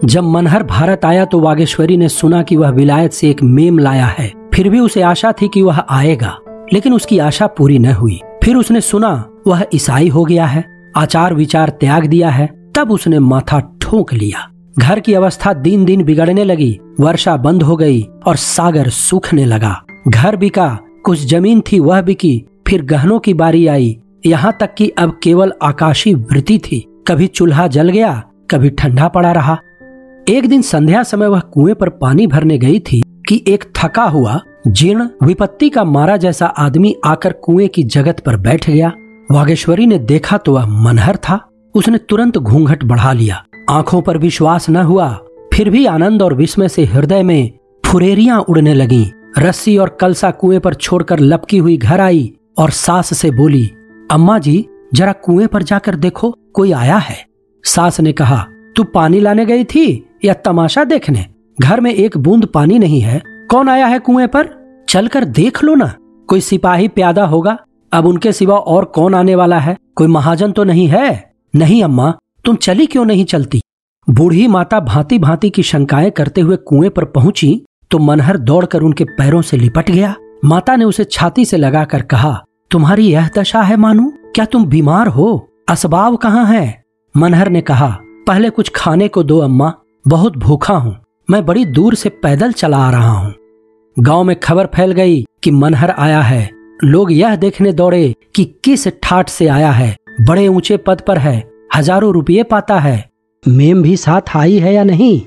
जब 0.06 0.24
मनहर 0.24 0.63
भारत 0.63 1.06
आया 1.06 1.26
तो 1.26 1.39
वागेश्वरी 1.39 1.98
ने 1.98 2.10
सुना 2.10 2.44
कि 2.44 2.56
वह 2.56 2.70
विलायत 2.70 3.13
से 3.13 3.30
एक 3.30 3.44
मेम 3.44 3.80
लाया 3.80 4.06
है। 4.06 4.32
फिर 4.54 4.70
भी 4.70 4.80
उसे 4.80 5.02
आशा 5.02 5.32
थी 5.32 5.50
कि 5.54 5.62
वह 5.62 5.80
आएगा, 5.80 6.38
लेकिन 6.74 6.94
उसकी 6.94 7.20
आशा 7.20 7.48
पूरी 7.48 7.80
न 7.80 7.94
हुई। 7.94 8.20
फिर 8.44 8.56
उसने 8.56 8.82
सुना, 8.82 9.26
वह 9.48 9.65
ईसाई 9.74 10.08
हो 10.08 10.26
गया 10.26 10.46
है। 10.46 10.65
आचार 10.98 11.34
विचार 11.34 11.70
त्याग 11.70 12.06
दिया 12.06 12.30
है। 12.30 12.59
तब 12.76 12.92
उसने 12.92 13.20
माथा 13.20 13.78
ठोक 13.82 14.14
लिया। 14.14 14.50
घर 14.80 15.00
की 15.00 15.14
अवस्था 15.14 15.54
दिन 15.54 15.86
दिन 15.86 16.04
बिगड़ने 16.04 16.44
लगी, 16.44 16.80
वर्षा 17.00 17.38
बंद 17.38 17.64
हो 17.64 17.76
गई 17.76 18.08
और 18.26 18.36
सागर 18.36 18.90
सूखने 18.90 19.46
लगा। 19.46 19.84
घर 20.08 20.36
बिका, 20.36 20.80
कुछ 21.06 21.26
ज़मीन 21.26 21.62
थी 21.62 21.80
वह 21.80 22.02
बिकी, 22.02 22.46
फिर 22.68 22.82
गहनों 22.82 23.20
की 23.20 23.34
बारी 23.34 23.68
आई। 23.68 24.00
यहाँ 24.26 24.58
तक 24.60 24.74
कि 24.74 24.90
अब 24.90 25.20
केवल 25.24 25.54
आकाशी 25.64 26.14
वृत्ति 26.14 26.60
थी। 26.60 26.86
कभी 27.08 27.28
चूल्हा 27.28 27.68
जल 27.68 27.90
गया, 27.90 28.24
कभी 28.52 28.70
ठंडा 28.70 29.08
पड़ा 29.08 29.32
रहा। 29.32 29.58
एक 30.30 30.50
दिन 30.50 30.62
संध्या 30.62 31.04
समय 31.04 31.28
वह 31.28 31.40
कुएँ 31.40 31.74
पर 31.74 31.90
पानी 31.90 32.28
भरने 32.28 32.58
गई 32.58 32.80
थी 32.80 33.04
कि 33.30 33.44
एक 33.48 33.66
थका 33.78 34.04
हुआ, 34.04 34.42
जीर्ण, 34.68 35.08
विपत्ति 35.24 35.70
का 35.70 35.84
मारा 35.84 36.18
जैसा 36.18 36.46
आदमी 36.46 36.96
आकर 37.06 37.34
कुएँ 37.34 37.68
की 37.68 37.84
जगत 37.84 38.20
पर 38.20 38.38
बैठ 38.38 38.70
गया। 38.70 38.92
वागेश्वरी 39.32 39.86
ने 39.86 40.00
देखा 40.00 40.38
तो 40.38 40.54
वह 40.54 40.66
मनहर 40.66 41.16
था। 41.16 41.49
उसने 41.76 41.98
तुरंत 41.98 42.38
घूंघट 42.38 42.84
बढ़ा 42.84 43.14
लिया। 43.14 43.46
आँखों 43.70 44.02
पर 44.02 44.18
विश्वास 44.18 44.70
न 44.70 44.76
हुआ। 44.76 45.20
फिर 45.54 45.70
भी 45.70 45.86
आनंद 45.86 46.22
और 46.22 46.34
विस्मय 46.34 46.70
से 46.70 46.86
हृदय 46.86 47.24
में 47.24 47.52
फुरेरियाँ 47.86 48.40
उड़ने 48.40 48.74
लगीं। 48.74 49.06
रस्सी 49.38 49.78
और 49.78 49.90
कलसा 49.90 50.32
कुएँ 50.32 50.60
पर 50.60 50.74
छोड़कर 50.74 51.20
लपकी 51.20 51.58
हुई 51.58 51.78
घर 51.78 52.02
आई 52.02 52.34
और 52.58 52.70
सास 52.70 53.18
से 53.18 53.32
बोली, 53.32 53.72
अम्मा 54.12 54.40
जी, 54.40 54.68
जरा 54.94 55.12
कुएँ 55.12 55.48
पर 55.48 55.64
जाकर 55.64 55.96
देखो, 55.96 56.36
कोई 56.54 56.72
आया 56.72 56.98
है? 56.98 57.26
सास 57.64 58.00
ने 58.00 58.12
कहा, 58.12 58.46
तू 58.76 58.84
पानी 58.84 59.20
लाने 59.20 59.46
गई 59.46 59.64
थी 59.64 60.10
या 60.26 60.34
तमाशा 60.34 60.84
देखने? 60.84 61.26
घर 61.62 61.82
में 61.82 61.94
एक 61.94 62.18
बूंद 62.18 62.46
पानी 62.46 62.80
नहीं 62.80 63.02
है। 63.02 63.22
कौन 63.28 63.70
आया 63.70 63.88
है 63.88 64.00
कुएँ 64.00 64.28
पर? 64.28 64.50
चलकर 64.90 65.26
देख 65.26 65.64
लो 65.64 65.76
ना। 65.76 65.94
कोई 66.28 66.42
सिपाही 66.42 66.88
प्यादा 66.88 67.26
होगा। 67.26 67.58
अब 67.92 68.06
उनके 68.06 68.32
सिवा 68.32 68.56
और 68.56 68.86
कौन 68.86 69.16
आने 69.16 69.36
वाला 69.36 69.60
है? 69.60 69.78
कोई 69.96 70.08
महाजन 70.08 70.52
तो 70.52 70.64
नहीं 70.64 70.88
है? 70.88 71.29
नहीं 71.54 71.84
अम्मा, 71.84 72.14
तुम 72.46 72.56
चली 72.56 72.86
क्यों 72.86 73.06
नहीं 73.06 73.26
चलती? 73.26 73.62
बूढ़ी 74.08 74.48
माता 74.48 74.80
भांति 74.80 75.18
भांति 75.20 75.50
की 75.50 75.64
शंकाएँ 75.64 76.10
करते 76.12 76.42
हुए 76.42 76.56
कुएँ 76.58 76.90
पर 76.90 77.06
पहुँची 77.06 77.62
तो 77.92 77.98
मनहर 78.00 78.38
दौड़कर 78.38 78.82
उनके 78.82 79.04
पैरों 79.04 79.42
से 79.42 79.58
लिपट 79.58 79.90
गया। 79.92 80.14
माता 80.46 80.76
ने 80.76 80.86
उसे 80.86 81.04
छाती 81.04 81.46
से 81.46 81.58
लगाकर 81.58 82.02
कहा, 82.02 82.44
तुम्हारी 82.72 83.08
यह 83.08 83.30
दशा 83.38 83.62
है 83.62 83.78
मानू? 83.78 84.12
क्या 84.36 84.46
तुम 84.46 84.66
बीमार 84.66 85.08
हो? 85.08 85.48
असबाब 85.70 86.16
कहाँ 86.16 86.46
है? 86.46 86.84
मनहर 87.16 87.50
ने 87.50 87.62
कहा, 87.62 87.88
पहले 88.28 88.50
कुछ 88.50 88.72
खाने 88.76 89.08
को 89.08 89.24
दो 89.24 89.40
अम्मा, 89.40 89.74
बहुत 90.06 90.38
भूखा 90.38 90.74
हूँ, 90.74 90.96
मैं 91.30 91.46
बड़ी 91.46 91.66
दूर 91.66 91.96
से 91.96 92.10
पैदल 92.10 92.52
चला 92.52 92.78
आ 92.78 92.90
रहा 92.92 93.12
हूँ। 93.12 93.34
गाँव 93.98 94.24
में 94.24 94.40
खबर 94.40 94.66
फैल 94.66 94.92
गई 94.92 95.24
कि 95.44 95.52
मनहर 95.52 95.92
आया 95.92 96.22
है। 96.22 96.50
लोग 96.84 97.12
यह 97.12 97.36
देखने 97.36 97.72
दौड़े 97.74 98.14
कि 98.36 98.44
किस 98.64 98.88
ठाट 99.04 99.30
से 99.30 99.48
आया 99.48 99.72
है। 99.72 99.96
बड़े 100.22 100.48
ऊँचे 100.48 100.78
पद 100.78 101.02
पर 101.02 101.18
है, 101.18 101.44
हज़ारों 101.76 102.12
रुपये 102.14 102.44
पाता 102.44 102.80
है। 102.80 103.10
मेम 103.44 103.82
भी 103.82 103.96
साथ 103.98 104.36
आई 104.36 104.58
है 104.58 104.74
या 104.74 104.84
नहीं? 104.84 105.22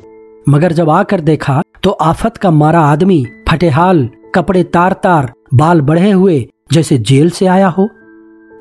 मगर 0.48 0.72
जब 0.72 0.90
आकर 0.90 1.20
देखा 1.20 1.62
तो 1.82 1.90
आफत 1.90 2.36
का 2.36 2.50
मारा 2.50 2.80
आदमी, 2.80 3.24
फटेहाल, 3.48 4.08
कपड़े 4.34 4.62
तार 4.64 4.92
तार 4.92 5.32
बाल 5.54 5.80
बढ़े 5.80 6.10
हुए, 6.10 6.46
जैसे 6.72 6.98
जेल 6.98 7.30
से 7.30 7.46
आया 7.46 7.68
हो। 7.68 7.88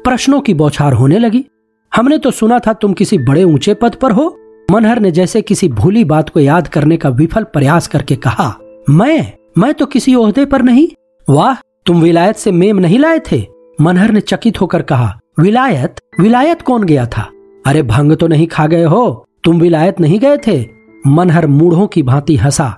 प्रश्नों 0.05 0.39
की 0.41 0.53
बौछार 0.53 0.93
होने 0.93 1.19
लगी। 1.19 1.45
हमने 1.91 2.17
तो 2.17 2.31
सुना 2.31 2.59
था 2.59 2.73
तुम 2.73 2.93
किसी 2.93 3.17
बड़े 3.17 3.43
ऊँचे 3.43 3.73
पद 3.73 3.95
पर 3.95 4.11
हो। 4.11 4.35
मनहर 4.71 4.99
ने 4.99 5.11
जैसे 5.11 5.41
किसी 5.41 5.67
भूली 5.69 6.03
बात 6.03 6.29
को 6.29 6.39
याद 6.39 6.67
करने 6.67 6.97
का 6.97 7.09
विफल 7.09 7.43
प्रयास 7.43 7.87
करके 7.87 8.15
कहा, 8.15 8.53
मैं? 8.89 9.33
मैं 9.57 9.73
तो 9.73 9.85
किसी 9.85 10.15
ओहदे 10.15 10.45
पर 10.45 10.61
नहीं? 10.61 10.87
वाह, 11.27 11.55
तुम 11.85 12.01
विलायत 12.01 12.35
से 12.35 12.51
मेम 12.51 12.79
नहीं 12.79 12.99
लाए 12.99 13.19
थे? 13.31 13.45
मनहर 13.81 14.11
ने 14.11 14.21
चकित 14.21 14.61
होकर 14.61 14.81
कहा 14.81 15.17
विलायत 15.41 15.95
विलायत 16.19 16.61
कौन 16.61 16.83
गया 16.83 17.05
था? 17.05 17.29
अरे 17.65 17.83
भंग 17.83 18.11
तो 18.11 18.27
नहीं 18.27 18.47
खा 18.47 18.67
गए 18.67 18.83
हो। 18.83 19.25
तुम 19.43 19.59
विलायत 19.59 19.99
नहीं 19.99 20.19
गए 20.19 20.37
थे? 20.47 20.65
मनहर 21.07 21.47
मूढ़ों 21.47 21.87
की 21.87 22.03
भांति 22.03 22.35
हंसा। 22.35 22.77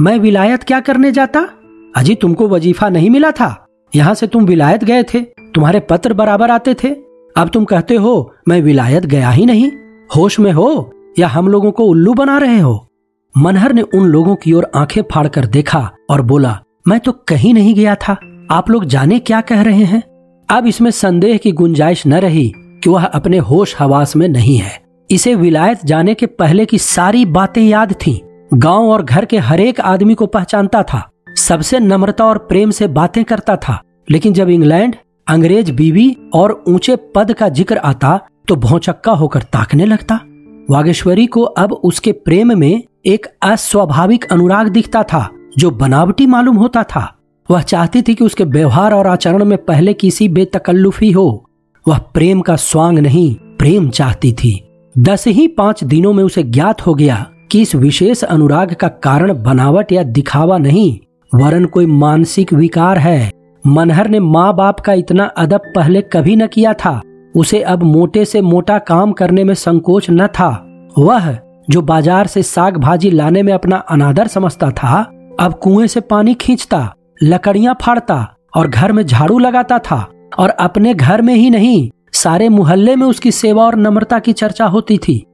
मैं 0.00 0.18
विलायत 0.18 0.62
क्या 0.62 0.80
करने 0.80 1.12
जाता? 1.12 1.40
अजी 1.96 2.14
तुमको 2.14 2.48
वजीफा 2.48 2.88
नहीं 2.88 3.10
मिला 3.10 3.30
था। 3.30 3.66
यहाँ 3.94 4.14
से 4.14 4.26
तुम 4.26 4.44
विलायत 4.44 4.84
गए 4.84 5.02
थे। 5.02 5.20
तुम्हारे 5.20 5.80
पत्र 5.80 6.14
बराबर 6.14 6.50
आते 6.50 6.74
थे। 6.74 6.88
अब 7.36 7.48
तुम 7.48 7.64
कहते 7.64 7.94
हो, 7.94 8.34
मैं 8.48 8.60
विलायत 8.62 9.06
गया 9.06 9.30
ही 9.30 9.46
नहीं। 9.46 9.70
होश 10.16 10.40
में 10.40 10.52
हो 10.52 10.92
या 11.18 11.28
हम 11.28 11.48
लोगों 11.48 11.70
को 11.70 11.84
उल्लू 11.84 12.14
बना 12.14 12.38
रहे 12.38 12.58
हो? 12.58 12.86
मनहर 13.38 13.72
ने 13.72 13.82
उन 13.82 14.06
लोगों 14.06 14.36
की 14.36 14.52
ओर 14.52 14.70
आँखें 14.74 15.02
फाड़कर 15.02 15.46
देखा 15.46 15.90
और 16.10 16.22
बोला, 16.22 16.60
मैं 16.88 17.00
तो 17.00 17.12
कहीं 17.12 17.54
नहीं 17.54 17.74
गया 17.74 17.94
था। 17.94 18.16
आप 18.50 18.70
लोग 18.70 18.84
जाने 18.84 19.18
क्या 19.18 19.40
कह 19.40 19.62
रहे 19.62 19.84
हैं? 19.84 20.15
अब 20.48 20.66
इसमें 20.66 20.90
संदेह 20.90 21.36
की 21.36 21.52
गुंजाइश 21.52 22.06
न 22.06 22.14
रही 22.14 22.52
कि 22.56 22.90
वह 22.90 23.04
अपने 23.04 23.38
होश 23.38 23.76
हवास 23.78 24.16
में 24.16 24.28
नहीं 24.28 24.56
है। 24.56 24.84
इसे 25.10 25.34
विलायत 25.34 25.84
जाने 25.84 26.14
के 26.14 26.26
पहले 26.26 26.66
की 26.66 26.78
सारी 26.78 27.24
बातें 27.24 27.62
याद 27.62 27.92
थीं। 27.92 28.18
गाँव 28.54 28.88
और 28.88 29.02
घर 29.02 29.24
के 29.24 29.38
हरेक 29.38 29.80
आदमी 29.80 30.14
को 30.14 30.26
पहचानता 30.26 30.82
था। 30.82 31.10
सबसे 31.36 31.78
नम्रता 31.78 32.24
और 32.24 32.38
प्रेम 32.38 32.70
से 32.70 32.86
बातें 32.86 33.24
करता 33.24 33.56
था। 33.56 33.82
लेकिन 34.10 34.32
जब 34.32 34.48
इंग्लैंड, 34.48 34.96
अंग्रेज़ 35.26 35.72
बीवी 35.72 36.16
और 36.34 36.64
ऊँचे 36.68 36.96
पद 36.96 37.32
का 37.32 37.48
ज़िक्र 37.48 37.76
आता 37.76 38.20
तो 38.48 38.56
भौचक्का 38.56 39.12
होकर 39.12 39.42
ताकने 39.42 39.84
लगता। 39.84 40.20
वागेश्वरी 40.70 41.26
को 41.26 41.42
अब 41.42 41.72
उसके 41.72 42.12
प्रेम 42.12 42.58
में 42.58 42.82
एक 43.06 43.26
अस्वाभाविक 43.42 44.32
अनुराग 44.32 44.68
दिखता 44.68 45.02
था, 45.02 45.28
जो 45.58 45.70
बनावटी 45.70 46.26
मालूम 46.26 46.56
होता 46.56 46.82
था। 46.82 47.15
वह 47.50 47.62
चाहती 47.62 48.02
थी 48.02 48.14
कि 48.14 48.24
उसके 48.24 48.44
व्यवहार 48.44 48.92
और 48.92 49.06
आचरण 49.06 49.44
में 49.44 49.64
पहले 49.64 49.92
किसी 49.92 50.28
बेतकल्लुफी 50.28 51.10
हो। 51.10 51.44
वह 51.88 51.98
प्रेम 51.98 52.40
का 52.40 52.56
स्वांग 52.56 52.98
नहीं, 52.98 53.34
प्रेम 53.34 53.88
चाहती 53.88 54.32
थी। 54.32 54.68
दस 54.98 55.26
ही 55.26 55.48
पाँच 55.48 55.84
दिनों 55.84 56.12
में 56.12 56.24
उसे 56.24 56.42
ज्ञात 56.42 56.86
हो 56.86 56.94
गया 56.94 57.26
कि 57.50 57.62
इस 57.62 57.74
विशेष 57.74 58.24
अनुराग 58.24 58.74
का 58.74 58.88
कारण 58.88 59.42
बनावट 59.42 59.92
या 59.92 60.02
दिखावा 60.02 60.58
नहीं, 60.58 60.98
वरन 61.34 61.64
कोई 61.64 61.86
मानसिक 61.86 62.52
विकार 62.52 62.98
है। 62.98 63.30
मनहर 63.66 64.08
ने 64.08 64.20
माँ 64.20 64.56
बाप 64.56 64.80
का 64.80 64.92
इतना 64.92 65.24
अदब 65.24 65.60
पहले 65.74 66.00
कभी 66.00 66.36
न 66.36 66.46
किया 66.46 66.72
था। 66.72 67.00
उसे 67.36 67.62
अब 67.62 67.82
मोटे 67.82 68.24
से 68.24 68.40
मोटा 68.40 68.78
काम 68.78 69.12
करने 69.12 69.44
में 69.44 69.54
संकोच 69.54 70.06
न 70.10 70.26
था। 70.26 70.66
वह, 70.98 71.38
जो 71.70 71.82
बाज़ार 71.82 72.26
से 72.26 72.42
साग 72.42 72.76
भाजी 72.76 73.10
लाने 73.10 73.42
में 73.42 73.52
अपना 73.52 73.76
अनादर 73.76 74.26
समझता 74.26 74.70
था, 74.70 75.10
अब 75.40 75.54
कुएँ 75.54 75.86
से 75.86 76.00
पानी 76.00 76.34
खींचता 76.34 76.94
लकड़ियाँ 77.22 77.76
फाड़ता 77.82 78.36
और 78.56 78.68
घर 78.68 78.92
में 78.92 79.02
झाड़ू 79.06 79.38
लगाता 79.38 79.78
था 79.78 80.06
और 80.38 80.50
अपने 80.50 80.94
घर 80.94 81.22
में 81.22 81.34
ही 81.34 81.50
नहीं, 81.50 81.90
सारे 82.12 82.48
मोहल्ले 82.48 82.96
में 82.96 83.06
उसकी 83.06 83.30
सेवा 83.30 83.64
और 83.64 83.76
नम्रता 83.76 84.18
की 84.18 84.32
चर्चा 84.32 84.66
होती 84.66 84.98
थी। 84.98 85.24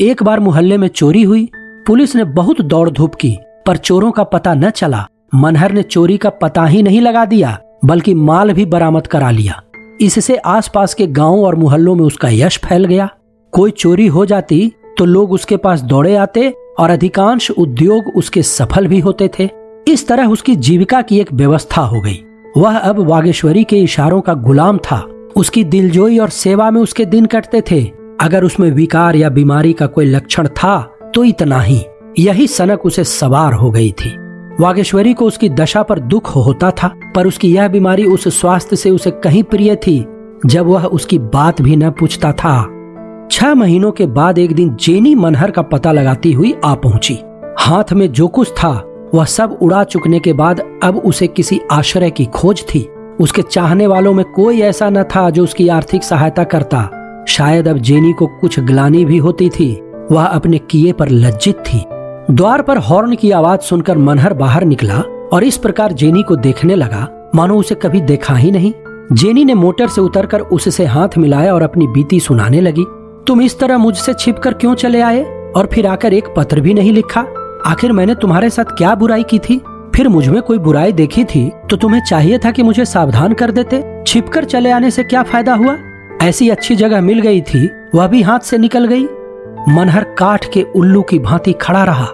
एक 0.00 0.22
बार 0.22 0.40
मोहल्ले 0.40 0.76
में 0.76 0.88
चोरी 0.88 1.22
हुई, 1.22 1.48
पुलिस 1.86 2.14
ने 2.16 2.24
बहुत 2.24 2.60
दौड़ 2.60 2.88
धूप 2.90 3.14
की, 3.14 3.36
पर 3.66 3.76
चोरों 3.76 4.10
का 4.10 4.24
पता 4.24 4.54
न 4.54 4.70
चला। 4.70 5.06
मनहर 5.34 5.72
ने 5.72 5.82
चोरी 5.82 6.16
का 6.16 6.30
पता 6.30 6.64
ही 6.64 6.82
नहीं 6.82 7.00
लगा 7.00 7.24
दिया, 7.24 7.58
बल्कि 7.84 8.14
माल 8.14 8.52
भी 8.52 8.66
बरामद 8.66 9.06
करा 9.06 9.30
लिया। 9.30 9.62
इससे 10.00 10.36
आसपास 10.36 10.94
के 10.94 11.06
गाँव 11.06 11.44
और 11.44 11.54
मोहल्लों 11.54 11.94
में 11.94 12.04
उसका 12.04 12.28
यश 12.28 12.58
फैल 12.58 12.84
गया। 12.84 13.08
कोई 13.52 13.70
चोरी 13.70 14.06
हो 14.06 14.26
जाती 14.26 14.72
तो 14.98 15.04
लोग 15.04 15.32
उसके 15.32 15.56
पास 15.56 15.80
दौड़े 15.80 16.14
आते 16.16 16.48
और 16.78 16.90
अधिकांश 16.90 17.50
उद्योग 17.50 18.12
उसके 18.16 18.42
सफल 18.42 18.86
भी 18.86 18.98
होते 19.00 19.30
थे। 19.38 19.48
इस 19.88 20.06
तरह 20.08 20.26
उसकी 20.26 20.56
जीविका 20.56 21.02
की 21.02 21.18
एक 21.20 21.32
व्यवस्था 21.32 21.82
हो 21.82 22.00
गई। 22.00 22.18
वह 22.56 22.76
अब 22.78 22.98
वागेश्वरी 23.00 23.64
के 23.64 23.76
इशारों 23.76 24.20
का 24.20 24.34
गुलाम 24.34 24.78
था। 24.78 24.98
उसकी 25.36 25.64
दिलजोई 25.64 26.18
और 26.18 26.28
सेवा 26.28 26.70
में 26.70 26.80
उसके 26.80 27.04
दिन 27.04 27.26
कटते 27.26 27.62
थे। 27.70 27.82
अगर 28.20 28.44
उसमें 28.44 28.70
विकार 28.70 29.16
या 29.16 29.28
बीमारी 29.28 29.72
का 29.72 29.86
कोई 29.86 30.04
लक्षण 30.04 30.48
था 30.48 30.80
तो 31.14 31.24
इतना 31.24 31.60
ही। 31.60 31.80
यही 32.18 32.46
सनक 32.46 32.86
उसे 32.86 33.04
सवार 33.04 33.52
हो 33.52 33.70
गई 33.70 33.90
थी। 33.92 34.10
वागेश्वरी 34.60 35.14
को 35.14 35.26
उसकी 35.26 35.48
दशा 35.48 35.82
पर 35.82 35.98
दुख 35.98 36.34
होता 36.36 36.70
था, 36.70 36.88
पर 37.16 37.26
उसकी 37.26 37.54
यह 37.54 37.68
बीमारी 37.68 38.04
उस 38.04 38.28
स्वास्थ्य 38.40 38.76
से 38.76 38.90
उसे 38.90 39.10
कहीं 39.10 39.42
प्रिय 39.42 39.74
थी, 39.76 40.04
जब 40.46 40.66
वह 40.66 40.84
उसकी 40.84 41.18
बात 41.18 41.62
भी 41.62 41.76
न 41.76 41.90
पूछता 41.90 42.32
था। 42.32 42.60
छह 43.30 43.54
महीनों 43.54 43.92
के 43.92 44.06
बाद 44.06 44.38
एक 44.38 44.54
दिन 44.54 44.76
जेनी 44.76 45.14
मनहर 45.14 45.50
का 45.50 45.62
पता 45.62 45.92
लगाती 45.92 46.32
हुई 46.32 46.54
आ 46.64 46.74
पहुँची। 46.74 47.18
हाथ 47.58 47.92
में 47.92 48.10
जो 48.12 48.28
कुछ 48.28 48.50
था 48.50 48.72
वह 49.14 49.24
सब 49.24 49.58
उड़ा 49.62 49.84
चुकने 49.84 50.20
के 50.20 50.32
बाद 50.32 50.80
अब 50.82 50.96
उसे 50.96 51.26
किसी 51.26 51.60
आश्रय 51.72 52.10
की 52.10 52.24
खोज 52.24 52.62
थी। 52.62 52.88
उसके 53.20 53.42
चाहने 53.42 53.86
वालों 53.86 54.12
में 54.12 54.24
कोई 54.24 54.60
ऐसा 54.60 54.90
न 54.90 55.02
था 55.02 55.30
जो 55.30 55.44
उसकी 55.44 55.68
आर्थिक 55.68 56.04
सहायता 56.04 56.44
करता। 56.44 56.90
शायद 57.28 57.68
अब 57.68 57.78
जेनी 57.78 58.12
को 58.12 58.26
कुछ 58.26 58.60
ग्लानी 58.60 59.04
भी 59.04 59.18
होती 59.18 59.48
थी। 59.48 59.82
वह 60.12 60.24
अपने 60.24 60.58
किए 60.58 60.92
पर 60.92 61.08
लज्जित 61.08 61.56
थी। 61.56 61.84
द्वार 62.34 62.62
पर 62.62 62.78
हॉर्न 62.78 63.14
की 63.14 63.30
आवाज़ 63.30 63.60
सुनकर 63.60 63.98
मनहर 63.98 64.34
बाहर 64.34 64.64
निकला 64.64 65.02
और 65.32 65.44
इस 65.44 65.56
प्रकार 65.56 65.92
जेनी 65.92 66.22
को 66.22 66.36
देखने 66.36 66.74
लगा। 66.74 67.30
मानो 67.34 67.54
उसे 67.54 67.74
कभी 67.74 68.00
देखा 68.00 68.34
ही 68.34 68.50
नहीं। 68.50 68.72
जेनी 69.12 69.44
ने 69.44 69.54
मोटर 69.54 69.88
से 69.88 70.00
उतरकर 70.00 70.40
उससे 70.40 70.84
हाथ 70.84 71.08
मिलाया 71.18 71.54
और 71.54 71.62
अपनी 71.62 71.86
बीती 71.86 72.20
सुनाने 72.20 72.60
लगी। 72.60 72.84
तुम 73.26 73.42
इस 73.42 73.58
तरह 73.58 73.78
मुझसे 73.78 74.14
छिपकर 74.14 74.54
क्यों 74.54 74.74
चले 74.74 75.00
आए? 75.00 75.22
और 75.56 75.66
फिर 75.72 75.86
आकर 75.86 76.12
एक 76.12 76.24
पत्र 76.36 76.60
भी 76.60 76.74
नहीं 76.74 76.92
लिखा। 76.92 77.26
आखिर 77.66 77.92
मैंने 77.92 78.14
तुम्हारे 78.14 78.50
साथ 78.50 78.64
क्या 78.64 78.94
बुराई 78.94 79.22
की 79.22 79.38
थी? 79.38 79.60
फिर 79.94 80.08
मुझमें 80.08 80.40
कोई 80.42 80.58
बुराई 80.58 80.92
देखी 80.92 81.24
थी 81.24 81.50
तो 81.70 81.76
तुम्हें 81.76 82.00
चाहिए 82.02 82.38
था 82.38 82.50
कि 82.50 82.62
मुझे 82.62 82.84
सावधान 82.84 83.32
कर 83.32 83.50
देते? 83.50 83.82
छिपकर 84.06 84.44
चले 84.44 84.70
आने 84.70 84.90
से 84.90 85.02
क्या 85.02 85.22
फ़ायदा 85.22 85.54
हुआ? 85.54 85.76
ऐसी 86.22 86.48
अच्छी 86.48 86.76
जगह 86.76 87.00
मिल 87.00 87.20
गई 87.20 87.40
थी, 87.40 87.68
वह 87.94 88.06
भी 88.06 88.22
हाथ 88.22 88.40
से 88.40 88.58
निकल 88.58 88.86
गई। 88.86 89.04
मनहर 89.68 90.04
काठ 90.18 90.46
के 90.52 90.62
उल्लू 90.76 91.02
की 91.02 91.18
भांति 91.18 91.52
खड़ा 91.52 91.84
रहा। 91.84 92.06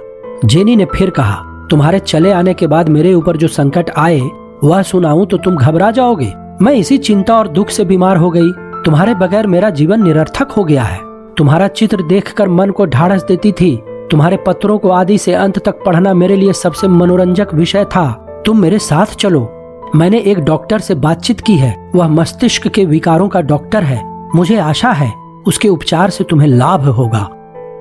जेनी 0.44 0.76
ने 0.76 0.84
फिर 0.84 1.10
कहा, 1.10 1.66
तुम्हारे 1.70 1.98
चले 1.98 2.32
आने 2.32 2.54
के 2.54 2.66
बाद 2.66 2.88
मेरे 2.88 3.14
ऊपर 3.14 3.36
जो 3.36 3.48
संकट 3.48 3.90
आए, 3.90 4.20
वह 4.64 4.82
सुनाऊं 4.82 5.26
तो 5.26 5.36
तुम 5.36 5.56
घबरा 5.56 5.90
जाओगे। 5.90 6.32
मैं 6.62 6.72
इसी 6.72 6.98
चिंता 6.98 7.36
और 7.38 7.48
दुख 7.48 7.70
से 7.70 7.84
बीमार 7.84 8.16
हो 8.16 8.30
गई। 8.30 8.50
तुम्हारे 8.84 9.14
बगैर 9.14 9.46
मेरा 9.46 9.70
जीवन 9.70 10.02
निरर्थक 10.02 10.50
हो 10.50 10.64
गया 10.64 10.82
है। 10.82 11.00
तुम्हारा 11.38 11.68
चित्र 11.68 12.02
देखकर 12.02 12.48
मन 12.48 12.70
को 12.70 12.86
ढाढ़स 12.86 13.22
देती 13.22 13.52
थी 13.52 13.76
तुम्हारे 14.10 14.36
पत्रों 14.36 14.78
को 14.78 14.90
आदि 14.90 15.18
से 15.18 15.32
अंत 15.32 15.58
तक 15.58 15.84
पढ़ना 15.86 16.14
मेरे 16.14 16.36
लिए 16.36 16.52
सबसे 16.52 16.88
मनोरंजक 16.88 17.54
विषय 17.54 17.84
था। 17.84 18.12
तुम 18.46 18.58
मेरे 18.58 18.78
साथ 18.78 19.06
चलो। 19.06 19.52
मैंने 19.96 20.18
एक 20.18 20.38
डॉक्टर 20.38 20.78
से 20.78 20.94
बातचीत 20.94 21.40
की 21.40 21.56
है। 21.56 21.90
वह 21.94 22.08
मस्तिष्क 22.08 22.68
के 22.68 22.84
विकारों 22.84 23.28
का 23.28 23.40
डॉक्टर 23.40 23.82
है। 23.82 24.28
मुझे 24.34 24.58
आशा 24.58 24.90
है 24.90 25.12
उसके 25.46 25.68
उपचार 25.68 26.10
से 26.10 26.24
तुम्हें 26.24 26.48
लाभ 26.48 26.88
होगा। 26.88 27.30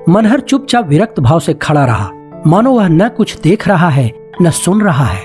मनहर 0.08 0.40
चुपचाप 0.40 0.88
विरक्त 0.88 1.20
भाव 1.20 1.40
से 1.40 1.54
खड़ा 1.54 1.84
रहा। 1.84 2.10
मानो 2.46 2.72
वह 2.72 2.88
न 2.88 3.08
कुछ 3.08 3.40
देख 3.40 3.68
रहा 3.68 3.88
है, 3.88 4.30
न 4.42 4.50
सुन 4.50 4.80
रहा 4.80 5.04
है। 5.04 5.22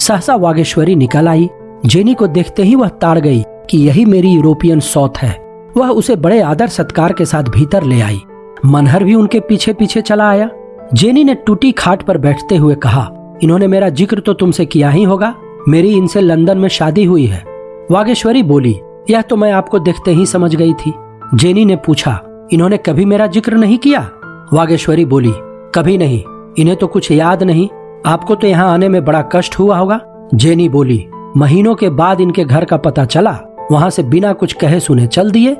सहसा 0.00 0.36
वागेश्वरी 0.36 0.94
निकल 0.94 1.28
आई। 1.28 1.50
जेनी 1.86 2.14
को 2.14 2.26
देखते 2.26 2.62
ही 2.62 2.74
वह 2.74 2.88
ताड़ 2.88 3.18
गई 3.18 3.44
कि 3.70 3.78
यही 3.78 4.04
मेरी 4.04 4.28
यूरोपियन 4.28 4.80
सौत 4.80 5.18
है। 5.18 5.64
वह 5.76 5.88
उसे 5.88 6.16
बड़े 6.16 6.40
आदर 6.40 6.66
सत्कार 6.66 7.12
के 7.12 7.24
साथ 7.24 7.42
भीतर 7.42 7.82
ले 7.82 8.00
आई। 8.00 8.20
मनहर 8.66 9.04
भी 9.04 9.14
उनके 9.14 9.40
पीछे 9.40 9.72
पीछे 9.72 10.00
चला 10.00 10.28
आया। 10.30 10.48
जेनी 10.94 11.24
ने 11.24 11.34
टूटी 11.36 11.70
खाट 11.72 12.02
पर 12.02 12.18
बैठते 12.18 12.56
हुए 12.56 12.74
कहा, 12.74 13.08
इन्होंने 13.42 13.66
मेरा 13.66 13.88
ज़िक्र 13.88 14.20
तो 14.20 14.32
तुमसे 14.32 14.66
किया 14.66 14.90
ही 14.90 15.02
होगा। 15.02 15.34
मेरी 15.68 15.92
इनसे 15.92 16.20
लंदन 16.20 16.58
में 16.58 16.68
शादी 16.68 17.04
हुई 17.04 17.26
है। 17.26 17.42
वागेश्वरी 17.90 18.42
बोली, 18.42 18.80
यह 19.10 19.22
तो 19.22 19.36
मैं 19.36 19.52
आपको 19.52 19.78
देखते 19.78 20.10
ही 20.10 20.26
समझ 20.26 20.54
गई 20.54 20.72
थी। 20.72 20.92
जेनी 21.34 21.64
ने 21.64 21.76
पूछा, 21.76 22.20
इन्होंने 22.52 22.76
कभी 22.76 23.04
मेरा 23.04 23.26
ज़िक्र 23.26 23.56
नहीं 23.56 23.78
किया? 23.78 24.00
वागेश्वरी 24.52 25.04
बोली, 25.04 25.32
कभी 25.74 25.96
नहीं। 25.98 26.22
इन्हें 26.58 26.76
तो 26.76 26.86
कुछ 26.86 27.10
याद 27.10 27.42
नहीं। 27.42 27.68
आपको 28.06 28.34
तो 28.34 28.46
यहाँ 28.46 28.72
आने 28.72 28.88
में 28.88 29.04
बड़ा 29.04 29.22
कष्ट 29.32 29.58
हुआ 29.58 29.78
होगा? 29.78 30.00
जेनी 30.34 30.68
बोली, 30.68 31.06
महीनों 31.36 31.74
के 31.74 31.88
बाद 31.90 32.20
इनके 32.20 32.44
घर 32.44 32.64
का 32.64 32.76
पता 32.76 33.04
चला। 33.04 33.38
वहाँ 33.70 33.90
से 33.90 34.02
बिना 34.02 34.32
कुछ 34.32 34.52
कहे 34.52 34.80
सुने 34.80 35.06
चल 35.06 35.30
दिए। 35.30 35.56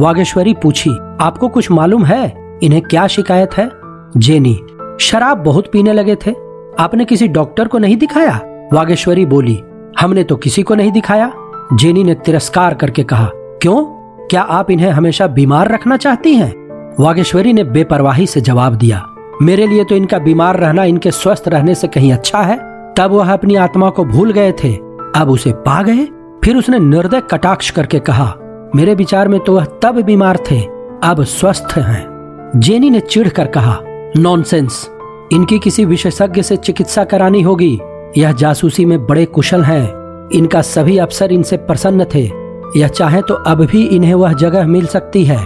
वागेश्वरी 0.00 0.54
पूछी 0.54 0.90
आपको 1.20 1.48
कुछ 1.48 1.70
मालूम 1.70 2.04
है? 2.04 2.32
इन्हें 2.62 2.82
क्या 2.82 3.06
शिकायत 3.06 3.56
है? 3.56 3.70
जेनी, 4.16 4.54
शराब 5.00 5.38
बहुत 5.38 5.70
पीने 5.72 5.92
लगे 5.92 6.14
थे। 6.16 6.30
आपने 6.78 7.04
किसी 7.04 7.28
डॉक्टर 7.28 7.68
को 7.68 7.78
नहीं 7.78 7.96
दिखाया? 7.96 8.40
वागेश्वरी 8.72 9.26
बोली, 9.26 9.60
हमने 10.00 10.24
तो 10.24 10.36
किसी 10.36 10.62
को 10.62 10.74
नहीं 10.74 10.92
दिखाया। 10.92 11.32
जेनी 11.74 12.04
ने 12.04 12.14
तिरस्कार 12.14 12.74
करके 12.74 13.02
कहा, 13.02 13.30
क्यों? 13.34 13.84
क्या 14.28 14.42
आप 14.42 14.70
इन्हें 14.70 14.90
हमेशा 14.90 15.26
बीमार 15.26 15.72
रखना 15.72 15.96
चाहती 15.96 16.34
हैं? 16.34 16.52
वागेश्वरी 17.00 17.52
ने 17.52 17.64
बेपरवाही 17.64 18.26
से 18.26 18.40
जवाब 18.40 18.74
दिया, 18.74 19.02
मेरे 19.42 19.66
लिए 19.66 19.84
तो 19.84 19.94
इनका 19.94 20.18
बीमार 20.18 20.56
रहना 20.56 20.84
इनके 20.84 21.10
स्वस्थ 21.10 21.48
रहने 21.48 21.74
से 21.74 21.88
कहीं 21.88 22.12
अच्छा 22.12 22.42
है। 22.42 22.58
तब 22.94 23.10
वह 23.10 23.32
अपनी 23.32 23.54
आत्मा 23.56 23.90
को 23.90 24.04
भूल 24.04 24.32
गए 24.32 24.52
थे। 24.52 24.74
अब 25.16 25.30
उसे 25.30 25.52
पा 25.52 25.82
गए। 25.82 26.04
फिर 26.44 26.56
उसने 26.56 26.78
निर्दय 26.78 27.20
कटाक्ष 27.20 27.70
करके 27.70 27.98
कहा, 27.98 28.34
मेरे 28.76 28.94
विचार 28.94 29.28
में 29.28 29.40
तो 29.40 29.54
वह 29.54 29.64
तब 29.82 30.00
बीमार 30.00 30.38
थे 30.50 30.73
अब 31.04 31.24
स्वस्थ 31.24 31.78
हैं। 31.78 32.50
जेनी 32.56 32.90
ने 32.90 33.00
चिढ़ 33.00 33.28
कर 33.28 33.46
कहा 33.46 33.78
नॉनसेंस 34.16 34.90
इनकी 35.32 35.58
किसी 35.58 35.84
विशेषज्ञ 35.84 36.42
से 36.42 36.56
चिकित्सा 36.56 37.04
करानी 37.04 37.42
होगी। 37.42 37.80
यह 38.16 38.32
जासूसी 38.32 38.84
में 38.84 39.06
बड़े 39.06 39.24
कुशल 39.24 39.62
हैं। 39.62 39.84
इनका 40.32 40.62
सभी 40.62 40.98
अफसर 40.98 41.32
इनसे 41.32 41.56
प्रसन्न 41.56 42.06
थे। 42.14 42.30
यह 42.76 42.88
चाहे 42.88 43.22
तो 43.22 43.34
अब 43.34 43.64
भी 43.64 43.86
इन्हें 43.86 44.14
वह 44.14 44.32
जगह 44.32 44.66
मिल 44.66 44.86
सकती 44.86 45.24
है। 45.24 45.36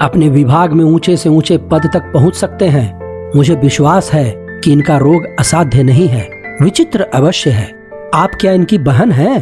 अपने 0.00 0.28
विभाग 0.28 0.72
में 0.72 0.84
ऊँचे 0.84 1.16
से 1.16 1.28
ऊँचे 1.28 1.58
पद 1.58 1.90
तक 1.94 2.12
पहुँच 2.14 2.34
सकते 2.34 2.66
हैं। 2.66 3.32
मुझे 3.36 3.54
विश्वास 3.54 4.12
है 4.12 4.60
कि 4.64 4.72
इनका 4.72 4.96
रोग 4.96 5.26
असाध्य 5.40 5.82
नहीं 5.82 6.08
है। 6.08 6.28
विचित्र 6.62 7.02
अवश्य 7.02 7.50
है। 7.50 7.90
आप 8.14 8.30
क्या 8.40 8.52
इनकी 8.52 8.78
बहन 8.78 9.12
हैं? 9.12 9.38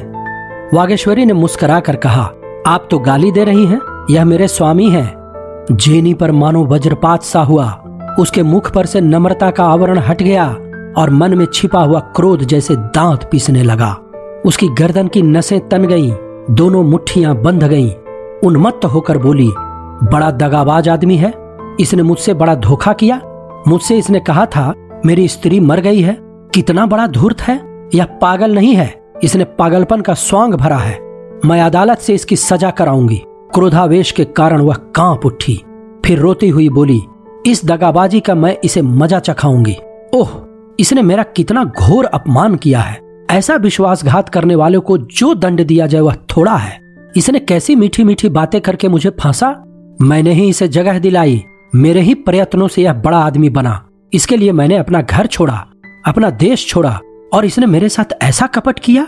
वागेश्वरी 0.74 1.24
ने 1.24 1.32
मुस्कुरा 1.32 1.80
कर 1.80 1.96
कहा, 1.96 2.32
आप 2.66 2.88
तो 2.90 2.98
गाली 2.98 3.32
दे 3.32 3.44
रही 3.44 3.66
हैं। 3.66 3.80
यह 4.10 4.24
मेरे 4.24 4.48
स्वामी 4.48 4.90
हैं। 4.90 5.25
जेनी 5.72 6.14
पर 6.14 6.30
मानो 6.32 6.64
वज्रपात 6.64 7.22
सा 7.22 7.40
हुआ। 7.40 7.66
उसके 8.18 8.42
मुख 8.42 8.72
पर 8.72 8.86
से 8.86 9.00
नम्रता 9.00 9.50
का 9.50 9.64
आवरण 9.64 9.98
हट 9.98 10.22
गया 10.22 10.46
और 10.98 11.10
मन 11.10 11.34
में 11.34 11.46
छिपा 11.54 11.80
हुआ 11.80 12.00
क्रोध 12.16 12.42
जैसे 12.42 12.76
दांत 12.76 13.28
पीसने 13.32 13.62
लगा। 13.62 13.90
उसकी 14.46 14.68
गर्दन 14.68 15.08
की 15.08 15.22
नसें 15.22 15.68
तन 15.68 15.84
गईं, 15.84 16.12
दोनों 16.50 16.82
मुट्ठियाँ 16.82 17.34
बंध 17.36 17.64
गईं, 17.64 17.90
उन्मत्त 18.44 18.84
होकर 18.84 19.18
बोली 19.18 19.50
बड़ा 20.12 20.30
दगाबाज 20.30 20.88
आदमी 20.88 21.16
है 21.16 21.32
इसने 21.80 22.02
मुझसे 22.02 22.34
बड़ा 22.34 22.54
धोखा 22.54 22.92
किया। 22.92 23.20
मुझसे 23.68 23.96
इसने 23.98 24.20
कहा 24.20 24.46
था 24.46 24.72
मेरी 25.06 25.28
स्त्री 25.28 25.60
मर 25.60 25.80
गई 25.80 26.00
है 26.00 26.16
कितना 26.54 26.86
बड़ा 26.86 27.06
धूर्त 27.06 27.40
है 27.40 27.60
यह 27.94 28.04
पागल 28.22 28.54
नहीं 28.54 28.74
है 28.74 28.92
इसने 29.24 29.44
पागलपन 29.58 30.00
का 30.00 30.14
स्वांग 30.14 30.54
भरा 30.54 30.76
है। 30.76 30.98
मैं 31.44 31.60
अदालत 31.60 31.98
से 31.98 32.14
इसकी 32.14 32.36
सजा 32.36 32.70
कराऊँगी। 32.70 33.22
क्रोधावेश 33.56 34.10
के 34.10 34.24
कारण 34.24 34.60
वह 34.60 34.74
काँप 34.74 35.26
उठी। 35.26 35.62
फिर 36.04 36.18
रोती 36.18 36.48
हुई 36.48 36.68
बोली, 36.68 37.00
इस 37.46 37.64
दगाबाजी 37.64 38.20
का 38.20 38.34
मैं 38.34 38.58
इसे 38.64 38.82
मज़ा 38.82 39.18
चखाऊँगी। 39.18 39.76
ओह, 40.14 40.28
इसने 40.80 41.02
मेरा 41.02 41.22
कितना 41.22 41.64
घोर 41.64 42.04
अपमान 42.04 42.54
किया 42.54 42.80
है। 42.80 43.00
ऐसा 43.30 43.54
विश्वासघात 43.54 44.28
करने 44.28 44.54
वालों 44.54 44.80
को 44.80 44.98
जो 44.98 45.34
दंड 45.34 45.66
दिया 45.66 45.86
जाए 45.86 46.00
वह 46.00 46.14
थोड़ा 46.14 46.56
है। 46.56 46.80
इसने 47.16 47.38
कैसी 47.38 47.76
मीठी 47.76 48.04
मीठी 48.04 48.28
बातें 48.28 48.60
करके 48.60 48.88
मुझे 48.88 49.10
फांसा? 49.10 49.64
मैंने 50.02 50.32
ही 50.32 50.48
इसे 50.48 50.68
जगह 50.68 50.98
दिलाई। 50.98 51.44
मेरे 51.74 52.00
ही 52.00 52.14
प्रयत्नों 52.14 52.68
से 52.68 52.82
यह 52.82 52.92
बड़ा 52.92 53.18
आदमी 53.18 53.48
बना। 53.48 53.88
इसके 54.12 54.36
लिए 54.36 54.52
मैंने 54.52 54.76
अपना 54.76 55.02
घर 55.02 55.26
छोड़ा, 55.26 55.66
अपना 56.06 56.30
देश 56.30 56.68
छोड़ा, 56.68 57.00
और 57.32 57.44
इसने 57.44 57.66
मेरे 57.66 57.88
साथ 57.88 58.22
ऐसा 58.22 58.46
कपट 58.46 58.78
किया? 58.78 59.06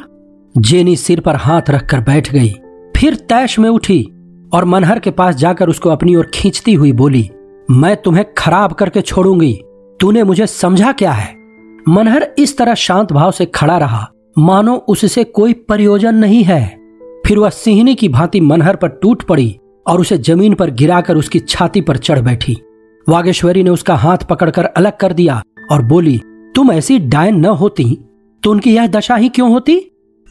जेनी 0.59 0.97
सिर 0.97 1.21
पर 1.21 1.37
हाथ 1.37 1.63
रखकर 1.71 2.01
बैठ 2.01 2.33
गई। 2.33 2.55
फिर 2.97 3.15
तैश 3.15 3.59
में 3.59 3.71
उठी। 3.71 4.15
और 4.53 4.65
मनहर 4.65 4.99
के 4.99 5.11
पास 5.11 5.35
जाकर 5.35 5.69
उसको 5.69 5.91
अपनी 5.91 6.15
ओर 6.17 6.31
खींचती 6.35 6.75
हुई 6.75 6.93
बोली, 6.93 7.31
मैं 7.71 7.97
तुम्हें 7.97 8.25
खराब 8.39 8.73
करके 8.73 9.01
छोड़ूँगी। 9.01 9.53
तूने 10.01 10.23
मुझे 10.23 10.47
समझा 10.47 10.93
क्या 10.93 11.13
है? 11.13 11.35
मनहर 11.89 12.27
इस 12.39 12.57
तरह 12.59 12.75
शांत 12.75 13.13
भाव 13.13 13.31
से 13.31 13.47
खड़ा 13.47 13.79
रहा, 13.79 14.09
मानो 14.39 14.75
उससे 14.89 15.25
कोई 15.25 15.53
प्रयोजन 15.53 16.15
नहीं 16.15 16.43
है। 16.45 16.67
फिर 17.27 17.39
वह 17.39 17.51
सिंहनी 17.51 17.95
की 17.95 18.09
भांति 18.09 18.41
मनहर 18.41 18.77
पर 18.77 18.89
टूट 18.89 19.23
पड़ी 19.23 19.59
और 19.87 20.01
उसे 20.01 20.19
ज़मीन 20.19 20.55
पर 20.55 20.71
गिराकर 20.71 21.17
उसकी 21.17 21.39
छाती 21.39 21.81
पर 21.81 21.97
चढ़ 21.97 22.21
बैठी। 22.21 22.57
वागेश्वरी 23.09 23.63
ने 23.63 23.71
उसका 23.71 23.95
हाथ 23.95 24.27
पकड़कर 24.31 24.65
अलग 24.65 24.97
कर 24.97 25.13
दिया 25.13 25.43
और 25.73 25.83
बोली, 25.83 26.21
तुम 26.55 26.73
ऐसी 26.73 26.99
डायन 26.99 27.37
न 27.37 27.45
होती। 27.45 27.85
तो 28.43 28.51
उनकी 28.51 28.75
यह 28.75 28.87
दशा 28.87 29.17
ही 29.17 29.29
क्यों 29.29 29.51
होती? 29.51 29.81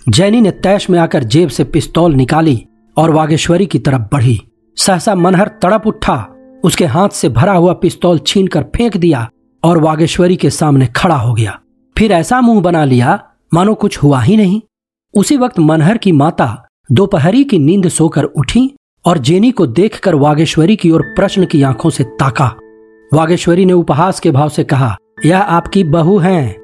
जैनी 0.09 0.41
ने 0.41 0.51
तैश 0.51 0.89
में 0.89 0.99
आकर 0.99 1.23
जेब 1.23 1.49
से 1.49 1.63
पिस्तौल 1.63 2.13
निकाली 2.13 2.63
और 2.97 3.11
वागेश्वरी 3.11 3.65
की 3.65 3.79
तरफ़ 3.79 4.01
बढ़ी। 4.13 4.41
सहसा 4.77 5.15
मनहर 5.15 5.47
तड़प 5.47 5.87
उठा। 5.87 6.33
उसके 6.63 6.85
हाथ 6.85 7.09
से 7.09 7.29
भरा 7.29 7.53
हुआ 7.53 7.73
पिस्तौल 7.73 8.19
छीन 8.19 8.47
कर 8.47 8.63
फेंक 8.75 8.97
दिया 8.97 9.29
और 9.63 9.77
वागेश्वरी 9.77 10.35
के 10.35 10.49
सामने 10.49 10.87
खड़ा 10.87 11.15
हो 11.15 11.33
गया। 11.33 11.59
फिर 11.97 12.11
ऐसा 12.11 12.41
मुँह 12.41 12.61
बना 12.61 12.85
लिया, 12.85 13.23
मानो 13.53 13.73
कुछ 13.73 13.97
हुआ 13.97 14.21
ही 14.21 14.37
नहीं। 14.37 14.61
उसी 15.13 15.37
वक्त 15.37 15.59
मनहर 15.59 15.97
की 15.97 16.11
माता 16.11 16.67
दोपहरी 16.91 17.43
की 17.43 17.59
नींद 17.59 17.87
सोकर 17.87 18.23
उठी 18.23 18.75
और 19.05 19.17
जेनी 19.17 19.51
को 19.51 19.67
देखकर 19.67 20.15
वागेश्वरी 20.15 20.75
की 20.75 20.91
ओर 20.91 21.01
प्रश्न 21.01 21.45
की 21.45 21.61
आँखों 21.63 21.89
से 21.89 22.03
ताका। 22.03 22.55
वागेश्वरी 23.13 23.65
ने 23.65 23.73
उपहास 23.73 24.19
के 24.19 24.31
भाव 24.31 24.49
से 24.49 24.63
कहा, 24.63 24.97
यह 25.25 25.39
आपकी 25.39 25.83
बहू 25.83 26.17
है। 26.17 26.55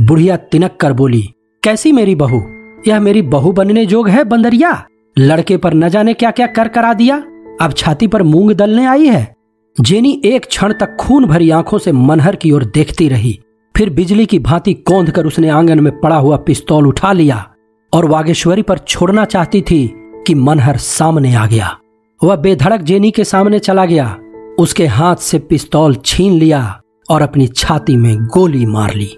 बुढ़िया 0.00 0.36
तिनक 0.36 0.76
कर 0.80 0.92
बोली, 0.92 1.32
कैसी 1.62 1.92
मेरी 1.92 2.14
बहू? 2.14 2.42
यह 2.88 3.00
मेरी 3.00 3.22
बहू 3.22 3.52
बनने 3.52 3.86
जोग 3.86 4.08
है, 4.08 4.24
बंदरिया? 4.24 4.86
लड़के 5.18 5.56
पर 5.56 5.74
न 5.74 5.88
जाने 5.88 6.14
क्या 6.14 6.30
क्या 6.30 6.46
कर 6.46 6.68
करा 6.68 6.92
दिया? 6.94 7.16
अब 7.62 7.72
छाती 7.76 8.06
पर 8.06 8.22
मूंग 8.22 8.52
दलने 8.52 8.86
आई 8.86 9.06
है। 9.06 9.34
जेनी 9.80 10.22
एक 10.24 10.46
क्षण 10.46 10.72
तक 10.72 10.96
खून 11.00 11.26
भरी 11.26 11.50
आँखों 11.50 11.78
से 11.78 11.92
मनहर 11.92 12.36
की 12.36 12.50
ओर 12.50 12.64
देखती 12.64 13.08
रही। 13.08 13.40
फिर 13.76 13.90
बिजली 13.90 14.26
की 14.26 14.38
भांति 14.38 14.74
कौंध 14.74 15.10
कर 15.10 15.26
उसने 15.26 15.48
आँगन 15.48 15.80
में 15.80 16.00
पड़ा 16.00 16.16
हुआ 16.16 16.36
पिस्तौल 16.36 16.86
उठा 16.86 17.12
लिया 17.12 17.50
और 17.92 18.04
वागेश्वरी 18.04 18.62
पर 18.62 18.78
छोड़ना 18.78 19.24
चाहती 19.24 19.62
थी 19.62 19.94
कि 20.26 20.34
मनहर 20.34 20.76
सामने 20.76 21.34
आ 21.34 21.46
गया। 21.46 21.76
वह 22.24 22.36
बेधड़क 22.36 22.80
जेनी 22.80 23.10
के 23.10 23.24
सामने 23.24 23.58
चला 23.58 23.84
गया। 23.84 24.16
उसके 24.58 24.86
हाथ 24.86 25.16
से 25.16 25.38
पिस्तौल 25.38 25.94
छीन 26.04 26.32
लिया 26.32 26.80
और 27.10 27.22
अपनी 27.22 27.46
छाती 27.46 27.96
में 27.96 28.16
गोली 28.18 28.66
मार 28.66 28.94
ली। 28.94 29.16